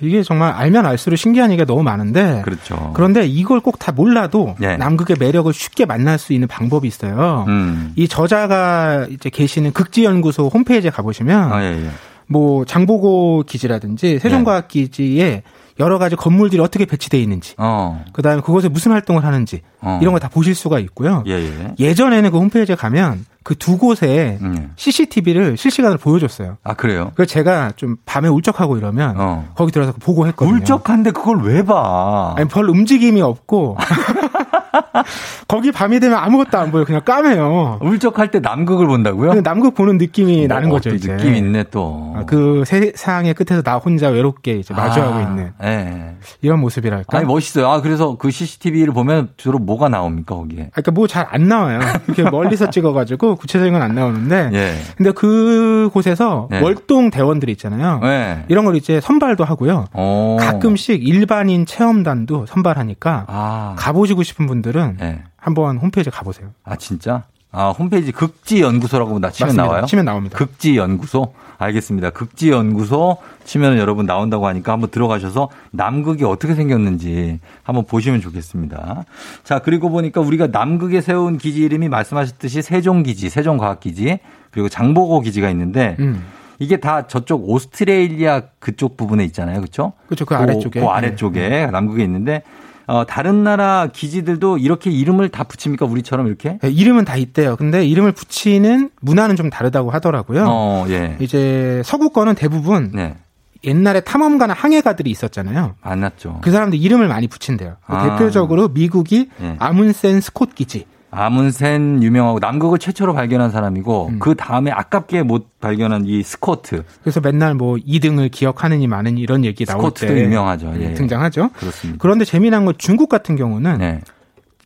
이게 0.01 0.23
정말 0.23 0.51
알면 0.51 0.85
알수록 0.85 1.17
신기한 1.17 1.51
얘기가 1.51 1.65
너무 1.65 1.83
많은데 1.83 2.41
그렇죠. 2.43 2.91
그런데 2.95 3.25
이걸 3.25 3.61
꼭 3.61 3.79
다 3.79 3.93
몰라도 3.93 4.55
예. 4.61 4.75
남극의 4.75 5.15
매력을 5.17 5.51
쉽게 5.53 5.85
만날 5.85 6.19
수 6.19 6.33
있는 6.33 6.49
방법이 6.49 6.85
있어요. 6.85 7.45
음. 7.47 7.93
이 7.95 8.09
저자가 8.09 9.07
이제 9.09 9.29
계시는 9.29 9.71
극지연구소 9.71 10.49
홈페이지에 10.49 10.91
가보시면 10.91 11.53
아, 11.53 11.63
예, 11.63 11.67
예. 11.85 11.89
뭐 12.29 12.63
장보고 12.63 13.43
기지라든지 13.47 14.19
세종과학 14.19 14.67
기지에 14.67 15.43
여러 15.79 15.97
가지 15.97 16.15
건물들이 16.15 16.61
어떻게 16.61 16.85
배치되어 16.85 17.19
있는지, 17.19 17.55
어. 17.57 18.03
그 18.11 18.21
다음에 18.21 18.41
그곳에 18.41 18.67
무슨 18.67 18.91
활동을 18.91 19.23
하는지 19.23 19.61
어. 19.81 19.97
이런 20.01 20.13
걸다 20.13 20.27
보실 20.27 20.53
수가 20.53 20.79
있고요. 20.79 21.23
예, 21.25 21.31
예. 21.33 21.73
예 21.79 21.93
전에는 21.93 22.31
그 22.31 22.37
홈페이지에 22.37 22.75
가면 22.75 23.25
그 23.43 23.55
두 23.55 23.77
곳에 23.77 24.37
음. 24.41 24.71
CCTV를 24.75 25.57
실시간으로 25.57 25.97
보여줬어요. 25.97 26.57
아, 26.63 26.73
그래요? 26.73 27.11
그래서 27.15 27.31
제가 27.31 27.71
좀 27.75 27.97
밤에 28.05 28.27
울적하고 28.27 28.77
이러면 28.77 29.15
어. 29.17 29.49
거기 29.55 29.71
들어가서 29.71 29.97
보고 29.99 30.27
했거든요. 30.27 30.55
울적한데 30.55 31.11
그걸 31.11 31.41
왜 31.41 31.63
봐? 31.63 32.35
아니 32.37 32.47
별 32.47 32.69
움직임이 32.69 33.21
없고 33.21 33.77
거기 35.47 35.71
밤이 35.71 35.99
되면 35.99 36.17
아무것도 36.17 36.57
안 36.57 36.71
보여 36.71 36.83
그냥 36.85 37.01
까매요. 37.03 37.79
울적할 37.81 38.31
때 38.31 38.39
남극을 38.39 38.87
본다고요? 38.87 39.29
그냥 39.29 39.43
남극 39.43 39.75
보는 39.75 39.97
느낌이 39.97 40.47
나는 40.47 40.69
어, 40.69 40.73
거죠 40.73 40.89
또 40.91 40.95
이제. 40.95 41.15
느낌 41.15 41.35
있네 41.35 41.65
또. 41.71 42.13
아, 42.15 42.25
그 42.25 42.63
세상의 42.65 43.33
끝에서 43.33 43.61
나 43.61 43.75
혼자 43.77 44.07
외롭게 44.09 44.53
이제 44.57 44.73
마주하고 44.73 45.15
아, 45.15 45.21
있는 45.21 45.51
예. 45.63 46.15
이런 46.41 46.59
모습이랄까. 46.59 47.17
아니 47.17 47.25
멋있어요. 47.25 47.67
아 47.69 47.81
그래서 47.81 48.17
그 48.17 48.31
CCTV를 48.31 48.93
보면 48.93 49.29
주로 49.37 49.59
뭐가 49.59 49.89
나옵니까 49.89 50.35
거기에? 50.35 50.69
그러니까 50.71 50.91
뭐 50.91 51.07
잘 51.07 51.27
안 51.31 51.47
나와요. 51.47 51.79
이렇게 52.07 52.23
멀리서 52.29 52.69
찍어가지고 52.71 53.35
구체적인 53.35 53.73
건 53.73 53.81
안 53.81 53.93
나오는데. 53.95 54.49
예. 54.53 54.73
근데 54.97 55.11
그 55.11 55.89
곳에서 55.93 56.47
예. 56.51 56.59
월동 56.59 57.09
대원들이 57.09 57.51
있잖아요. 57.53 57.99
예. 58.03 58.45
이런 58.47 58.65
걸 58.65 58.75
이제 58.75 58.99
선발도 59.01 59.43
하고요. 59.43 59.85
어. 59.93 60.37
가끔씩 60.39 61.05
일반인 61.07 61.65
체험단도 61.65 62.45
선발하니까 62.47 63.25
아. 63.27 63.75
가보시고 63.77 64.23
싶은 64.23 64.47
분 64.47 64.58
들은 64.61 64.97
예. 65.01 65.23
한번 65.37 65.77
홈페이지 65.77 66.09
가보세요. 66.09 66.49
아 66.63 66.75
진짜? 66.75 67.23
아 67.51 67.69
홈페이지 67.69 68.11
극지 68.11 68.61
연구소라고 68.61 69.19
나 69.19 69.31
치면 69.31 69.47
맞습니다. 69.47 69.63
나와요? 69.63 69.85
치면 69.85 70.05
나옵니다. 70.05 70.37
극지 70.37 70.77
연구소. 70.77 71.33
알겠습니다. 71.57 72.11
극지 72.11 72.51
연구소 72.51 73.17
치면 73.43 73.77
여러분 73.79 74.05
나온다고 74.05 74.47
하니까 74.47 74.71
한번 74.71 74.91
들어가셔서 74.91 75.49
남극이 75.71 76.23
어떻게 76.23 76.55
생겼는지 76.55 77.39
한번 77.63 77.85
보시면 77.85 78.21
좋겠습니다. 78.21 79.03
자 79.43 79.59
그리고 79.59 79.89
보니까 79.89 80.21
우리가 80.21 80.47
남극에 80.47 81.01
세운 81.01 81.37
기지 81.37 81.61
이름이 81.61 81.89
말씀하셨듯이 81.89 82.61
세종 82.61 83.03
기지, 83.03 83.29
세종 83.29 83.57
과학 83.57 83.81
기지 83.81 84.19
그리고 84.51 84.69
장보고 84.69 85.19
기지가 85.19 85.49
있는데 85.49 85.97
음. 85.99 86.23
이게 86.59 86.77
다 86.77 87.07
저쪽 87.07 87.49
오스트레일리아 87.49 88.41
그쪽 88.59 88.95
부분에 88.95 89.23
있잖아요, 89.25 89.59
그렇죠? 89.59 89.93
그렇죠. 90.07 90.25
그 90.25 90.35
아래쪽에. 90.35 90.79
그 90.79 90.85
아래쪽에 90.85 91.67
남극에 91.71 92.03
있는데 92.03 92.43
어, 92.89 93.05
다른 93.05 93.43
나라 93.43 93.87
기지들도 93.93 94.57
이렇게 94.57 94.89
이름을 94.89 95.29
다 95.29 95.43
붙입니까? 95.43 95.85
우리처럼 95.85 96.25
이렇게? 96.25 96.57
네, 96.59 96.69
이름은 96.69 97.05
다 97.05 97.17
있대요. 97.17 97.55
근데 97.55 97.85
이름을 97.85 98.13
붙이는 98.13 98.89
문화는 99.01 99.35
좀 99.35 99.51
다르다고 99.51 99.91
하더라고요. 99.91 100.45
어, 100.47 100.85
예. 100.89 101.15
이제 101.19 101.83
서구 101.85 102.09
거는 102.09 102.33
대부분 102.33 102.91
네. 102.95 103.15
옛날에 103.63 103.99
탐험가나 103.99 104.55
항해가들이 104.55 105.11
있었잖아요. 105.11 105.75
만났죠. 105.83 106.39
그 106.41 106.49
사람들 106.49 106.79
이름을 106.79 107.07
많이 107.07 107.27
붙인대요. 107.27 107.75
아. 107.85 108.17
대표적으로 108.17 108.69
미국이 108.69 109.29
예. 109.39 109.55
아문센 109.59 110.19
스콧 110.19 110.55
기지. 110.55 110.85
아문센 111.11 112.03
유명하고 112.03 112.39
남극을 112.39 112.77
최초로 112.77 113.13
발견한 113.13 113.51
사람이고 113.51 114.07
음. 114.07 114.19
그 114.19 114.35
다음에 114.35 114.71
아깝게 114.71 115.23
못 115.23 115.59
발견한 115.59 116.05
이 116.05 116.21
스코트. 116.23 116.83
그래서 117.01 117.19
맨날 117.19 117.55
뭐 117.55 117.75
2등을 117.75 118.29
기억하느니 118.31 118.87
마느니 118.87 119.21
이런 119.21 119.43
얘기 119.43 119.65
나올 119.65 119.81
스코트도 119.81 120.13
때 120.13 120.23
유명하죠. 120.23 120.73
예. 120.79 120.93
등장하죠. 120.93 121.49
그렇습니다. 121.53 121.97
그런데 122.01 122.25
재미난 122.25 122.65
건 122.65 122.75
중국 122.77 123.09
같은 123.09 123.35
경우는 123.35 123.79
네. 123.79 124.01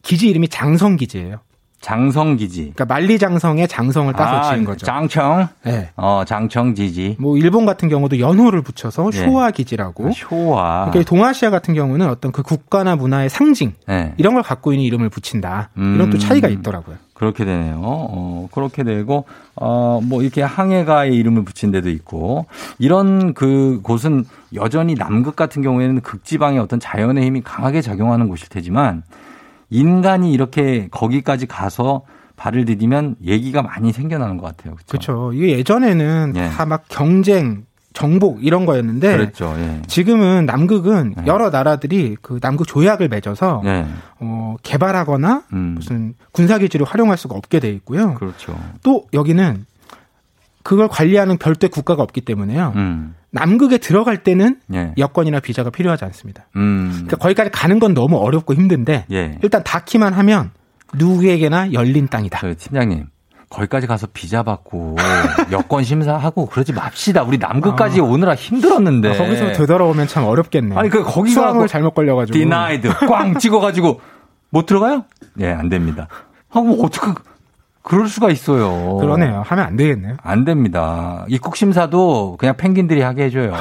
기지 0.02 0.30
이름이 0.30 0.50
장성 0.50 0.98
기지예요. 0.98 1.40
장성 1.84 2.38
기지. 2.38 2.72
그러니까 2.74 2.86
만리장성의 2.86 3.68
장성을 3.68 4.14
따서 4.14 4.38
아, 4.38 4.54
지은 4.54 4.64
거죠. 4.64 4.86
장청. 4.86 5.50
네. 5.66 5.90
어, 5.98 6.24
장청 6.26 6.76
지지. 6.76 7.18
뭐 7.20 7.38
일본 7.38 7.66
같은 7.66 7.90
경우도 7.90 8.20
연호를 8.20 8.62
붙여서 8.62 9.10
예. 9.14 9.18
쇼와 9.18 9.52
기지라고. 9.52 10.10
쇼와. 10.14 10.92
그러니까 10.92 11.10
동아시아 11.10 11.50
같은 11.50 11.74
경우는 11.74 12.08
어떤 12.08 12.32
그 12.32 12.42
국가나 12.42 12.96
문화의 12.96 13.30
상징 13.30 13.74
네. 13.86 14.14
이런 14.16 14.34
걸 14.34 14.44
갖고 14.44 14.72
있는 14.72 14.86
이름을 14.86 15.10
붙인다. 15.10 15.72
음. 15.78 15.96
이런 15.96 16.10
또 16.10 16.18
차이가 16.18 16.48
있더라고요. 16.48 16.96
그렇게 17.14 17.44
되네요. 17.44 17.80
어, 17.84 18.48
그렇게 18.52 18.84
되고, 18.84 19.26
어, 19.56 20.00
뭐, 20.04 20.24
이렇게 20.24 20.42
항해가의 20.42 21.14
이름을 21.16 21.46
붙인 21.46 21.72
데도 21.72 21.90
있고, 21.90 22.48
이런 22.80 23.34
그 23.34 23.82
곳은 23.84 24.26
여전히 24.56 24.96
남극 24.96 25.36
같은 25.36 25.62
경우에는 25.62 26.02
극지방의 26.02 26.60
어떤 26.60 26.80
자연의 26.80 27.24
힘이 27.24 27.42
강하게 27.42 27.82
작용하는 27.82 28.28
곳일 28.28 28.50
테지만, 28.50 29.04
인간이 29.74 30.32
이렇게 30.32 30.88
거기까지 30.92 31.48
가서 31.48 32.04
발을 32.36 32.66
디디면 32.66 33.18
얘기가 33.26 33.62
많이 33.62 33.92
생겨나는 33.92 34.38
것 34.38 34.46
같아요. 34.46 34.76
그렇죠? 34.88 35.32
이게 35.34 35.58
예전에는 35.58 36.34
예. 36.36 36.50
다막 36.50 36.86
경쟁, 36.90 37.66
정복 37.94 38.44
이런 38.44 38.66
거였는데 38.66 39.18
그랬죠. 39.18 39.54
예. 39.58 39.82
지금은 39.88 40.46
남극은 40.46 41.14
네. 41.18 41.24
여러 41.28 41.50
나라들이 41.50 42.18
그 42.22 42.40
남극 42.40 42.68
조약을 42.68 43.08
맺어서 43.08 43.62
예. 43.66 43.86
어, 44.20 44.56
개발하거나 44.64 45.44
음. 45.54 45.76
무슨 45.76 46.14
군사 46.32 46.58
기지를 46.58 46.86
활용할 46.86 47.18
수가 47.18 47.36
없게 47.36 47.60
돼 47.60 47.70
있고요. 47.72 48.14
그렇죠. 48.16 48.60
또 48.84 49.06
여기는 49.14 49.66
그걸 50.64 50.88
관리하는 50.88 51.38
별도의 51.38 51.70
국가가 51.70 52.04
없기 52.04 52.22
때문에요. 52.22 52.74
음. 52.76 53.16
남극에 53.34 53.80
들어갈 53.80 54.24
때는 54.24 54.60
예. 54.74 54.94
여권이나 54.98 55.40
비자가 55.40 55.72
필요하지 55.72 56.06
않습니다. 56.06 56.46
음. 56.56 56.90
그러니까 56.94 57.18
거기까지 57.18 57.50
가는 57.50 57.80
건 57.80 57.94
너무 57.94 58.18
어렵고 58.18 58.54
힘든데 58.54 59.06
예. 59.12 59.40
일단 59.42 59.64
닿기만 59.64 60.14
하면 60.14 60.52
누구에게나 60.94 61.74
열린 61.74 62.08
땅이다. 62.08 62.40
저 62.40 62.54
팀장님. 62.56 63.08
거기까지 63.50 63.86
가서 63.88 64.08
비자 64.14 64.44
받고 64.44 64.98
여권 65.52 65.84
심사하고 65.84 66.46
그러지 66.46 66.74
맙시다. 66.74 67.24
우리 67.24 67.38
남극까지 67.40 68.02
오느라 68.02 68.36
힘들었는데. 68.36 69.10
아, 69.12 69.18
거기서 69.18 69.54
되돌아오면 69.54 70.08
참 70.08 70.26
어렵겠네요. 70.26 70.78
아니 70.78 70.90
그 70.90 71.04
거기가 71.04 71.42
수학을 71.42 71.68
잘못 71.68 71.94
걸려가지고 71.96 72.38
denied 72.38 72.90
꽝 73.08 73.38
찍어가지고 73.40 74.00
못 74.52 74.66
들어가요? 74.68 75.06
예, 75.40 75.48
안 75.52 75.70
됩니다. 75.70 76.08
하고 76.50 76.84
어떻게 76.84 77.08
그럴 77.84 78.08
수가 78.08 78.30
있어요. 78.32 78.98
그러네요. 78.98 79.44
하면 79.46 79.66
안 79.66 79.76
되겠네요. 79.76 80.16
안 80.24 80.46
됩니다. 80.46 81.26
입국 81.28 81.58
심사도 81.58 82.38
그냥 82.40 82.56
펭귄들이 82.58 83.02
하게 83.02 83.26
해줘요. 83.26 83.54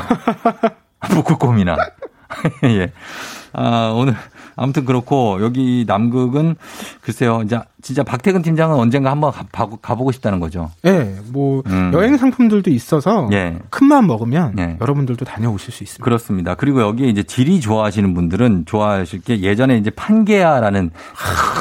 북극곰이나. 1.11 1.77
예. 2.65 2.93
아, 3.53 3.93
오늘 3.95 4.15
아무튼 4.57 4.85
그렇고 4.85 5.39
여기 5.43 5.85
남극은 5.87 6.57
글쎄요. 7.03 7.43
이제 7.45 7.61
진짜 7.83 8.03
박태근 8.03 8.43
팀장은 8.43 8.77
언젠가 8.77 9.11
한번 9.11 9.33
가, 9.33 9.69
가보고 9.83 10.13
싶다는 10.13 10.41
거죠. 10.41 10.71
예, 10.85 11.17
뭐 11.33 11.63
음. 11.67 11.91
여행 11.95 12.17
상품들도 12.17 12.71
있어서 12.71 13.29
예. 13.33 13.59
큰 13.71 13.87
마음 13.87 14.07
먹으면 14.07 14.55
예. 14.59 14.79
여러분들도 14.81 15.25
다녀오실 15.25 15.73
수 15.73 15.83
있습니다. 15.85 16.05
그렇습니다. 16.05 16.55
그리고 16.55 16.81
여기에 16.81 17.09
이제 17.09 17.23
지리 17.23 17.61
좋아하시는 17.61 18.15
분들은 18.15 18.65
좋아하실 18.67 19.23
게 19.23 19.41
예전에 19.41 19.77
이제 19.79 19.91
판게아라는 19.91 20.91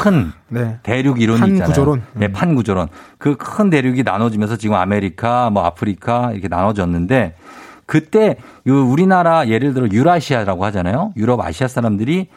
큰 0.03 0.31
네. 0.49 0.79
대륙 0.83 1.21
이론이 1.21 1.39
판 1.39 1.49
있잖아요. 1.49 1.67
구조론. 1.69 2.03
네, 2.13 2.31
판 2.31 2.55
구조론. 2.55 2.87
그 3.17 3.35
큰 3.51 3.69
대륙이 3.69 4.03
나눠지면서 4.03 4.57
지금 4.57 4.75
아메리카, 4.75 5.49
뭐 5.49 5.63
아프리카 5.65 6.31
이렇게 6.31 6.47
나눠졌는데 6.47 7.35
그때 7.85 8.37
이 8.65 8.69
우리나라 8.69 9.47
예를 9.47 9.73
들어 9.73 9.87
유라시아라고 9.91 10.63
하잖아요. 10.65 11.11
유럽 11.17 11.41
아시아 11.41 11.67
사람들이 11.67 12.27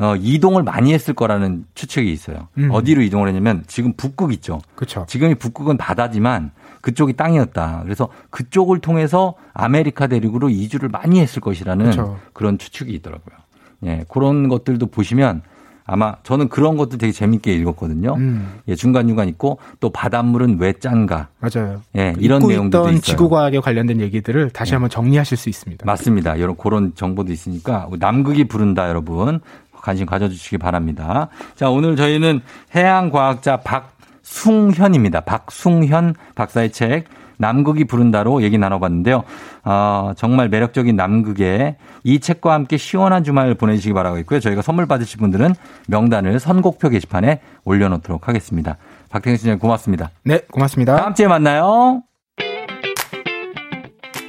어, 0.00 0.16
이동을 0.16 0.62
많이 0.62 0.94
했을 0.94 1.12
거라는 1.12 1.66
추측이 1.74 2.10
있어요. 2.10 2.48
음. 2.56 2.70
어디로 2.72 3.02
이동을 3.02 3.28
했냐면 3.28 3.64
지금 3.66 3.92
북극 3.92 4.32
있죠. 4.34 4.60
그렇죠. 4.74 5.04
지금이 5.06 5.34
북극은 5.34 5.76
바다지만 5.76 6.52
그쪽이 6.80 7.12
땅이었다. 7.12 7.82
그래서 7.84 8.08
그쪽을 8.30 8.78
통해서 8.78 9.34
아메리카 9.52 10.06
대륙으로 10.06 10.48
이주를 10.48 10.88
많이 10.88 11.20
했을 11.20 11.42
것이라는 11.42 11.84
그쵸. 11.86 12.18
그런 12.32 12.56
추측이 12.56 12.92
있더라고요. 12.94 13.36
예, 13.84 14.04
그런 14.08 14.48
것들도 14.48 14.86
보시면 14.86 15.42
아마 15.84 16.14
저는 16.22 16.48
그런 16.48 16.76
것도 16.76 16.96
되게 16.96 17.12
재밌게 17.12 17.52
읽었거든요. 17.52 18.14
음, 18.14 18.60
예, 18.68 18.76
중간 18.76 19.08
중간 19.08 19.28
있고 19.28 19.58
또 19.80 19.90
바닷물은 19.90 20.58
왜 20.60 20.72
짠가. 20.72 21.28
맞아요. 21.40 21.82
예, 21.96 22.14
이런 22.18 22.40
잊고 22.40 22.48
내용들도 22.48 22.78
있던 22.84 22.92
있어요. 22.94 23.00
지구과학에 23.02 23.60
관련된 23.60 24.00
얘기들을 24.00 24.50
다시 24.50 24.72
예. 24.72 24.74
한번 24.76 24.88
정리하실 24.88 25.36
수 25.36 25.48
있습니다. 25.48 25.84
맞습니다. 25.84 26.38
여러 26.40 26.54
그런 26.54 26.92
정보도 26.94 27.32
있으니까 27.32 27.88
남극이 27.98 28.44
부른다 28.44 28.88
여러분 28.88 29.40
관심 29.82 30.06
가져주시기 30.06 30.58
바랍니다. 30.58 31.28
자 31.54 31.70
오늘 31.70 31.96
저희는 31.96 32.40
해양과학자 32.74 33.58
박숭현입니다. 33.58 35.20
박숭현 35.20 36.14
박사의 36.34 36.72
책 36.72 37.04
남극이 37.40 37.84
부른다로 37.84 38.42
얘기 38.42 38.58
나눠봤는데요. 38.58 39.24
아, 39.62 40.12
정말 40.16 40.48
매력적인 40.50 40.94
남극에 40.94 41.76
이 42.04 42.20
책과 42.20 42.52
함께 42.52 42.76
시원한 42.76 43.24
주말 43.24 43.54
보내주시기 43.54 43.94
바라고 43.94 44.18
있고요. 44.18 44.40
저희가 44.40 44.62
선물 44.62 44.86
받으실 44.86 45.18
분들은 45.18 45.54
명단을 45.88 46.38
선곡표 46.38 46.90
게시판에 46.90 47.40
올려놓도록 47.64 48.28
하겠습니다. 48.28 48.76
박태근 49.08 49.38
씨 49.38 49.54
고맙습니다. 49.54 50.10
네, 50.22 50.40
고맙습니다. 50.52 50.96
다음 50.96 51.14
주에 51.14 51.26
만나요. 51.26 52.02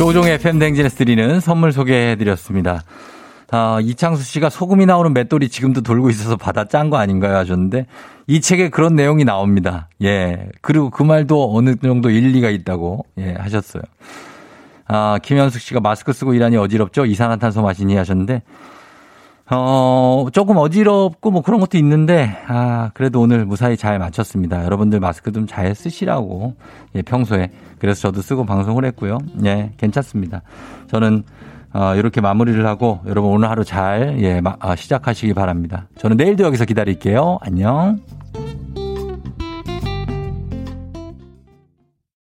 조종의 0.00 0.32
FM 0.36 0.58
댕진에서 0.58 0.96
드리는 0.96 1.40
선물 1.40 1.72
소개해드렸습니다. 1.72 2.84
아, 3.50 3.80
이창수 3.82 4.22
씨가 4.22 4.48
소금이 4.48 4.86
나오는 4.86 5.12
맷돌이 5.12 5.50
지금도 5.50 5.82
돌고 5.82 6.08
있어서 6.08 6.38
받아 6.38 6.64
짠 6.64 6.88
거 6.88 6.96
아닌가요? 6.96 7.36
하셨는데 7.36 7.84
이 8.26 8.40
책에 8.40 8.70
그런 8.70 8.94
내용이 8.94 9.24
나옵니다. 9.24 9.90
예. 10.02 10.48
그리고 10.62 10.88
그 10.88 11.02
말도 11.02 11.54
어느 11.54 11.76
정도 11.76 12.08
일리가 12.08 12.48
있다고 12.48 13.04
예, 13.18 13.34
하셨어요. 13.34 13.82
아, 14.86 15.18
김현숙 15.22 15.60
씨가 15.60 15.80
마스크 15.80 16.14
쓰고 16.14 16.32
일하니 16.32 16.56
어지럽죠? 16.56 17.04
이산화탄소 17.04 17.60
마시니 17.60 17.94
하셨는데 17.96 18.40
어, 19.52 20.26
조금 20.32 20.56
어지럽고 20.58 21.30
뭐 21.30 21.42
그런 21.42 21.58
것도 21.60 21.76
있는데, 21.78 22.36
아, 22.46 22.90
그래도 22.94 23.20
오늘 23.20 23.44
무사히 23.44 23.76
잘 23.76 23.98
마쳤습니다. 23.98 24.64
여러분들 24.64 25.00
마스크 25.00 25.32
좀 25.32 25.46
잘 25.46 25.74
쓰시라고, 25.74 26.54
예, 26.94 27.02
평소에. 27.02 27.50
그래서 27.80 28.02
저도 28.02 28.22
쓰고 28.22 28.44
방송을 28.44 28.84
했고요. 28.84 29.18
예, 29.44 29.72
괜찮습니다. 29.76 30.42
저는, 30.88 31.24
어, 31.72 31.94
이렇게 31.96 32.20
마무리를 32.20 32.64
하고, 32.66 33.00
여러분 33.06 33.32
오늘 33.32 33.50
하루 33.50 33.64
잘, 33.64 34.16
예, 34.20 34.40
마, 34.40 34.54
아, 34.60 34.76
시작하시기 34.76 35.34
바랍니다. 35.34 35.88
저는 35.98 36.16
내일도 36.16 36.44
여기서 36.44 36.64
기다릴게요. 36.64 37.38
안녕. 37.42 37.98